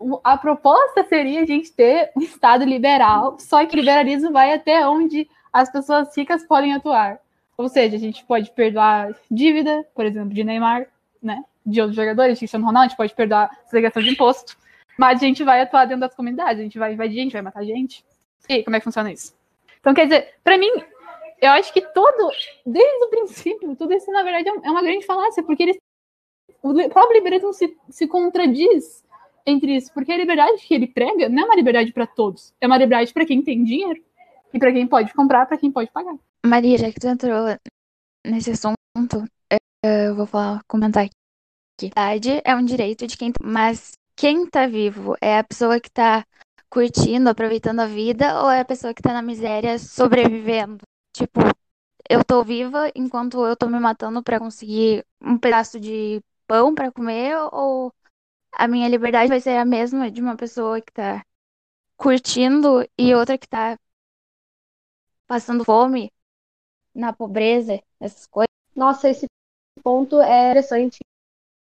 o- 0.01 0.21
a 0.25 0.37
proposta 0.37 1.05
seria 1.05 1.43
a 1.43 1.47
gente 1.47 1.73
ter 1.73 2.11
um 2.17 2.21
Estado 2.21 2.65
liberal, 2.65 3.37
só 3.39 3.65
que 3.67 3.77
liberalismo 3.77 4.33
vai 4.33 4.53
até 4.53 4.87
onde 4.87 5.29
as 5.53 5.71
pessoas 5.71 6.17
ricas 6.17 6.45
podem 6.45 6.73
atuar. 6.75 7.19
Ou 7.57 7.69
seja, 7.69 7.97
a 7.97 7.99
gente 7.99 8.25
pode 8.25 8.51
perdoar 8.53 9.15
dívida, 9.31 9.87
por 9.95 10.05
exemplo, 10.07 10.31
de 10.35 10.43
Neymar, 10.43 10.87
né? 11.23 11.45
De 11.65 11.81
outros 11.81 11.95
jogadores, 11.97 12.35
de 12.35 12.39
Cristiano 12.41 12.65
Ronaldo, 12.65 12.87
a 12.87 12.89
gente 12.89 12.97
pode 12.97 13.15
perdoar 13.15 13.51
segregação 13.67 14.03
de 14.03 14.11
imposto, 14.11 14.57
mas 14.99 15.23
a 15.23 15.27
gente 15.27 15.45
vai 15.45 15.61
atuar 15.61 15.85
dentro 15.85 16.01
das 16.01 16.15
comunidades, 16.15 16.59
a 16.59 16.63
gente 16.63 16.79
vai 16.79 16.95
invadir, 16.95 17.21
a 17.21 17.23
gente 17.23 17.33
vai 17.33 17.43
matar 17.43 17.65
gente. 17.65 18.05
E 18.49 18.55
aí, 18.55 18.65
como 18.65 18.75
é 18.75 18.81
que 18.81 18.85
funciona 18.85 19.13
isso? 19.13 19.35
Então, 19.81 19.95
quer 19.95 20.05
dizer, 20.05 20.35
pra 20.43 20.59
mim, 20.59 20.73
eu 21.41 21.51
acho 21.53 21.73
que 21.73 21.81
todo, 21.81 22.31
desde 22.67 23.05
o 23.05 23.09
princípio, 23.09 23.77
tudo 23.77 23.93
isso, 23.93 24.11
na 24.11 24.23
verdade, 24.23 24.49
é 24.49 24.67
é 24.67 24.71
uma 24.71 24.83
grande 24.83 25.05
falácia, 25.05 25.43
porque 25.43 25.63
eles, 25.63 25.77
o 26.63 26.73
próprio 26.89 27.15
liberalismo 27.19 27.53
se, 27.53 27.77
se 27.91 28.07
contradiz 28.09 29.05
entre 29.47 29.77
isso, 29.77 29.93
porque 29.93 30.13
a 30.13 30.17
liberdade 30.17 30.63
que 30.63 30.75
ele 30.75 30.87
prega 30.87 31.29
não 31.29 31.43
é 31.43 31.47
uma 31.47 31.57
liberdade 31.57 31.93
para 31.93 32.07
todos, 32.07 32.55
é 32.61 32.67
uma 32.67 32.79
liberdade 32.79 33.13
para 33.13 33.27
quem 33.27 33.43
tem 33.43 33.63
dinheiro 33.65 34.03
e 34.53 34.59
para 34.59 34.73
quem 34.73 34.87
pode 34.87 35.13
comprar, 35.15 35.47
para 35.47 35.57
quem 35.57 35.71
pode 35.71 35.91
pagar. 35.91 36.15
Maria, 36.45 36.79
já 36.79 36.91
que 36.91 37.01
tu 37.01 37.07
entrou 37.07 37.47
nesse 38.27 38.51
assunto, 38.51 39.25
eh, 39.51 40.07
eu 40.09 40.15
vou 40.15 40.27
falar, 40.27 40.63
comentar 40.69 41.05
aqui. 41.05 41.15
Idade 41.83 42.41
é 42.45 42.55
um 42.55 42.65
direito 42.65 43.07
de 43.07 43.17
quem. 43.17 43.33
Mas 43.43 43.93
quem 44.17 44.47
tá 44.47 44.67
vivo 44.67 45.17
é 45.21 45.39
a 45.39 45.45
pessoa 45.45 45.81
que 45.81 45.91
tá 45.91 46.25
curtindo, 46.71 47.29
aproveitando 47.29 47.81
a 47.81 47.87
vida, 47.87 48.43
ou 48.43 48.51
é 48.51 48.61
a 48.61 48.65
pessoa 48.65 48.95
que 48.95 49.03
tá 49.03 49.13
na 49.13 49.23
miséria 49.23 49.79
sobrevivendo? 49.79 50.83
Tipo, 51.15 51.41
eu 52.09 52.25
tô 52.25 52.43
viva 52.45 52.91
enquanto 52.95 53.45
eu 53.45 53.57
tô 53.57 53.67
me 53.69 53.79
matando 53.79 54.23
pra 54.23 54.39
conseguir 54.39 55.05
um 55.21 55.37
pedaço 55.39 55.81
de 55.81 56.23
pão 56.47 56.75
pra 56.75 56.93
comer, 56.93 57.37
ou 57.53 57.93
a 58.53 58.69
minha 58.69 58.89
liberdade 58.89 59.29
vai 59.29 59.41
ser 59.41 59.57
a 59.57 59.65
mesma 59.65 60.11
de 60.11 60.21
uma 60.21 60.37
pessoa 60.37 60.81
que 60.81 60.93
tá 60.93 61.25
curtindo 61.97 62.87
e 62.99 63.15
outra 63.15 63.39
que 63.39 63.49
tá 63.49 63.79
passando 65.27 65.65
fome 65.65 66.13
na 66.95 67.13
pobreza, 67.13 67.81
essas 67.99 68.27
coisas. 68.27 68.49
Nossa, 68.75 69.09
esse 69.09 69.27
ponto 69.83 70.21
é 70.21 70.51
interessante, 70.51 70.99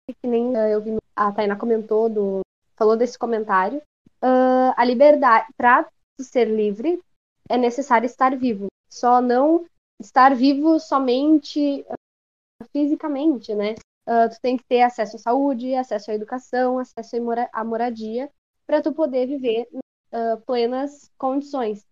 que 0.08 0.26
nem 0.26 0.56
eh, 0.56 0.74
eu 0.74 0.80
vi, 0.80 0.96
a 1.14 1.32
Tainá 1.32 1.56
comentou, 1.56 2.08
do, 2.08 2.40
falou 2.76 2.96
desse 2.96 3.18
comentário. 3.18 3.82
Ah, 4.20 4.74
a 4.76 4.84
liberdade, 4.84 5.46
para 5.56 5.88
ser 6.20 6.46
livre, 6.46 7.00
é 7.48 7.56
necessário 7.56 8.06
estar 8.06 8.36
vivo. 8.36 8.66
Só 8.88 9.20
não 9.20 9.66
estar 10.00 10.34
vivo 10.34 10.78
somente 10.78 11.84
ah, 11.88 12.64
fisicamente, 12.72 13.54
né? 13.54 13.74
Ah, 14.06 14.28
tu 14.28 14.40
tem 14.40 14.56
que 14.56 14.64
ter 14.64 14.82
acesso 14.82 15.16
à 15.16 15.18
saúde, 15.18 15.74
acesso 15.74 16.10
à 16.10 16.14
educação, 16.14 16.78
acesso 16.78 17.16
à 17.16 17.20
mora- 17.20 17.50
à 17.52 17.64
moradia, 17.64 18.30
para 18.66 18.82
tu 18.82 18.92
poder 18.92 19.26
viver 19.26 19.68
ah, 20.12 20.38
plenas 20.46 21.10
condições. 21.18 21.86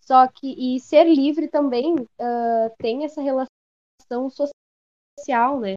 Só 0.00 0.26
que, 0.28 0.76
e 0.76 0.80
ser 0.80 1.04
livre 1.04 1.48
também 1.48 1.96
ah, 2.20 2.70
tem 2.78 3.04
essa 3.04 3.22
relação 3.22 3.48
social, 5.18 5.60
né? 5.60 5.74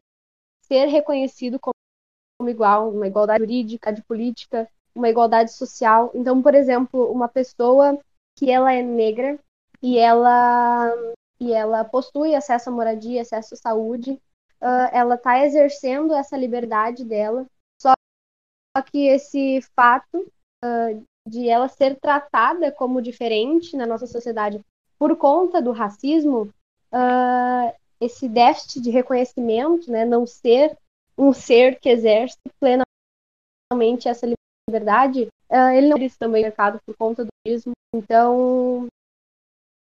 Ser 0.63 0.85
reconhecido 0.87 1.59
como, 1.59 1.73
como 2.39 2.49
igual, 2.49 2.91
uma 2.91 3.07
igualdade 3.07 3.41
jurídica, 3.43 3.93
de 3.93 4.03
política, 4.03 4.69
uma 4.95 5.09
igualdade 5.09 5.53
social. 5.53 6.11
Então, 6.15 6.41
por 6.41 6.55
exemplo, 6.55 7.11
uma 7.11 7.27
pessoa 7.29 7.99
que 8.37 8.51
ela 8.51 8.73
é 8.73 8.81
negra 8.83 9.39
e 9.81 9.97
ela 9.99 10.91
e 11.39 11.53
ela 11.53 11.85
possui 11.85 12.35
acesso 12.35 12.69
à 12.69 12.73
moradia, 12.73 13.21
acesso 13.21 13.53
à 13.55 13.57
saúde, 13.57 14.21
ah, 14.61 14.89
ela 14.93 15.15
está 15.15 15.43
exercendo 15.45 16.13
essa 16.13 16.37
liberdade 16.37 17.03
dela. 17.03 17.45
Só 17.81 17.93
que 18.91 19.07
esse 19.07 19.61
fato 19.75 20.31
ah, 20.63 20.89
de 21.27 21.47
ela 21.47 21.67
ser 21.67 21.99
tratada 21.99 22.71
como 22.71 23.01
diferente 23.01 23.75
na 23.75 23.85
nossa 23.85 24.07
sociedade 24.07 24.59
por 24.97 25.15
conta 25.15 25.61
do 25.61 25.71
racismo, 25.71 26.53
ah, 26.91 27.73
esse 28.01 28.27
déficit 28.27 28.81
de 28.81 28.89
reconhecimento, 28.89 29.91
né, 29.91 30.05
não 30.05 30.25
ser 30.25 30.77
um 31.17 31.33
ser 31.33 31.79
que 31.79 31.89
exerce 31.89 32.37
plenamente 32.59 34.07
essa 34.07 34.27
liberdade, 34.69 35.27
ah, 35.49 35.73
ele 35.73 35.87
não 35.87 35.97
existe 35.97 36.19
também 36.19 36.43
mercado 36.43 36.79
por 36.85 36.95
conta 36.95 37.23
do 37.23 37.29
racismo. 37.45 37.73
Então, 37.93 38.87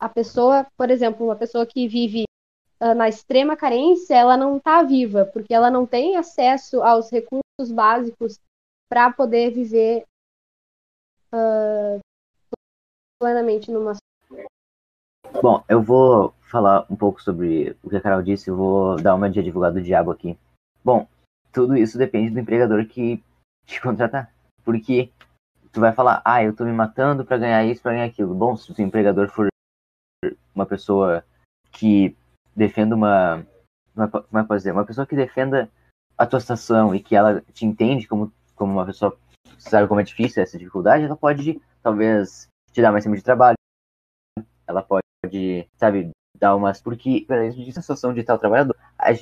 a 0.00 0.08
pessoa, 0.08 0.66
por 0.76 0.90
exemplo, 0.90 1.24
uma 1.26 1.36
pessoa 1.36 1.66
que 1.66 1.88
vive 1.88 2.24
na 2.92 3.08
extrema 3.08 3.56
carência, 3.56 4.14
ela 4.14 4.36
não 4.36 4.58
está 4.58 4.82
viva, 4.82 5.24
porque 5.32 5.54
ela 5.54 5.70
não 5.70 5.86
tem 5.86 6.16
acesso 6.16 6.82
aos 6.82 7.10
recursos 7.10 7.72
básicos 7.72 8.38
para 8.90 9.10
poder 9.10 9.50
viver 9.52 10.04
ah, 11.32 11.98
plenamente 13.18 13.70
numa. 13.70 13.94
Bom, 15.42 15.64
eu 15.68 15.82
vou 15.82 16.34
falar 16.42 16.86
um 16.90 16.94
pouco 16.94 17.22
sobre 17.22 17.76
o 17.82 17.90
que 17.90 17.96
a 17.96 18.00
Carol 18.00 18.22
disse, 18.22 18.48
eu 18.48 18.56
vou 18.56 18.96
dar 18.96 19.14
uma 19.14 19.30
de 19.30 19.40
advogado 19.40 19.74
do 19.74 19.82
diabo 19.82 20.10
aqui. 20.10 20.38
Bom, 20.84 21.08
tudo 21.52 21.76
isso 21.76 21.98
depende 21.98 22.30
do 22.30 22.38
empregador 22.38 22.86
que 22.86 23.22
te 23.66 23.80
contratar. 23.82 24.32
Porque 24.62 25.10
tu 25.72 25.80
vai 25.80 25.92
falar, 25.92 26.22
ah, 26.24 26.42
eu 26.42 26.54
tô 26.54 26.64
me 26.64 26.72
matando 26.72 27.24
para 27.24 27.38
ganhar 27.38 27.64
isso, 27.64 27.82
para 27.82 27.92
ganhar 27.92 28.04
aquilo. 28.04 28.34
Bom, 28.34 28.56
se 28.56 28.70
o 28.70 28.82
empregador 28.82 29.28
for 29.28 29.48
uma 30.54 30.66
pessoa 30.66 31.24
que 31.72 32.16
defenda 32.56 32.94
uma, 32.94 33.46
como 33.94 34.52
é 34.52 34.56
dizer, 34.56 34.72
uma 34.72 34.84
pessoa 34.84 35.06
que 35.06 35.16
defenda 35.16 35.70
a 36.16 36.26
tua 36.26 36.40
situação 36.40 36.94
e 36.94 37.00
que 37.00 37.16
ela 37.16 37.42
te 37.52 37.66
entende 37.66 38.06
como, 38.06 38.32
como 38.54 38.72
uma 38.72 38.86
pessoa 38.86 39.16
sabe 39.58 39.88
como 39.88 40.00
é 40.00 40.04
difícil 40.04 40.42
essa 40.42 40.58
dificuldade, 40.58 41.04
ela 41.04 41.16
pode 41.16 41.60
talvez 41.82 42.48
te 42.72 42.82
dar 42.82 42.92
mais 42.92 43.04
tempo 43.04 43.16
de 43.16 43.22
trabalho. 43.22 43.56
Ela 44.66 44.82
pode, 44.82 45.68
sabe, 45.76 46.10
dar 46.38 46.56
umas. 46.56 46.80
Porque, 46.80 47.24
pela 47.26 47.50
sensação 47.52 48.12
de 48.12 48.22
tal 48.22 48.38
trabalhador, 48.38 48.76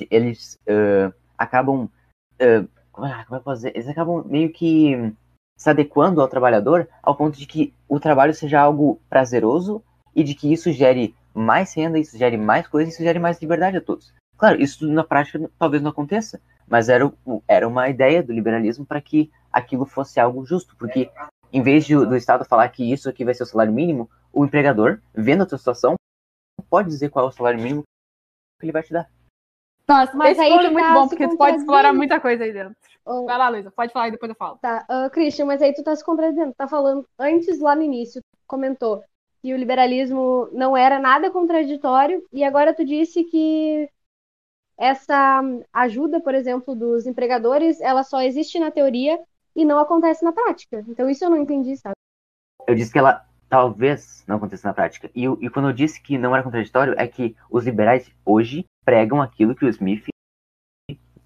eles 0.09 0.57
uh, 0.67 1.13
acabam. 1.37 1.89
Uh, 2.35 2.67
como 2.91 3.07
é 3.07 3.25
que 3.25 3.33
eu 3.33 3.41
posso 3.41 3.57
dizer? 3.57 3.75
Eles 3.75 3.87
acabam 3.87 4.23
meio 4.25 4.51
que 4.51 5.13
se 5.57 5.69
adequando 5.69 6.21
ao 6.21 6.27
trabalhador 6.27 6.87
ao 7.01 7.15
ponto 7.15 7.37
de 7.37 7.45
que 7.45 7.73
o 7.87 7.99
trabalho 7.99 8.33
seja 8.33 8.59
algo 8.59 8.99
prazeroso 9.09 9.83
e 10.15 10.23
de 10.23 10.35
que 10.35 10.51
isso 10.51 10.71
gere 10.71 11.15
mais 11.33 11.73
renda, 11.73 11.99
isso 11.99 12.17
gere 12.17 12.37
mais 12.37 12.67
coisas, 12.67 12.93
isso 12.93 13.03
gere 13.03 13.19
mais 13.19 13.41
liberdade 13.41 13.77
a 13.77 13.81
todos. 13.81 14.13
Claro, 14.37 14.61
isso 14.61 14.87
na 14.87 15.03
prática 15.03 15.49
talvez 15.57 15.81
não 15.81 15.91
aconteça, 15.91 16.41
mas 16.67 16.89
era, 16.89 17.11
era 17.47 17.67
uma 17.67 17.89
ideia 17.89 18.21
do 18.21 18.33
liberalismo 18.33 18.85
para 18.85 19.01
que 19.01 19.31
aquilo 19.51 19.85
fosse 19.85 20.19
algo 20.19 20.45
justo, 20.45 20.75
porque 20.77 21.09
em 21.51 21.61
vez 21.61 21.85
de, 21.85 21.95
do 21.95 22.15
Estado 22.15 22.45
falar 22.45 22.67
que 22.69 22.91
isso 22.91 23.07
aqui 23.07 23.23
vai 23.23 23.33
ser 23.33 23.43
o 23.43 23.45
salário 23.45 23.71
mínimo, 23.71 24.09
o 24.31 24.43
empregador, 24.43 24.99
vendo 25.13 25.43
a 25.43 25.45
tua 25.45 25.57
situação, 25.57 25.95
pode 26.69 26.89
dizer 26.89 27.09
qual 27.09 27.25
é 27.25 27.29
o 27.29 27.31
salário 27.31 27.61
mínimo 27.61 27.83
que 28.59 28.65
ele 28.65 28.71
vai 28.71 28.83
te 28.83 28.91
dar. 28.91 29.09
Nossa, 29.87 30.15
mas 30.15 30.31
esse 30.31 30.41
aí 30.41 30.51
é 30.51 30.69
muito 30.69 30.85
tá 30.85 30.93
bom, 30.93 31.07
porque 31.07 31.27
tu 31.27 31.37
pode 31.37 31.57
explorar 31.57 31.93
muita 31.93 32.19
coisa 32.19 32.43
aí 32.43 32.53
dentro. 32.53 32.75
Oh. 33.05 33.25
Vai 33.25 33.37
lá, 33.37 33.49
Luísa, 33.49 33.69
pode 33.69 33.91
falar 33.91 34.07
e 34.07 34.11
depois 34.11 34.29
eu 34.29 34.35
falo. 34.35 34.57
Tá, 34.57 34.85
uh, 34.89 35.09
Christian, 35.09 35.45
mas 35.45 35.61
aí 35.61 35.73
tu 35.73 35.83
tá 35.83 35.95
se 35.95 36.03
contradizendo. 36.03 36.53
Tá 36.53 36.67
falando, 36.67 37.05
antes 37.19 37.59
lá 37.59 37.75
no 37.75 37.83
início, 37.83 38.21
comentou 38.47 39.03
que 39.43 39.53
o 39.53 39.57
liberalismo 39.57 40.47
não 40.53 40.75
era 40.75 40.97
nada 40.97 41.29
contraditório, 41.29 42.25
e 42.31 42.45
agora 42.45 42.73
tu 42.73 42.85
disse 42.85 43.25
que 43.25 43.89
essa 44.77 45.41
ajuda, 45.73 46.21
por 46.21 46.33
exemplo, 46.33 46.73
dos 46.73 47.05
empregadores, 47.05 47.81
ela 47.81 48.03
só 48.03 48.21
existe 48.21 48.57
na 48.57 48.71
teoria 48.71 49.19
e 49.53 49.65
não 49.65 49.79
acontece 49.79 50.23
na 50.23 50.31
prática. 50.31 50.83
Então 50.87 51.09
isso 51.09 51.25
eu 51.25 51.29
não 51.29 51.37
entendi, 51.37 51.75
sabe? 51.75 51.93
Eu 52.65 52.73
disse 52.73 52.91
que 52.91 52.97
ela 52.97 53.25
talvez 53.49 54.23
não 54.25 54.37
aconteça 54.37 54.65
na 54.65 54.73
prática. 54.73 55.11
E, 55.13 55.25
e 55.25 55.49
quando 55.49 55.67
eu 55.67 55.73
disse 55.73 56.01
que 56.01 56.17
não 56.17 56.33
era 56.33 56.43
contraditório, 56.43 56.95
é 56.97 57.05
que 57.05 57.35
os 57.51 57.65
liberais 57.65 58.09
hoje 58.25 58.65
pregam 58.85 59.21
aquilo 59.21 59.53
que 59.53 59.65
o 59.65 59.69
Smith 59.69 60.07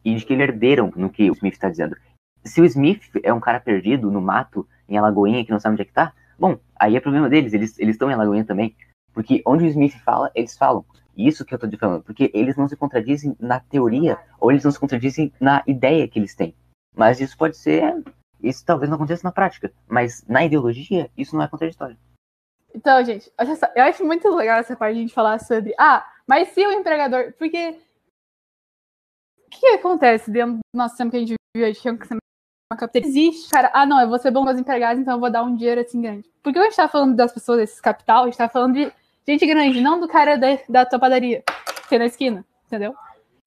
e 0.03 0.15
de 0.15 0.25
que 0.25 0.33
ele 0.33 0.43
herderam 0.43 0.91
no 0.95 1.09
que 1.09 1.29
o 1.29 1.33
Smith 1.33 1.53
está 1.53 1.69
dizendo. 1.69 1.95
Se 2.43 2.59
o 2.61 2.65
Smith 2.65 3.03
é 3.23 3.31
um 3.31 3.39
cara 3.39 3.59
perdido 3.59 4.09
no 4.09 4.21
mato, 4.21 4.67
em 4.89 4.97
Alagoinha, 4.97 5.45
que 5.45 5.51
não 5.51 5.59
sabe 5.59 5.73
onde 5.73 5.83
é 5.83 5.85
que 5.85 5.93
tá, 5.93 6.13
bom, 6.37 6.59
aí 6.75 6.95
é 6.95 6.99
problema 6.99 7.29
deles, 7.29 7.53
eles 7.53 7.77
estão 7.77 8.09
em 8.09 8.13
Alagoinha 8.13 8.45
também. 8.45 8.75
Porque 9.13 9.41
onde 9.45 9.63
o 9.63 9.67
Smith 9.67 9.97
fala, 10.03 10.31
eles 10.35 10.55
falam. 10.55 10.85
Isso 11.17 11.43
que 11.43 11.55
eu 11.55 11.57
te 11.57 11.77
falando, 11.77 12.03
porque 12.03 12.29
eles 12.31 12.55
não 12.55 12.67
se 12.67 12.75
contradizem 12.75 13.35
na 13.39 13.59
teoria, 13.59 14.19
ou 14.39 14.51
eles 14.51 14.63
não 14.63 14.71
se 14.71 14.79
contradizem 14.79 15.33
na 15.41 15.63
ideia 15.65 16.07
que 16.07 16.19
eles 16.19 16.35
têm. 16.35 16.53
Mas 16.95 17.19
isso 17.19 17.35
pode 17.35 17.57
ser. 17.57 18.03
Isso 18.39 18.63
talvez 18.63 18.87
não 18.87 18.95
aconteça 18.95 19.27
na 19.27 19.31
prática. 19.31 19.73
Mas 19.87 20.23
na 20.27 20.45
ideologia, 20.45 21.09
isso 21.17 21.35
não 21.35 21.43
é 21.43 21.47
contraditório. 21.47 21.97
Então, 22.75 23.03
gente, 23.03 23.31
eu 23.75 23.83
acho 23.83 24.05
muito 24.05 24.29
legal 24.35 24.59
essa 24.59 24.75
parte 24.75 24.93
de 24.93 24.99
a 24.99 25.01
gente 25.01 25.13
falar 25.13 25.39
sobre. 25.39 25.73
Ah, 25.79 26.07
mas 26.27 26.49
se 26.49 26.63
o 26.63 26.71
empregador. 26.71 27.33
Porque. 27.39 27.79
O 29.47 29.49
que, 29.49 29.67
acontece 29.69 30.29
dentro 30.29 30.57
do 30.57 30.77
nosso 30.77 30.95
tempo 30.95 31.09
que 31.09 31.17
a 31.17 31.19
gente 31.21 31.33
hoje? 31.57 31.81
Que 31.81 31.87
é 31.87 31.91
uma 32.71 32.77
capital. 32.77 33.09
Existe, 33.09 33.49
cara. 33.49 33.71
Ah, 33.73 33.85
não, 33.85 33.99
eu 34.01 34.09
vou 34.09 34.19
ser 34.19 34.31
bom 34.31 34.43
com 34.43 34.51
os 34.51 34.59
empregados, 34.59 35.01
então 35.01 35.15
eu 35.15 35.19
vou 35.19 35.31
dar 35.31 35.43
um 35.43 35.55
dinheiro 35.55 35.81
assim 35.81 36.01
grande. 36.01 36.29
Porque 36.43 36.59
a 36.59 36.63
gente 36.63 36.75
tá 36.75 36.87
falando 36.87 37.15
das 37.15 37.31
pessoas 37.31 37.59
desse 37.59 37.81
capital, 37.81 38.23
a 38.23 38.25
gente 38.25 38.37
tá 38.37 38.49
falando 38.49 38.73
de 38.73 38.91
gente 39.27 39.45
grande, 39.45 39.81
não 39.81 39.99
do 39.99 40.07
cara 40.07 40.37
da, 40.37 40.59
da 40.69 40.85
tua 40.85 40.99
padaria, 40.99 41.43
que 41.87 41.95
é 41.95 41.99
na 41.99 42.05
esquina, 42.05 42.45
entendeu? 42.65 42.95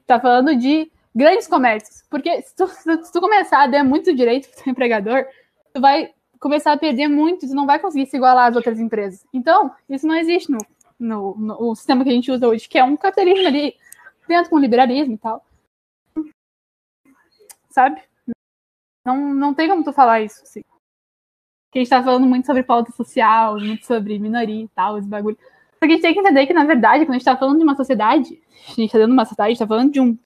Tá 0.07 0.21
falando 0.21 0.55
de 0.57 0.91
grandes 1.15 1.47
comércios. 1.47 2.03
Porque 2.11 2.43
se 2.43 2.55
tu, 2.55 2.67
se 2.69 3.13
tu 3.13 3.21
começar 3.21 3.63
a 3.63 3.67
dar 3.67 3.85
muito 3.85 4.15
direito 4.15 4.49
pro 4.49 4.65
teu 4.65 4.71
empregador, 4.71 5.25
tu 5.73 5.81
vai 5.81 6.13
começar 6.39 6.73
a 6.73 6.77
perder 6.77 7.09
muito, 7.09 7.47
tu 7.47 7.55
não 7.55 7.67
vai 7.67 7.79
conseguir 7.79 8.07
se 8.07 8.17
igualar 8.17 8.49
às 8.49 8.57
outras 8.57 8.81
empresas. 8.81 9.27
Então, 9.33 9.71
isso 9.89 10.07
não 10.07 10.15
existe 10.15 10.51
no, 10.51 10.59
no, 10.99 11.35
no 11.37 11.77
sistema 11.77 12.05
que 12.05 12.11
a 12.11 12.15
gente 12.15 12.31
usa 12.31 12.49
hoje, 12.49 12.69
que 12.69 12.79
é 12.79 12.85
um 12.85 12.97
capitalismo 12.97 13.47
ali, 13.47 13.75
dentro 14.27 14.51
com 14.51 14.59
liberalismo 14.59 15.15
e 15.15 15.19
tal. 15.19 15.45
Sabe? 17.71 18.03
Não, 19.05 19.35
não 19.35 19.55
tem 19.55 19.69
como 19.69 19.85
tu 19.85 19.93
falar 19.93 20.21
isso, 20.21 20.43
assim. 20.43 20.63
Porque 21.69 21.79
a 21.79 21.83
gente 21.83 21.91
tá 21.91 22.03
falando 22.03 22.27
muito 22.27 22.47
sobre 22.47 22.63
pauta 22.63 22.91
social, 22.93 23.59
muito 23.59 23.87
sobre 23.87 24.19
minoria 24.19 24.65
e 24.65 24.69
tal, 24.69 24.99
esse 24.99 25.09
bagulho. 25.09 25.39
Porque 25.79 25.93
a 25.93 25.97
gente 25.97 26.03
tem 26.03 26.15
que 26.15 26.21
entender 26.21 26.47
que, 26.47 26.53
na 26.53 26.65
verdade, 26.65 27.05
quando 27.05 27.15
a 27.15 27.19
gente 27.19 27.25
tá 27.25 27.37
falando 27.37 27.59
de 27.59 27.65
uma 27.65 27.77
sociedade, 27.77 28.43
a 28.69 28.73
gente 28.73 28.93
tá 28.93 28.99
de 28.99 29.05
uma 29.05 29.25
sociedade, 29.25 29.49
a 29.49 29.51
gente 29.51 29.59
tá 29.59 29.67
falando 29.67 29.93
de 29.93 30.01
um 30.01 30.19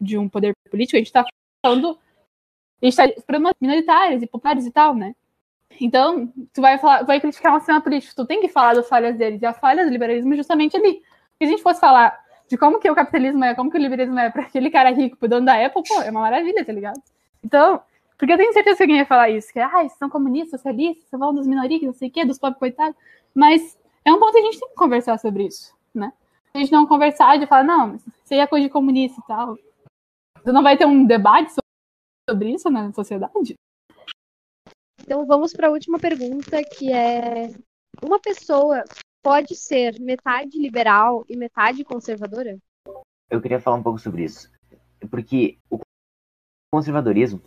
de 0.00 0.16
um 0.16 0.28
poder 0.28 0.54
político, 0.70 0.96
a 0.96 1.00
gente 1.00 1.08
está 1.08 1.24
falando. 1.64 1.98
A 2.80 2.86
gente 2.86 2.98
está 2.98 3.22
problemas 3.22 3.54
minoritários 3.60 4.22
e 4.22 4.26
populares 4.26 4.66
e 4.66 4.70
tal, 4.70 4.94
né? 4.94 5.14
Então, 5.80 6.32
tu 6.52 6.60
vai 6.60 6.78
falar, 6.78 7.02
vai 7.02 7.20
criticar 7.20 7.54
um 7.54 7.58
sistema 7.58 7.80
político, 7.80 8.14
tu 8.14 8.24
tem 8.24 8.40
que 8.40 8.48
falar 8.48 8.74
das 8.74 8.88
falhas 8.88 9.16
deles. 9.16 9.42
E 9.42 9.46
a 9.46 9.52
falha 9.52 9.84
do 9.84 9.90
liberalismo 9.90 10.32
é 10.34 10.36
justamente 10.36 10.76
ali. 10.76 11.02
Se 11.38 11.44
a 11.44 11.46
gente 11.46 11.62
fosse 11.62 11.80
falar 11.80 12.18
de 12.48 12.56
como 12.56 12.78
que 12.78 12.90
o 12.90 12.94
capitalismo 12.94 13.44
é, 13.44 13.54
como 13.54 13.70
que 13.70 13.76
o 13.76 13.80
liberalismo 13.80 14.18
é 14.18 14.30
para 14.30 14.42
aquele 14.42 14.70
cara 14.70 14.90
rico, 14.90 15.16
pro 15.16 15.28
dono 15.28 15.46
da 15.46 15.64
Apple, 15.64 15.82
pô, 15.86 16.00
é 16.02 16.10
uma 16.10 16.20
maravilha, 16.20 16.64
tá 16.64 16.72
ligado? 16.72 17.00
Então, 17.44 17.82
porque 18.18 18.32
eu 18.32 18.36
tenho 18.36 18.52
certeza 18.52 18.76
que 18.76 18.82
alguém 18.82 18.96
ia 18.98 19.06
falar 19.06 19.30
isso, 19.30 19.52
que, 19.52 19.60
ah, 19.60 19.88
são 19.90 20.10
comunistas, 20.10 20.60
socialistas, 20.60 21.08
são 21.08 21.20
falando 21.20 21.36
dos 21.36 21.46
minorias, 21.46 21.82
não 21.82 21.92
sei 21.92 22.08
o 22.08 22.12
quê, 22.12 22.24
dos 22.24 22.38
pobres 22.38 22.58
coitados. 22.58 22.98
Mas 23.32 23.78
é 24.04 24.12
um 24.12 24.18
ponto 24.18 24.32
que 24.32 24.38
a 24.38 24.42
gente 24.42 24.58
tem 24.58 24.68
que 24.68 24.74
conversar 24.74 25.18
sobre 25.18 25.46
isso, 25.46 25.72
né? 25.94 26.12
A 26.52 26.58
gente 26.58 26.72
não 26.72 26.86
conversar 26.86 27.38
de 27.38 27.46
falar, 27.46 27.62
não, 27.62 27.94
isso 27.94 28.12
aí 28.32 28.40
é 28.40 28.46
coisa 28.46 28.66
de 28.66 28.72
comunista 28.72 29.20
e 29.20 29.26
tal. 29.28 29.56
Você 30.42 30.50
não 30.50 30.64
vai 30.64 30.76
ter 30.76 30.84
um 30.84 31.06
debate 31.06 31.52
sobre 32.28 32.50
isso 32.52 32.68
na 32.68 32.92
sociedade? 32.92 33.54
Então 35.00 35.24
vamos 35.24 35.52
para 35.52 35.68
a 35.68 35.70
última 35.70 35.98
pergunta, 35.98 36.62
que 36.64 36.92
é: 36.92 37.50
uma 38.02 38.18
pessoa 38.18 38.82
pode 39.22 39.54
ser 39.54 40.00
metade 40.00 40.58
liberal 40.58 41.24
e 41.28 41.36
metade 41.36 41.84
conservadora? 41.84 42.58
Eu 43.30 43.40
queria 43.40 43.60
falar 43.60 43.76
um 43.76 43.82
pouco 43.82 43.98
sobre 43.98 44.24
isso. 44.24 44.50
Porque 45.10 45.58
o 45.70 45.78
conservadorismo 46.72 47.40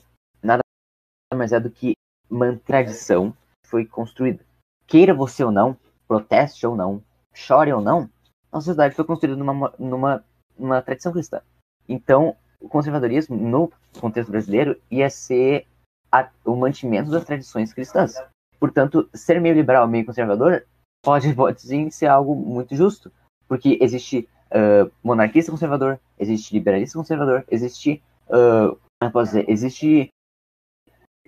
mais 1.36 1.52
é 1.52 1.60
do 1.60 1.70
que 1.70 1.94
uma 2.30 2.56
tradição 2.58 3.32
que 3.64 3.70
foi 3.70 3.86
construída. 3.86 4.44
Queira 4.88 5.14
você 5.14 5.44
ou 5.44 5.52
não, 5.52 5.78
proteste 6.08 6.66
ou 6.66 6.76
não, 6.76 7.02
chore 7.34 7.72
ou 7.72 7.82
não, 7.82 8.10
a 8.52 8.60
sociedade 8.60 8.96
foi 8.96 9.06
construída 9.06 9.38
numa, 9.38 9.74
numa, 9.80 10.24
numa 10.58 10.82
tradição 10.82 11.12
cristã. 11.12 11.42
Então, 11.88 12.36
o 12.60 12.68
conservadorismo, 12.68 13.36
no 13.36 13.72
contexto 14.00 14.30
brasileiro, 14.30 14.80
ia 14.90 15.10
ser 15.10 15.66
a, 16.12 16.30
o 16.46 16.56
mantimento 16.56 17.10
das 17.10 17.24
tradições 17.24 17.74
cristãs. 17.74 18.16
Portanto, 18.60 19.10
ser 19.14 19.42
meio 19.42 19.56
liberal, 19.56 19.88
meio 19.88 20.06
conservador, 20.06 20.66
pode, 21.02 21.34
pode 21.34 21.62
sim 21.62 21.90
ser 21.90 22.08
algo 22.08 22.36
muito 22.36 22.76
justo, 22.76 23.12
porque 23.48 23.78
existe 23.82 24.28
uh, 24.52 24.92
monarquista 25.04 25.52
conservador, 25.52 26.00
existe 26.20 26.54
liberalista 26.54 26.98
conservador, 26.98 27.46
existe, 27.50 28.04
uh, 28.30 28.78
dizer, 29.24 29.50
existe 29.50 30.10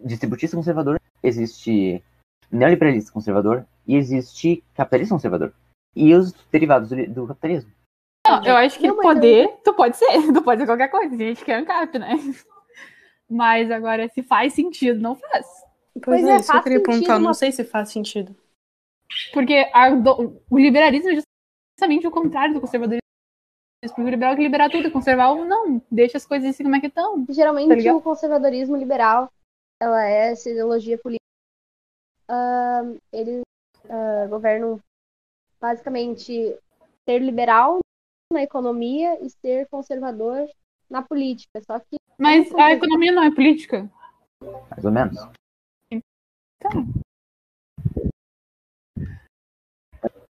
distributista 0.03 0.57
conservador, 0.57 0.99
existe 1.21 2.03
neoliberalista 2.51 3.11
conservador 3.11 3.65
e 3.87 3.95
existe 3.95 4.63
capitalista 4.73 5.15
conservador. 5.15 5.53
E 5.95 6.13
os 6.13 6.31
derivados 6.51 6.89
do, 6.89 7.07
do 7.07 7.27
capitalismo. 7.27 7.71
Não, 8.25 8.43
eu 8.45 8.55
acho 8.55 8.79
que 8.79 8.87
não, 8.87 8.97
poder, 8.97 9.45
eu... 9.45 9.57
tu 9.63 9.73
pode 9.73 9.97
ser, 9.97 10.05
tu 10.33 10.41
pode 10.41 10.61
ser 10.61 10.65
qualquer 10.65 10.89
coisa, 10.89 11.13
a 11.13 11.17
gente 11.17 11.43
quer 11.43 11.55
ANCAP, 11.55 11.99
né? 11.99 12.15
Mas 13.29 13.69
agora, 13.71 14.07
se 14.09 14.23
faz 14.23 14.53
sentido, 14.53 14.99
não 14.99 15.15
faz. 15.15 15.45
Pois, 15.93 16.21
pois 16.21 16.23
é, 16.23 16.31
é 16.31 16.37
isso 16.37 16.55
eu 16.55 16.63
queria 16.63 16.83
pontuar, 16.83 17.19
não 17.19 17.33
sei 17.33 17.51
se 17.51 17.63
faz 17.63 17.89
sentido. 17.89 18.35
Porque 19.33 19.69
a, 19.73 19.89
do, 19.91 20.41
o 20.49 20.57
liberalismo 20.57 21.09
é 21.09 21.21
justamente 21.79 22.07
o 22.07 22.11
contrário 22.11 22.53
do 22.53 22.61
conservadorismo. 22.61 23.01
Porque 23.81 24.01
o 24.01 24.09
liberal 24.09 24.33
é 24.33 24.35
que 24.37 24.41
liberar 24.41 24.69
tudo, 24.69 24.91
conservar 24.91 25.31
o 25.31 25.43
não, 25.43 25.81
deixa 25.91 26.17
as 26.17 26.25
coisas 26.25 26.49
assim 26.49 26.63
como 26.63 26.75
é 26.75 26.79
que 26.79 26.87
estão. 26.87 27.25
Geralmente 27.29 27.83
tá 27.83 27.95
o 27.95 28.01
conservadorismo 28.01 28.77
liberal, 28.77 29.29
ela 29.83 30.05
é 30.05 30.31
essa 30.31 30.49
ideologia 30.49 30.97
política. 30.97 31.23
Uh, 32.29 32.97
eles 33.11 33.41
uh, 33.85 34.29
governam 34.29 34.79
basicamente 35.59 36.57
ser 37.07 37.19
liberal 37.19 37.79
na 38.31 38.41
economia 38.41 39.19
e 39.23 39.29
ser 39.29 39.67
conservador 39.67 40.47
na 40.89 41.01
política. 41.01 41.61
Só 41.65 41.79
que. 41.79 41.97
Mas 42.17 42.53
a 42.55 42.71
economia 42.71 43.11
não 43.11 43.23
é 43.23 43.31
política? 43.35 43.89
Mais 44.71 44.85
ou 44.85 44.91
menos. 44.91 45.17
Então. 45.91 46.85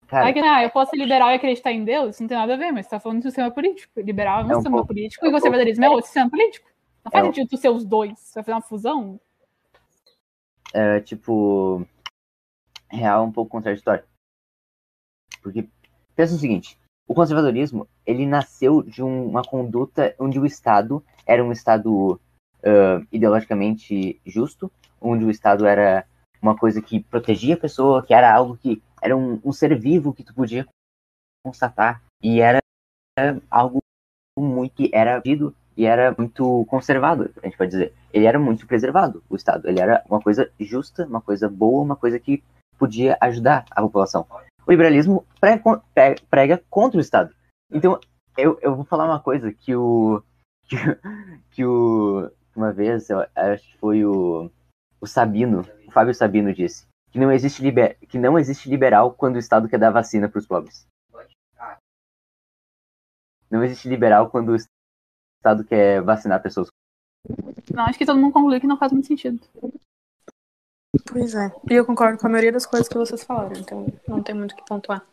Cara, 0.06 0.32
que, 0.32 0.40
ah, 0.40 0.62
eu 0.64 0.70
posso 0.70 0.90
ser 0.90 0.96
liberal 0.96 1.30
e 1.30 1.34
acreditar 1.34 1.70
em 1.70 1.84
Deus? 1.84 2.14
Isso 2.16 2.22
não 2.22 2.28
tem 2.28 2.36
nada 2.36 2.54
a 2.54 2.56
ver, 2.56 2.72
mas 2.72 2.86
você 2.86 2.90
tá 2.90 3.00
falando 3.00 3.18
de 3.18 3.24
sistema 3.28 3.50
político. 3.50 4.00
Liberal 4.00 4.40
é 4.40 4.44
um, 4.44 4.50
É 4.50 4.52
um 4.52 4.54
sistema 4.56 4.76
pouco- 4.78 4.88
político 4.88 5.24
é 5.24 5.28
e 5.28 5.30
um 5.30 5.32
conservadorismo 5.32 5.84
é 5.84 5.88
outro 5.88 6.06
sistema 6.06 6.30
político. 6.30 6.68
Não 7.04 7.12
faz 7.12 7.24
É 7.24 7.28
um- 7.28 7.32
sentido 7.32 7.48
tu 7.50 7.56
ser 7.56 7.68
os 7.68 7.84
dois. 7.84 8.18
Você 8.18 8.34
vai 8.34 8.42
fazer 8.44 8.54
uma 8.54 8.60
fusão? 8.62 9.20
É, 10.72 11.00
tipo, 11.00 11.86
real 12.88 13.24
um 13.24 13.32
pouco 13.32 13.50
contraditório. 13.50 14.04
Porque, 15.42 15.68
pensa 16.14 16.34
no 16.34 16.38
seguinte, 16.38 16.78
o 17.08 17.14
conservadorismo, 17.14 17.88
ele 18.06 18.26
nasceu 18.26 18.82
de 18.82 19.02
um- 19.02 19.26
uma 19.26 19.42
conduta 19.44 20.14
onde 20.18 20.38
o 20.38 20.46
Estado 20.46 21.04
era 21.26 21.44
um 21.44 21.52
Estado 21.52 22.20
ah, 22.62 23.00
ideologicamente 23.10 24.20
justo, 24.26 24.70
onde 25.00 25.24
o 25.24 25.30
Estado 25.30 25.66
era 25.66 26.06
uma 26.42 26.54
coisa 26.54 26.82
que 26.82 27.00
protegia 27.00 27.54
a 27.54 27.58
pessoa, 27.58 28.04
que 28.04 28.12
era 28.12 28.30
algo 28.34 28.56
que 28.56 28.82
era 29.00 29.16
um, 29.16 29.40
um 29.42 29.50
ser 29.50 29.78
vivo 29.78 30.12
que 30.12 30.22
tu 30.22 30.34
podia 30.34 30.66
constatar, 31.42 32.02
e 32.22 32.40
era 32.40 32.58
algo 33.50 33.78
muito 34.38 34.74
que 34.74 34.90
era 34.92 35.18
visto 35.18 35.54
e 35.76 35.86
era 35.86 36.14
muito 36.16 36.64
conservado, 36.66 37.30
a 37.42 37.46
gente 37.46 37.56
pode 37.56 37.70
dizer. 37.70 37.94
Ele 38.12 38.26
era 38.26 38.38
muito 38.38 38.66
preservado, 38.66 39.22
o 39.28 39.36
Estado. 39.36 39.68
Ele 39.68 39.80
era 39.80 40.04
uma 40.08 40.20
coisa 40.20 40.50
justa, 40.58 41.06
uma 41.06 41.20
coisa 41.20 41.48
boa, 41.48 41.82
uma 41.82 41.96
coisa 41.96 42.18
que 42.18 42.42
podia 42.78 43.16
ajudar 43.20 43.64
a 43.70 43.80
população. 43.82 44.26
O 44.66 44.70
liberalismo 44.70 45.24
pre- 45.40 45.60
pre- 45.94 46.16
prega 46.28 46.62
contra 46.68 46.98
o 46.98 47.00
Estado. 47.00 47.34
Então, 47.72 47.98
eu, 48.36 48.58
eu 48.60 48.74
vou 48.74 48.84
falar 48.84 49.04
uma 49.04 49.20
coisa 49.20 49.52
que 49.52 49.74
o. 49.74 50.22
que, 50.66 50.76
que 51.52 51.64
o. 51.64 52.30
Uma 52.54 52.72
vez, 52.72 53.08
eu 53.08 53.24
acho 53.34 53.64
que 53.64 53.78
foi 53.78 54.04
o, 54.04 54.50
o 55.00 55.06
Sabino, 55.06 55.64
o 55.86 55.92
Fábio 55.92 56.14
Sabino 56.14 56.52
disse. 56.52 56.86
Que 57.12 57.18
não, 57.18 57.32
existe 57.32 57.62
liber, 57.62 57.96
que 58.08 58.18
não 58.18 58.38
existe 58.38 58.68
liberal 58.68 59.12
quando 59.12 59.36
o 59.36 59.38
Estado 59.38 59.68
quer 59.68 59.78
dar 59.78 59.90
vacina 59.90 60.28
para 60.28 60.38
os 60.38 60.46
pobres. 60.46 60.86
Não 63.50 63.64
existe 63.64 63.88
liberal 63.88 64.30
quando 64.30 64.54
Estado 65.40 65.64
quer 65.64 66.02
vacinar 66.02 66.42
pessoas. 66.42 66.68
Não, 67.72 67.84
acho 67.84 67.98
que 67.98 68.04
todo 68.04 68.18
mundo 68.18 68.32
concluiu 68.32 68.60
que 68.60 68.66
não 68.66 68.76
faz 68.76 68.92
muito 68.92 69.06
sentido. 69.06 69.40
Pois 71.10 71.34
é. 71.34 71.50
E 71.70 71.74
eu 71.74 71.86
concordo 71.86 72.18
com 72.18 72.26
a 72.26 72.30
maioria 72.30 72.52
das 72.52 72.66
coisas 72.66 72.88
que 72.88 72.98
vocês 72.98 73.24
falaram, 73.24 73.58
então 73.58 73.86
não 74.06 74.22
tem 74.22 74.34
muito 74.34 74.52
o 74.52 74.56
que 74.56 74.64
pontuar. 74.64 75.04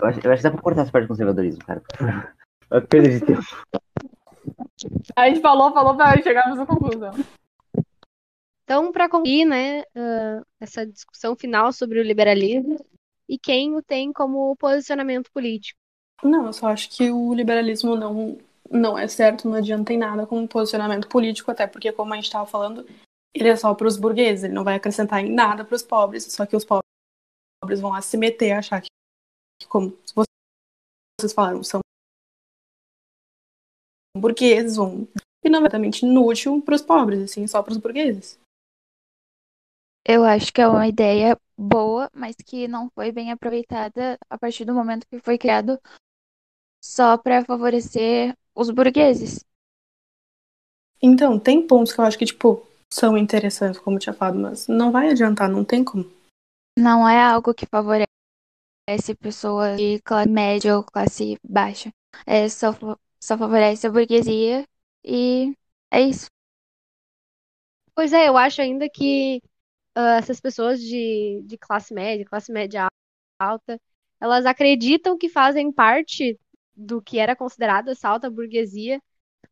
Eu 0.00 0.06
acho, 0.06 0.20
eu 0.24 0.32
acho 0.32 0.38
que 0.38 0.42
dá 0.42 0.50
pra 0.50 0.62
cortar 0.62 0.82
essa 0.82 0.92
parte 0.92 1.04
do 1.04 1.08
conservadorismo, 1.08 1.64
cara. 1.64 1.82
É 2.70 2.80
perda 2.80 3.08
de 3.10 3.20
tempo. 3.20 3.42
A 5.14 5.28
gente 5.28 5.40
falou, 5.40 5.72
falou 5.72 5.94
pra 5.94 6.16
chegar 6.22 6.48
nessa 6.48 6.64
conclusão. 6.64 7.12
Então, 8.64 8.92
para 8.92 9.10
concluir, 9.10 9.44
né, 9.44 9.82
essa 10.58 10.86
discussão 10.86 11.36
final 11.36 11.70
sobre 11.72 12.00
o 12.00 12.02
liberalismo 12.02 12.82
e 13.28 13.38
quem 13.38 13.76
o 13.76 13.82
tem 13.82 14.12
como 14.12 14.56
posicionamento 14.56 15.30
político. 15.30 15.78
Não, 16.22 16.46
eu 16.46 16.52
só 16.52 16.68
acho 16.68 16.88
que 16.90 17.10
o 17.10 17.34
liberalismo 17.34 17.94
não, 17.94 18.38
não 18.70 18.98
é 18.98 19.06
certo, 19.08 19.48
não 19.48 19.56
adianta 19.56 19.92
em 19.92 19.98
nada 19.98 20.26
como 20.26 20.48
posicionamento 20.48 21.08
político, 21.08 21.50
até 21.50 21.66
porque, 21.66 21.92
como 21.92 22.12
a 22.12 22.16
gente 22.16 22.26
estava 22.26 22.46
falando, 22.46 22.86
ele 23.34 23.48
é 23.48 23.56
só 23.56 23.74
para 23.74 23.86
os 23.86 23.96
burgueses, 23.96 24.44
ele 24.44 24.54
não 24.54 24.64
vai 24.64 24.76
acrescentar 24.76 25.24
em 25.24 25.32
nada 25.32 25.64
para 25.64 25.74
os 25.74 25.82
pobres, 25.82 26.24
só 26.24 26.46
que 26.46 26.56
os 26.56 26.64
pobres 26.64 27.80
vão 27.80 27.90
lá 27.90 28.00
se 28.00 28.16
meter, 28.16 28.52
achar 28.52 28.80
que, 28.80 28.88
como 29.68 29.96
vocês 31.20 31.32
falaram, 31.32 31.62
são 31.62 31.80
burgueses, 34.16 34.76
vão 34.76 35.08
e 35.44 35.50
não 35.50 35.58
é 35.58 35.62
exatamente 35.62 36.06
inútil 36.06 36.62
para 36.62 36.74
os 36.74 36.80
pobres, 36.80 37.22
assim, 37.22 37.46
só 37.46 37.62
para 37.62 37.72
os 37.72 37.78
burgueses. 37.78 38.38
Eu 40.06 40.24
acho 40.24 40.52
que 40.52 40.60
é 40.60 40.68
uma 40.68 40.88
ideia 40.88 41.38
boa, 41.56 42.10
mas 42.14 42.34
que 42.36 42.66
não 42.66 42.90
foi 42.90 43.12
bem 43.12 43.30
aproveitada 43.30 44.18
a 44.28 44.38
partir 44.38 44.64
do 44.64 44.74
momento 44.74 45.06
que 45.06 45.18
foi 45.18 45.38
criado 45.38 45.78
só 46.82 47.16
para 47.16 47.44
favorecer 47.44 48.36
os 48.54 48.70
burgueses. 48.70 49.44
Então, 51.02 51.38
tem 51.38 51.66
pontos 51.66 51.92
que 51.92 52.00
eu 52.00 52.04
acho 52.04 52.18
que, 52.18 52.24
tipo, 52.24 52.66
são 52.92 53.18
interessantes, 53.18 53.80
como 53.80 53.96
eu 53.96 54.00
tinha 54.00 54.14
falado, 54.14 54.38
mas 54.38 54.68
não 54.68 54.90
vai 54.90 55.10
adiantar, 55.10 55.48
não 55.48 55.64
tem 55.64 55.84
como. 55.84 56.10
Não 56.78 57.08
é 57.08 57.22
algo 57.22 57.52
que 57.52 57.66
favorece 57.66 58.06
pessoas 59.20 59.76
de 59.76 60.00
classe 60.02 60.28
média 60.28 60.76
ou 60.76 60.84
classe 60.84 61.36
baixa. 61.42 61.90
É 62.26 62.48
só, 62.48 62.72
só 63.20 63.36
favorece 63.36 63.86
a 63.86 63.90
burguesia 63.90 64.64
e 65.04 65.54
é 65.90 66.00
isso. 66.00 66.26
Pois 67.94 68.12
é, 68.12 68.28
eu 68.28 68.36
acho 68.36 68.60
ainda 68.60 68.88
que 68.88 69.40
ah, 69.94 70.16
essas 70.16 70.40
pessoas 70.40 70.80
de, 70.80 71.42
de 71.46 71.56
classe 71.56 71.94
média, 71.94 72.24
classe 72.24 72.52
média 72.52 72.88
alta, 73.38 73.80
elas 74.20 74.46
acreditam 74.46 75.18
que 75.18 75.28
fazem 75.28 75.72
parte 75.72 76.38
do 76.76 77.00
que 77.00 77.18
era 77.18 77.36
considerado 77.36 77.88
essa 77.90 78.08
alta 78.08 78.30
burguesia, 78.30 79.00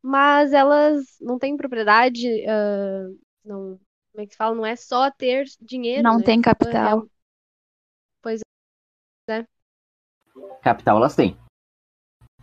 mas 0.00 0.52
elas 0.52 1.04
não 1.20 1.38
têm 1.38 1.56
propriedade, 1.56 2.26
ah, 2.46 3.08
não, 3.44 3.78
como 4.12 4.22
é 4.22 4.26
que 4.26 4.32
se 4.32 4.36
fala? 4.36 4.54
Não 4.54 4.66
é 4.66 4.76
só 4.76 5.10
ter 5.10 5.46
dinheiro, 5.60 6.02
Não 6.02 6.18
né? 6.18 6.24
tem 6.24 6.38
É, 6.38 6.42
capital. 6.42 7.06
Capital 10.62 10.96
elas 10.96 11.16
têm. 11.16 11.36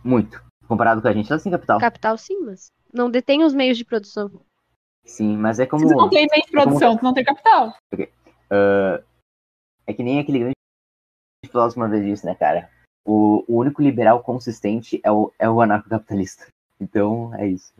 Muito. 0.04 0.42
Comparado 0.68 1.02
com 1.02 1.08
a 1.08 1.12
gente, 1.12 1.30
elas 1.30 1.42
têm 1.42 1.52
capital. 1.52 1.80
capital 1.80 2.16
sim, 2.16 2.38
mas 2.40 2.70
não 2.92 3.10
detém 3.10 3.42
os 3.44 3.52
meios 3.54 3.76
de 3.76 3.84
produção. 3.84 4.30
Sim, 5.04 5.36
mas 5.36 5.58
é 5.58 5.66
como. 5.66 5.88
Se 5.88 5.94
não 5.94 6.08
tem 6.08 6.26
meio 6.30 6.44
de 6.44 6.50
produção, 6.50 6.96
tu 6.96 7.02
não 7.02 7.12
tem 7.14 7.24
capital. 7.24 7.74
ah, 8.50 9.02
é 9.86 9.94
que 9.94 10.02
nem 10.02 10.20
aquele 10.20 10.38
grande 10.38 10.54
filósofo 11.46 11.80
uma 11.80 11.88
vez 11.88 12.04
disse, 12.04 12.24
né, 12.26 12.34
cara? 12.34 12.70
O, 13.04 13.44
o 13.48 13.58
único 13.58 13.82
liberal 13.82 14.22
consistente 14.22 15.00
é 15.02 15.10
o, 15.10 15.32
é 15.38 15.48
o 15.48 15.60
anarcocapitalista. 15.60 16.46
Então, 16.78 17.34
é 17.34 17.46
isso. 17.46 17.72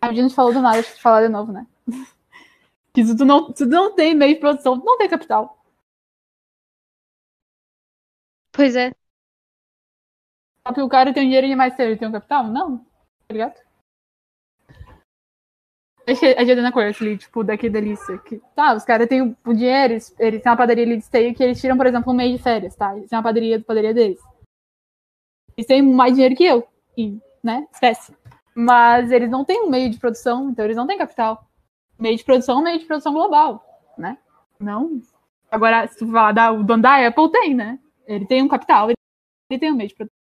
A 0.00 0.12
gente 0.12 0.34
falou 0.34 0.52
do 0.52 0.60
nada, 0.60 0.74
deixa 0.74 0.90
eu 0.90 0.96
te 0.96 1.02
falar 1.02 1.22
de 1.22 1.28
novo, 1.28 1.52
né? 1.52 1.66
Que 2.94 3.02
se 3.06 3.16
tu 3.16 3.24
não, 3.24 3.46
se 3.56 3.64
tu 3.64 3.70
não 3.70 3.94
tem 3.94 4.14
meio 4.14 4.34
de 4.34 4.40
produção, 4.40 4.78
tu 4.78 4.84
não 4.84 4.98
tem 4.98 5.08
capital. 5.08 5.64
Pois 8.52 8.76
é. 8.76 8.92
Só 10.66 10.74
que 10.74 10.82
o 10.82 10.88
cara 10.90 11.12
tem 11.14 11.22
um 11.22 11.26
dinheiro 11.26 11.46
demais 11.46 11.74
se 11.74 11.82
ele 11.82 11.96
tem 11.96 12.06
um 12.06 12.12
capital? 12.12 12.44
Não. 12.44 12.84
Tá 13.26 13.32
ligado? 13.32 13.58
Que 16.04 16.26
a 16.36 16.44
Jadena 16.44 16.72
Corsley, 16.72 17.16
tipo, 17.16 17.44
daqui 17.44 17.70
delícia. 17.70 18.18
Que, 18.18 18.40
tá, 18.56 18.74
os 18.74 18.84
caras 18.84 19.08
têm 19.08 19.22
o 19.22 19.54
dinheiro, 19.54 19.94
eles, 19.94 20.14
eles 20.18 20.42
têm 20.42 20.50
uma 20.50 20.58
padaria 20.58 20.84
ali 20.84 20.96
de 20.96 21.04
esteio 21.04 21.34
que 21.34 21.42
eles 21.42 21.60
tiram, 21.60 21.76
por 21.76 21.86
exemplo, 21.86 22.12
um 22.12 22.16
mês 22.16 22.32
de 22.32 22.42
férias, 22.42 22.74
tá? 22.74 22.96
Eles 22.96 23.08
têm 23.08 23.16
uma 23.16 23.22
padaria, 23.22 23.60
padaria 23.60 23.94
deles. 23.94 24.20
Eles 25.56 25.66
têm 25.66 25.82
mais 25.82 26.14
dinheiro 26.14 26.34
que 26.34 26.44
eu, 26.44 26.66
em, 26.96 27.20
né? 27.42 27.66
Espécie. 27.72 28.16
Mas 28.54 29.10
eles 29.12 29.30
não 29.30 29.44
têm 29.44 29.62
um 29.62 29.70
meio 29.70 29.88
de 29.90 29.98
produção, 29.98 30.50
então 30.50 30.64
eles 30.64 30.76
não 30.76 30.86
têm 30.86 30.98
capital. 30.98 31.46
Meio 31.98 32.16
de 32.16 32.24
produção 32.24 32.56
é 32.56 32.60
um 32.60 32.64
meio 32.64 32.78
de 32.78 32.84
produção 32.84 33.12
global, 33.12 33.64
né? 33.96 34.18
Não. 34.58 35.00
Agora, 35.50 35.86
se 35.86 35.98
tu 35.98 36.06
falar 36.06 36.32
da, 36.32 36.50
o 36.50 36.64
dono 36.64 36.82
da 36.82 37.06
Apple, 37.06 37.30
tem, 37.30 37.54
né? 37.54 37.78
Ele 38.06 38.26
tem 38.26 38.42
um 38.42 38.48
capital, 38.48 38.88
ele, 38.88 39.60
tem 39.60 39.70
um 39.70 39.76
meio 39.76 39.88
de 39.88 39.94
produção. 39.94 40.16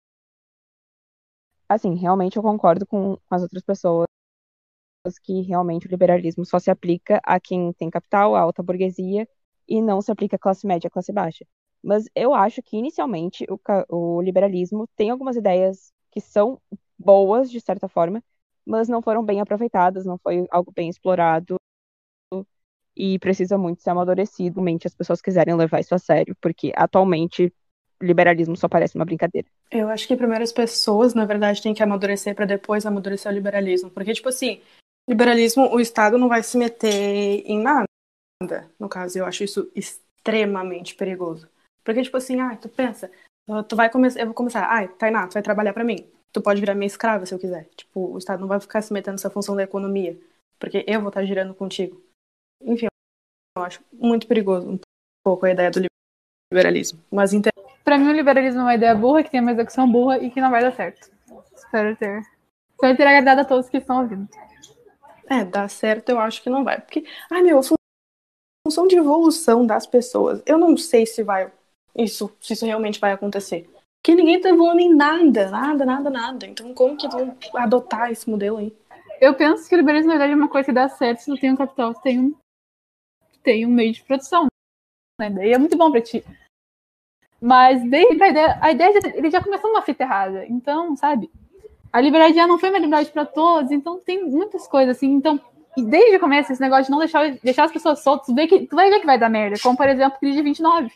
Assim, 1.69 1.95
realmente 1.95 2.37
eu 2.37 2.41
concordo 2.41 2.85
com 2.87 3.17
as 3.29 3.41
outras 3.43 3.61
pessoas 3.61 4.06
que 5.23 5.41
realmente 5.41 5.87
o 5.87 5.89
liberalismo 5.89 6.45
só 6.45 6.59
se 6.59 6.69
aplica 6.69 7.19
a 7.23 7.39
quem 7.39 7.71
tem 7.73 7.89
capital, 7.89 8.35
a 8.35 8.41
alta 8.41 8.61
burguesia, 8.61 9.27
e 9.67 9.81
não 9.81 10.01
se 10.01 10.11
aplica 10.11 10.35
à 10.35 10.39
classe 10.39 10.65
média, 10.65 10.87
à 10.87 10.91
classe 10.91 11.11
baixa. 11.11 11.45
Mas 11.83 12.05
eu 12.15 12.33
acho 12.33 12.61
que, 12.61 12.77
inicialmente, 12.77 13.45
o, 13.49 13.59
o 13.89 14.21
liberalismo 14.21 14.87
tem 14.95 15.09
algumas 15.09 15.35
ideias 15.35 15.91
que 16.11 16.19
são 16.19 16.59
boas, 16.97 17.49
de 17.49 17.61
certa 17.61 17.87
forma, 17.87 18.23
mas 18.65 18.89
não 18.89 19.01
foram 19.01 19.23
bem 19.23 19.39
aproveitadas, 19.39 20.05
não 20.05 20.17
foi 20.17 20.45
algo 20.49 20.71
bem 20.75 20.89
explorado, 20.89 21.55
e 22.95 23.19
precisa 23.19 23.57
muito 23.57 23.81
ser 23.81 23.91
amadurecido, 23.91 24.61
mente 24.61 24.87
as 24.87 24.95
pessoas 24.95 25.21
quiserem 25.21 25.55
levar 25.55 25.79
isso 25.79 25.93
a 25.93 25.99
sério, 25.99 26.35
porque 26.41 26.71
atualmente 26.75 27.53
liberalismo 28.01 28.55
só 28.55 28.67
parece 28.67 28.95
uma 28.95 29.05
brincadeira. 29.05 29.47
Eu 29.71 29.87
acho 29.89 30.07
que 30.07 30.15
primeiro 30.15 30.43
as 30.43 30.51
pessoas, 30.51 31.13
na 31.13 31.25
verdade, 31.25 31.61
têm 31.61 31.73
que 31.73 31.83
amadurecer 31.83 32.35
para 32.35 32.45
depois 32.45 32.85
amadurecer 32.85 33.31
o 33.31 33.35
liberalismo. 33.35 33.89
Porque, 33.89 34.13
tipo 34.13 34.29
assim, 34.29 34.61
liberalismo, 35.07 35.73
o 35.73 35.79
Estado 35.79 36.17
não 36.17 36.27
vai 36.27 36.43
se 36.43 36.57
meter 36.57 37.43
em 37.45 37.61
nada. 37.61 37.87
No 38.79 38.89
caso, 38.89 39.17
eu 39.17 39.25
acho 39.25 39.43
isso 39.43 39.71
extremamente 39.75 40.95
perigoso. 40.95 41.49
Porque, 41.83 42.03
tipo 42.03 42.17
assim, 42.17 42.39
ah, 42.39 42.55
tu 42.55 42.67
pensa, 42.67 43.09
ah, 43.49 43.63
tu 43.63 43.75
vai 43.75 43.89
começar, 43.89 44.19
eu 44.19 44.25
vou 44.25 44.35
começar, 44.35 44.67
ai, 44.69 44.87
Tainá, 44.87 45.27
tu 45.27 45.33
vai 45.33 45.41
trabalhar 45.41 45.73
para 45.73 45.83
mim. 45.83 46.05
Tu 46.33 46.41
pode 46.41 46.59
virar 46.59 46.75
minha 46.75 46.87
escrava 46.87 47.25
se 47.25 47.33
eu 47.33 47.39
quiser. 47.39 47.69
Tipo, 47.75 48.13
o 48.13 48.17
Estado 48.17 48.41
não 48.41 48.47
vai 48.47 48.59
ficar 48.59 48.81
se 48.81 48.91
metendo 48.91 49.13
nessa 49.13 49.29
função 49.29 49.55
da 49.55 49.63
economia. 49.63 50.19
Porque 50.59 50.83
eu 50.87 50.99
vou 50.99 51.09
estar 51.09 51.23
girando 51.25 51.53
contigo. 51.53 52.01
Enfim, 52.61 52.87
eu 53.57 53.63
acho 53.63 53.81
muito 53.93 54.27
perigoso 54.27 54.69
um 54.69 54.79
pouco 55.23 55.45
a 55.45 55.51
ideia 55.51 55.71
do 55.71 55.87
liberalismo. 56.51 56.99
Mas 57.09 57.33
inter... 57.33 57.51
Pra 57.83 57.97
mim, 57.97 58.09
o 58.09 58.13
liberalismo 58.13 58.59
é 58.61 58.63
uma 58.63 58.75
ideia 58.75 58.93
burra, 58.93 59.23
que 59.23 59.31
tem 59.31 59.39
uma 59.39 59.53
execução 59.53 59.89
burra 59.89 60.19
e 60.19 60.29
que 60.29 60.41
não 60.41 60.51
vai 60.51 60.61
dar 60.61 60.75
certo. 60.75 61.09
Espero 61.55 61.95
ter. 61.95 62.21
Espero 62.71 62.97
ter 62.97 63.07
agradado 63.07 63.41
a 63.41 63.45
todos 63.45 63.69
que 63.69 63.77
estão 63.77 64.01
ouvindo. 64.01 64.27
É, 65.29 65.43
dar 65.43 65.69
certo 65.69 66.09
eu 66.09 66.19
acho 66.19 66.41
que 66.41 66.49
não 66.49 66.63
vai. 66.63 66.79
Porque, 66.79 67.05
ai 67.29 67.41
meu, 67.41 67.61
função 68.65 68.87
de 68.87 68.97
evolução 68.97 69.65
das 69.65 69.87
pessoas, 69.87 70.41
eu 70.45 70.57
não 70.57 70.75
sei 70.75 71.05
se 71.05 71.23
vai 71.23 71.51
isso, 71.95 72.29
se 72.39 72.53
isso 72.53 72.65
realmente 72.65 72.99
vai 72.99 73.11
acontecer. 73.11 73.69
Porque 74.01 74.15
ninguém 74.15 74.39
tá 74.39 74.49
evoluindo 74.49 74.93
em 74.93 74.95
nada, 74.95 75.49
nada, 75.49 75.85
nada, 75.85 76.09
nada. 76.09 76.45
Então 76.45 76.73
como 76.73 76.97
que 76.97 77.07
vão 77.07 77.35
adotar 77.55 78.11
esse 78.11 78.29
modelo 78.29 78.57
aí? 78.57 78.75
Eu 79.19 79.33
penso 79.33 79.67
que 79.67 79.75
o 79.75 79.77
liberalismo, 79.77 80.09
na 80.09 80.13
verdade, 80.13 80.33
é 80.33 80.35
uma 80.35 80.49
coisa 80.49 80.65
que 80.65 80.73
dá 80.73 80.87
certo 80.87 81.19
se 81.19 81.31
tu 81.31 81.39
tem 81.39 81.51
um 81.51 81.55
capital, 81.55 81.93
se 81.93 82.01
tem 82.01 82.19
um, 82.19 82.35
tem 83.41 83.65
um 83.65 83.69
meio 83.69 83.91
de 83.91 84.03
produção. 84.03 84.47
Né? 85.19 85.29
Daí 85.29 85.53
é 85.53 85.57
muito 85.57 85.77
bom 85.77 85.91
pra 85.91 86.01
ti. 86.01 86.23
Mas 87.41 87.83
desde 87.89 88.21
a 88.21 88.29
ideia, 88.29 88.59
a 88.61 88.71
ideia 88.71 88.99
ele 89.15 89.31
já 89.31 89.41
começou 89.41 89.69
uma 89.69 89.81
fita 89.81 90.03
errada. 90.03 90.45
Então, 90.45 90.95
sabe? 90.95 91.31
A 91.91 92.01
liberdade 92.01 92.35
já 92.35 92.47
não 92.47 92.59
foi 92.59 92.69
uma 92.69 92.79
liberdade 92.79 93.11
para 93.11 93.25
todos, 93.25 93.71
então 93.71 93.99
tem 93.99 94.23
muitas 94.23 94.67
coisas 94.67 94.97
assim. 94.97 95.07
Então, 95.07 95.39
desde 95.77 96.17
o 96.17 96.19
começo, 96.19 96.51
esse 96.51 96.61
negócio 96.61 96.85
de 96.85 96.91
não 96.91 96.99
deixar, 96.99 97.31
deixar 97.43 97.65
as 97.65 97.71
pessoas 97.71 98.03
soltas, 98.03 98.27
tu, 98.27 98.35
vê 98.35 98.47
que, 98.47 98.67
tu 98.67 98.75
vai 98.75 98.89
ver 98.89 98.99
que 98.99 99.05
vai 99.05 99.17
dar 99.17 99.29
merda. 99.29 99.57
Como, 99.61 99.77
por 99.77 99.87
exemplo, 99.87 100.19
crise 100.19 100.37
de 100.37 100.43
29. 100.43 100.91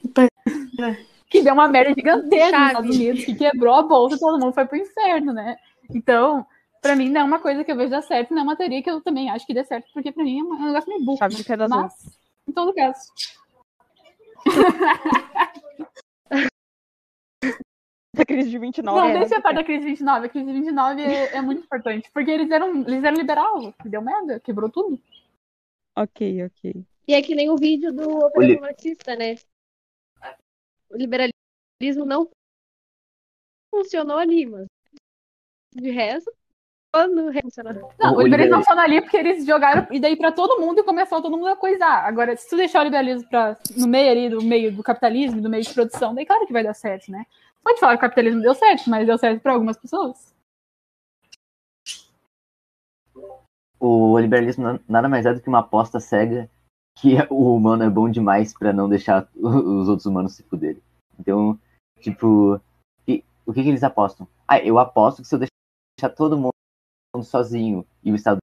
que 1.30 1.42
deu 1.42 1.54
uma 1.54 1.68
merda 1.68 1.94
gigantesca 1.94 2.60
nos 2.60 2.68
Estados 2.68 2.96
Unidos, 2.96 3.26
que 3.26 3.36
quebrou 3.36 3.74
a 3.74 3.84
bolsa, 3.84 4.18
todo 4.20 4.40
mundo 4.40 4.54
foi 4.54 4.66
pro 4.66 4.78
inferno, 4.78 5.32
né? 5.32 5.56
Então, 5.94 6.46
pra 6.82 6.96
mim, 6.96 7.10
não 7.10 7.22
é 7.22 7.24
uma 7.24 7.40
coisa 7.40 7.64
que 7.64 7.72
eu 7.72 7.78
vejo 7.78 7.90
dar 7.90 8.02
certo, 8.02 8.34
não 8.34 8.42
é 8.42 8.44
uma 8.44 8.56
teoria 8.56 8.82
que 8.82 8.90
eu 8.90 9.00
também 9.02 9.30
acho 9.30 9.46
que 9.46 9.54
dê 9.54 9.64
certo, 9.64 9.88
porque 9.94 10.12
pra 10.12 10.24
mim 10.24 10.40
é 10.40 10.44
um 10.44 10.66
negócio 10.66 10.90
meio 10.90 11.06
burro. 11.06 11.18
Sabe 11.18 11.36
o 11.36 11.44
que 11.44 11.54
é 11.54 11.58
das 11.58 11.70
Mas, 11.70 11.94
em 12.48 12.52
todo 12.52 12.74
caso. 12.74 13.00
A 18.18 18.26
crise 18.26 18.50
de 18.50 18.58
29. 18.58 19.00
Não, 19.00 19.06
é, 19.08 19.18
deixa 19.20 19.38
a 19.38 19.42
parte 19.42 19.56
da 19.56 19.64
crise 19.64 19.82
de 19.82 19.88
29. 19.88 20.26
A 20.26 20.30
crise 20.30 20.46
de 20.46 20.52
29 20.54 21.02
é, 21.02 21.36
é 21.38 21.42
muito 21.42 21.64
importante. 21.64 22.12
Porque 22.12 22.30
eles 22.30 22.52
eram, 22.52 22.82
eles 22.82 23.04
eram 23.04 23.16
liberal, 23.18 23.74
deu 23.86 24.02
merda, 24.02 24.40
quebrou 24.40 24.70
tudo. 24.70 25.00
Ok, 25.98 26.46
ok. 26.46 26.86
E 27.08 27.14
é 27.14 27.22
que 27.22 27.34
nem 27.36 27.50
o 27.50 27.56
vídeo 27.56 27.92
do 27.94 28.10
Operação 28.26 28.62
Marxista, 28.62 29.16
né? 29.16 29.36
O 30.90 30.98
liberalismo 30.98 32.06
não 32.06 32.30
funcionou 33.74 34.18
ali, 34.18 34.46
mas 34.46 34.66
de 35.74 35.90
resto, 35.90 36.30
quando 36.94 37.32
funcionou. 37.42 37.94
Não, 37.98 38.14
O- 38.14 38.18
o, 38.18 38.22
liberalismo 38.22 38.26
liberal- 38.28 38.50
não 38.50 38.58
funciona 38.60 38.84
ali 38.84 39.02
porque 39.02 39.16
eles 39.18 39.46
jogaram 39.46 39.88
e 39.90 40.02
daí 40.02 40.18
pra 40.18 40.34
todo 40.34 40.60
mundo 40.60 40.80
e 40.80 40.84
começou 40.84 41.22
todo 41.22 41.32
mundo 41.38 41.48
a 41.48 41.56
coisar. 41.56 42.06
Agora, 42.06 42.36
se 42.36 42.50
tu 42.50 42.58
deixar 42.58 42.82
o 42.82 42.84
liberalismo 42.84 43.30
pra, 43.30 43.58
no 43.78 43.88
meio 43.88 44.12
ali, 44.12 44.30
do 44.30 44.42
meio 44.44 44.76
do 44.76 44.84
capitalismo, 44.84 45.42
do 45.42 45.50
meio 45.50 45.64
de 45.64 45.74
produção, 45.74 46.14
daí 46.14 46.26
claro 46.26 46.46
que 46.46 46.52
vai 46.54 46.64
dar 46.64 46.74
certo, 46.74 47.10
né? 47.10 47.26
Pode 47.64 47.80
falar 47.80 47.94
que 47.94 48.00
o 48.00 48.02
capitalismo 48.02 48.42
deu 48.42 48.54
certo, 48.56 48.90
mas 48.90 49.06
deu 49.06 49.18
certo 49.18 49.42
pra 49.42 49.54
algumas 49.54 49.78
pessoas. 49.78 50.34
O 53.80 54.18
liberalismo 54.20 54.64
na- 54.64 54.80
nada 54.88 55.10
mais 55.10 55.26
é 55.26 55.34
do 55.34 55.42
que 55.42 55.50
uma 55.50 55.60
aposta 55.60 56.00
cega 56.00 56.50
que 56.98 57.16
o 57.32 57.56
humano 57.56 57.84
é 57.84 57.90
bom 57.90 58.10
demais 58.10 58.54
pra 58.54 58.74
não 58.74 58.90
deixar 58.90 59.28
os 59.36 59.88
outros 59.88 60.06
humanos 60.06 60.34
se 60.34 60.44
fuderem. 60.44 60.82
Então, 61.20 61.60
tipo, 62.00 62.60
e- 63.08 63.24
o 63.46 63.54
que, 63.54 63.64
que 63.64 63.70
eles 63.70 63.84
apostam? 63.84 64.28
Ah, 64.48 64.60
eu 64.60 64.78
aposto 64.80 65.22
que 65.22 65.28
se 65.28 65.36
eu 65.36 65.40
deixar 65.40 66.16
todo 66.16 66.38
mundo 66.38 66.52
sozinho 67.24 67.86
e 68.04 68.12
o 68.12 68.16
Estado 68.16 68.38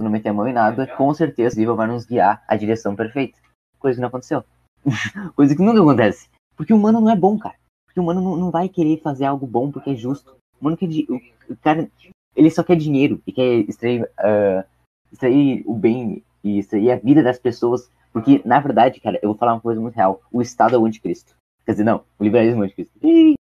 não 0.00 0.10
meter 0.10 0.28
a 0.28 0.32
mão 0.32 0.46
em 0.46 0.52
nada, 0.52 0.86
com 0.96 1.12
certeza 1.12 1.56
o 1.56 1.58
livro 1.58 1.76
vai 1.76 1.86
nos 1.86 2.04
guiar 2.06 2.44
à 2.46 2.56
direção 2.56 2.94
perfeita. 2.94 3.38
Coisa 3.78 3.96
que 3.96 4.00
não 4.00 4.08
aconteceu. 4.08 4.44
Coisa 5.34 5.56
que 5.56 5.62
nunca 5.62 5.80
acontece. 5.80 6.30
Porque 6.56 6.72
o 6.72 6.76
humano 6.76 7.00
não 7.00 7.10
é 7.10 7.16
bom, 7.16 7.38
cara. 7.38 7.57
Porque 7.88 7.98
o 7.98 8.02
humano 8.02 8.20
não, 8.20 8.36
não 8.36 8.50
vai 8.50 8.68
querer 8.68 9.00
fazer 9.00 9.24
algo 9.24 9.46
bom 9.46 9.72
porque 9.72 9.90
é 9.90 9.94
justo. 9.96 10.36
O 10.60 10.60
humano 10.60 10.76
quer. 10.76 10.86
O, 10.86 11.16
o 11.52 11.56
cara. 11.56 11.90
Ele 12.36 12.50
só 12.50 12.62
quer 12.62 12.76
dinheiro 12.76 13.20
e 13.26 13.32
quer 13.32 13.68
extrair, 13.68 14.08
ah, 14.16 14.64
extrair 15.10 15.64
o 15.66 15.74
bem 15.74 16.22
e 16.44 16.58
extrair 16.58 16.92
a 16.92 16.96
vida 16.96 17.22
das 17.22 17.38
pessoas. 17.38 17.90
Porque, 18.12 18.40
na 18.44 18.60
verdade, 18.60 19.00
cara, 19.00 19.18
eu 19.22 19.30
vou 19.30 19.38
falar 19.38 19.54
uma 19.54 19.60
coisa 19.60 19.80
muito 19.80 19.94
real. 19.94 20.20
O 20.30 20.40
Estado 20.40 20.76
é 20.76 20.78
o 20.78 20.84
anticristo. 20.84 21.34
Quer 21.64 21.72
dizer, 21.72 21.84
não, 21.84 22.04
o 22.18 22.24
liberalismo 22.24 22.62
é 22.62 22.62
o 22.62 22.64
anticristo. 22.66 22.98
Ih, 23.02 23.34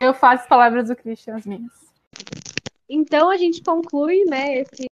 Eu 0.00 0.12
faço 0.12 0.42
as 0.42 0.48
palavras 0.48 0.88
do 0.88 0.96
Christian 0.96 1.36
as 1.36 1.46
minhas. 1.46 1.72
Então 2.88 3.30
a 3.30 3.36
gente 3.36 3.62
conclui, 3.62 4.24
né, 4.24 4.58
esse 4.58 4.86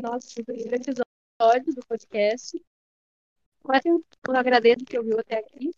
nosso 0.00 0.34
primeiro 0.44 0.76
episódio 0.76 1.74
do 1.74 1.86
podcast. 1.88 2.60
Eu 3.84 4.36
agradeço 4.36 4.84
que 4.84 4.98
ouviu 4.98 5.18
até 5.18 5.38
aqui. 5.38 5.70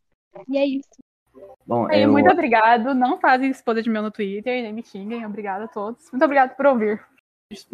E 0.48 0.58
é 0.58 0.66
isso. 0.66 1.05
Bom, 1.66 1.87
Aí, 1.91 2.03
eu, 2.03 2.12
muito 2.12 2.30
obrigado. 2.30 2.95
Não 2.95 3.18
fazem 3.18 3.51
esposa 3.51 3.82
de 3.82 3.91
meu 3.91 4.03
no 4.03 4.11
Twitter, 4.11 4.62
nem 4.62 4.72
me 4.72 4.82
xinguem. 4.84 5.26
Obrigado 5.26 5.62
a 5.62 5.68
todos. 5.68 6.11
Muito 6.12 6.24
obrigado 6.24 6.57
por 6.57 6.66
ouvir. 6.66 7.05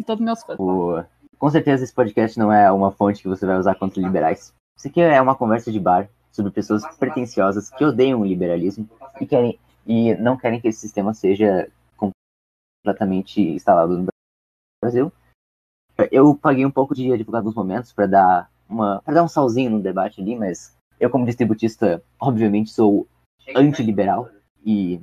Todos 0.05 0.23
meus 0.23 0.43
fãs. 0.43 0.59
o- 0.59 1.03
com 1.37 1.49
certeza 1.49 1.83
esse 1.83 1.93
podcast 1.93 2.39
não 2.39 2.51
é 2.53 2.71
uma 2.71 2.91
fonte 2.91 3.21
que 3.21 3.27
você 3.27 3.45
vai 3.45 3.57
usar 3.57 3.75
contra 3.75 4.01
liberais. 4.01 4.53
Isso 4.77 4.87
aqui 4.87 5.01
é 5.01 5.21
uma 5.21 5.35
conversa 5.35 5.71
de 5.71 5.79
bar 5.79 6.07
sobre 6.31 6.51
pessoas 6.51 6.83
pretensiosas 6.97 7.69
que 7.69 7.83
odeiam 7.83 8.21
o 8.21 8.25
liberalismo 8.25 8.89
e 9.19 9.25
querem 9.25 9.59
e 9.85 10.15
não 10.15 10.37
querem 10.37 10.61
que 10.61 10.69
esse 10.69 10.79
sistema 10.79 11.13
seja 11.13 11.69
completamente 12.83 13.41
instalado 13.41 13.97
no 13.97 14.07
Brasil. 14.83 15.11
Eu 16.11 16.35
paguei 16.35 16.65
um 16.65 16.71
pouco 16.71 16.95
de 16.95 17.11
advogado 17.11 17.45
nos 17.45 17.55
momentos 17.55 17.91
para 17.93 18.07
dar 18.07 18.51
uma 18.67 19.01
para 19.01 19.15
dar 19.15 19.23
um 19.23 19.27
salzinho 19.27 19.71
no 19.71 19.81
debate 19.81 20.21
ali, 20.21 20.35
mas 20.35 20.75
eu 20.99 21.09
como 21.09 21.25
distributista, 21.25 22.01
obviamente 22.19 22.71
sou 22.71 23.07
antiliberal 23.55 24.29
e 24.65 25.01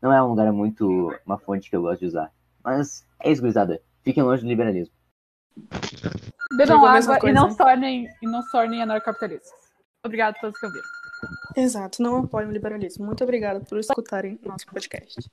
não 0.00 0.12
é 0.12 0.22
um 0.22 0.28
lugar 0.28 0.52
muito 0.52 1.14
uma 1.26 1.38
fonte 1.38 1.68
que 1.68 1.76
eu 1.76 1.82
gosto 1.82 2.00
de 2.00 2.06
usar. 2.06 2.32
Mas 2.64 3.06
é 3.22 3.30
isso, 3.30 3.42
gurizada. 3.42 3.80
Fiquem 4.02 4.22
longe 4.22 4.42
do 4.42 4.48
liberalismo. 4.48 4.94
Bebam 6.56 6.84
água 6.84 7.18
e 7.28 7.32
não 7.32 7.50
se 7.50 7.56
tornem, 7.56 8.08
e 8.22 8.26
não 8.26 8.42
tornem 8.50 8.82
anarcapitalistas. 8.82 9.52
Obrigado 10.04 10.36
a 10.36 10.40
todos 10.40 10.58
que 10.58 10.66
ouviram. 10.66 10.88
Exato, 11.56 12.02
não 12.02 12.24
apoio 12.24 12.48
o 12.48 12.52
liberalismo. 12.52 13.04
Muito 13.04 13.22
obrigada 13.22 13.60
por 13.60 13.78
escutarem 13.78 14.38
nosso 14.44 14.66
podcast. 14.66 15.30